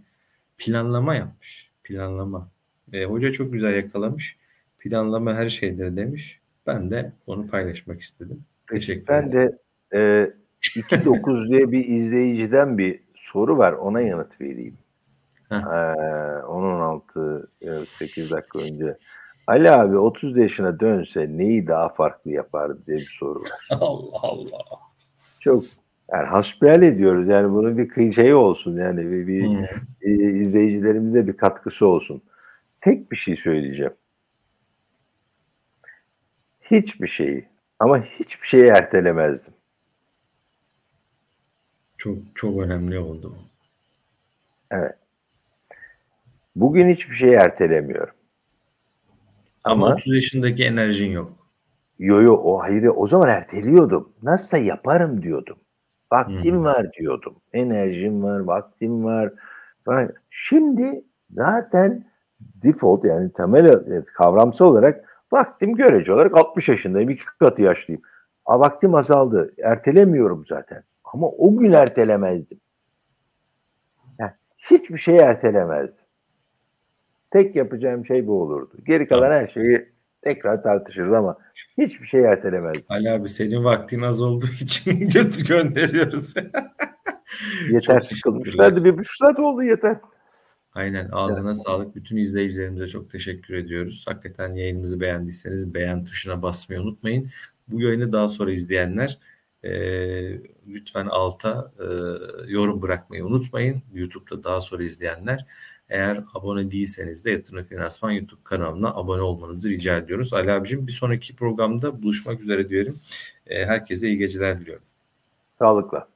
Planlama 0.58 1.16
yapmış. 1.16 1.72
Planlama. 1.84 2.52
E, 2.94 3.06
hoca 3.06 3.32
çok 3.32 3.54
güzel 3.54 3.74
yakalamış. 3.74 4.38
Planlama 4.80 5.34
her 5.34 5.50
şeydir 5.50 5.96
demiş. 5.98 6.40
Ben 6.68 6.92
de 6.92 7.14
onu 7.28 7.48
paylaşmak 7.48 8.02
istedim. 8.02 8.46
Teşekkür 8.70 9.14
ederim. 9.14 9.32
Ben 9.32 9.32
de 9.32 9.58
e, 9.94 10.34
2.9 10.62 11.50
diye 11.50 11.72
bir 11.72 11.86
izleyiciden 11.88 12.78
bir 12.78 13.00
soru 13.16 13.58
var. 13.58 13.74
Ona 13.74 14.02
yanıt 14.02 14.42
vereyim. 14.42 14.78
Ee, 15.52 16.44
16 16.44 17.48
8 17.98 18.32
dakika 18.32 18.60
önce. 18.60 18.98
Ali 19.48 19.72
abi 19.72 19.98
30 19.98 20.38
yaşına 20.38 20.80
dönse 20.80 21.28
neyi 21.38 21.68
daha 21.68 21.90
farklı 21.90 22.32
yapardı 22.32 22.82
diye 22.88 22.98
bir 22.98 23.16
soru 23.20 23.40
var. 23.40 23.68
Allah 23.82 24.20
Allah. 24.22 24.60
Çok 25.40 25.64
yani 26.12 26.28
hasbihal 26.28 26.82
ediyoruz. 26.82 27.28
Yani 27.28 27.52
bunun 27.54 27.78
bir 27.78 28.14
şey 28.14 28.34
olsun 28.34 28.78
yani 28.78 29.12
bir, 29.12 29.28
bir 29.28 29.48
hmm. 29.48 29.64
e, 30.02 30.12
izleyicilerimize 30.14 31.28
bir 31.28 31.38
katkısı 31.38 31.88
olsun. 31.88 32.22
Tek 32.82 33.12
bir 33.12 33.18
şey 33.18 33.36
söyleyeceğim. 33.36 33.94
Hiçbir 36.62 37.08
şeyi 37.08 37.46
ama 37.80 38.04
hiçbir 38.04 38.48
şeyi 38.48 38.66
ertelemezdim. 38.66 39.54
Çok 41.98 42.18
çok 42.36 42.62
önemli 42.62 43.00
oldu. 43.00 43.38
Evet. 44.72 45.01
Bugün 46.56 46.90
hiçbir 46.90 47.16
şeyi 47.16 47.34
ertelemiyorum. 47.34 48.14
Ama, 49.64 49.86
Ama 49.86 49.96
30 49.96 50.16
yaşındaki 50.16 50.66
enerjin 50.66 51.12
yok. 51.12 51.42
Yo 52.00 52.22
yo 52.22 52.34
o 52.34 52.62
hayır 52.62 52.90
o 52.96 53.08
zaman 53.08 53.30
erteliyordum. 53.30 54.14
Nasılsa 54.24 54.58
yaparım 54.58 55.22
diyordum. 55.22 55.58
Vaktim 56.12 56.56
hmm. 56.56 56.64
var 56.64 56.94
diyordum. 56.94 57.36
Enerjim 57.54 58.24
var, 58.24 58.40
vaktim 58.40 59.04
var. 59.04 59.34
Şimdi 60.30 61.04
zaten 61.32 62.06
default 62.40 63.06
yani 63.06 63.34
temel 63.34 63.84
kavramsal 64.14 64.66
olarak 64.66 65.26
vaktim 65.32 65.76
görece 65.76 66.14
olarak 66.14 66.38
60 66.38 66.70
yaşındayım. 66.70 67.10
iki 67.10 67.26
katı 67.40 67.62
yaşlıyım. 67.62 68.02
A, 68.46 68.60
vaktim 68.60 68.96
azaldı. 68.96 69.54
Ertelemiyorum 69.64 70.46
zaten. 70.48 70.84
Ama 71.04 71.28
o 71.28 71.58
gün 71.58 71.72
ertelemezdim. 71.72 72.60
Yani 74.20 74.32
hiçbir 74.58 74.98
şeyi 74.98 75.20
ertelemezdim. 75.20 76.01
Tek 77.32 77.56
yapacağım 77.56 78.06
şey 78.06 78.28
bu 78.28 78.42
olurdu. 78.42 78.78
Geri 78.86 79.08
kalan 79.08 79.22
tamam. 79.22 79.40
her 79.40 79.48
şeyi 79.48 79.90
tekrar 80.22 80.64
tartışırız 80.64 81.14
ama 81.14 81.38
hiçbir 81.78 82.06
şey 82.06 82.22
ertelemezdim. 82.22 82.84
Ali 82.90 83.12
abi 83.12 83.30
senin 83.30 83.64
vaktin 83.64 84.02
az 84.02 84.22
olduğu 84.22 84.52
için 84.62 85.00
götü 85.10 85.46
gönderiyoruz. 85.46 86.34
yeter 87.72 88.02
sıkılmışlardı. 88.02 88.84
Bir 88.84 88.98
buçuk 88.98 89.16
saat 89.16 89.40
oldu 89.40 89.64
yeter. 89.64 89.98
Aynen 90.74 91.10
ağzına 91.12 91.50
evet. 91.50 91.62
sağlık. 91.66 91.96
Bütün 91.96 92.18
izleyicilerimize 92.18 92.88
çok 92.88 93.10
teşekkür 93.10 93.54
ediyoruz. 93.54 94.06
Hakikaten 94.08 94.54
yayınımızı 94.54 95.00
beğendiyseniz 95.00 95.74
beğen 95.74 96.06
tuşuna 96.06 96.42
basmayı 96.42 96.82
unutmayın. 96.82 97.30
Bu 97.68 97.82
yayını 97.82 98.14
daha 98.14 98.30
sonra 98.30 98.52
izleyenler 98.52 99.20
e, 99.64 99.72
lütfen 100.68 101.06
alta 101.06 101.72
e, 101.80 101.86
yorum 102.52 102.82
bırakmayı 102.82 103.26
unutmayın. 103.26 103.82
YouTube'da 103.94 104.44
daha 104.44 104.62
sonra 104.62 104.84
izleyenler 104.84 105.46
eğer 105.92 106.24
abone 106.34 106.72
değilseniz 106.72 107.26
de 107.26 107.32
Yatırım 107.32 107.64
Finansman 107.64 108.12
YouTube 108.12 108.42
kanalına 108.44 108.90
abone 108.96 109.22
olmanızı 109.22 109.70
rica 109.70 109.98
ediyoruz. 109.98 110.34
Ali 110.34 110.52
abicim 110.52 110.88
bir 110.88 110.92
sonraki 110.92 111.36
programda 111.36 112.02
buluşmak 112.04 112.42
üzere 112.42 112.70
diyelim. 112.70 112.96
E, 113.48 113.66
herkese 113.66 114.08
iyi 114.08 114.18
geceler 114.18 114.60
diliyorum. 114.60 114.84
Sağlıkla. 115.58 116.08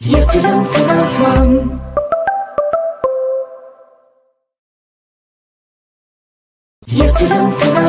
Yatırım 0.00 0.64
Finansman 0.64 1.80
Yatırım 6.86 7.50
Finansman 7.50 7.72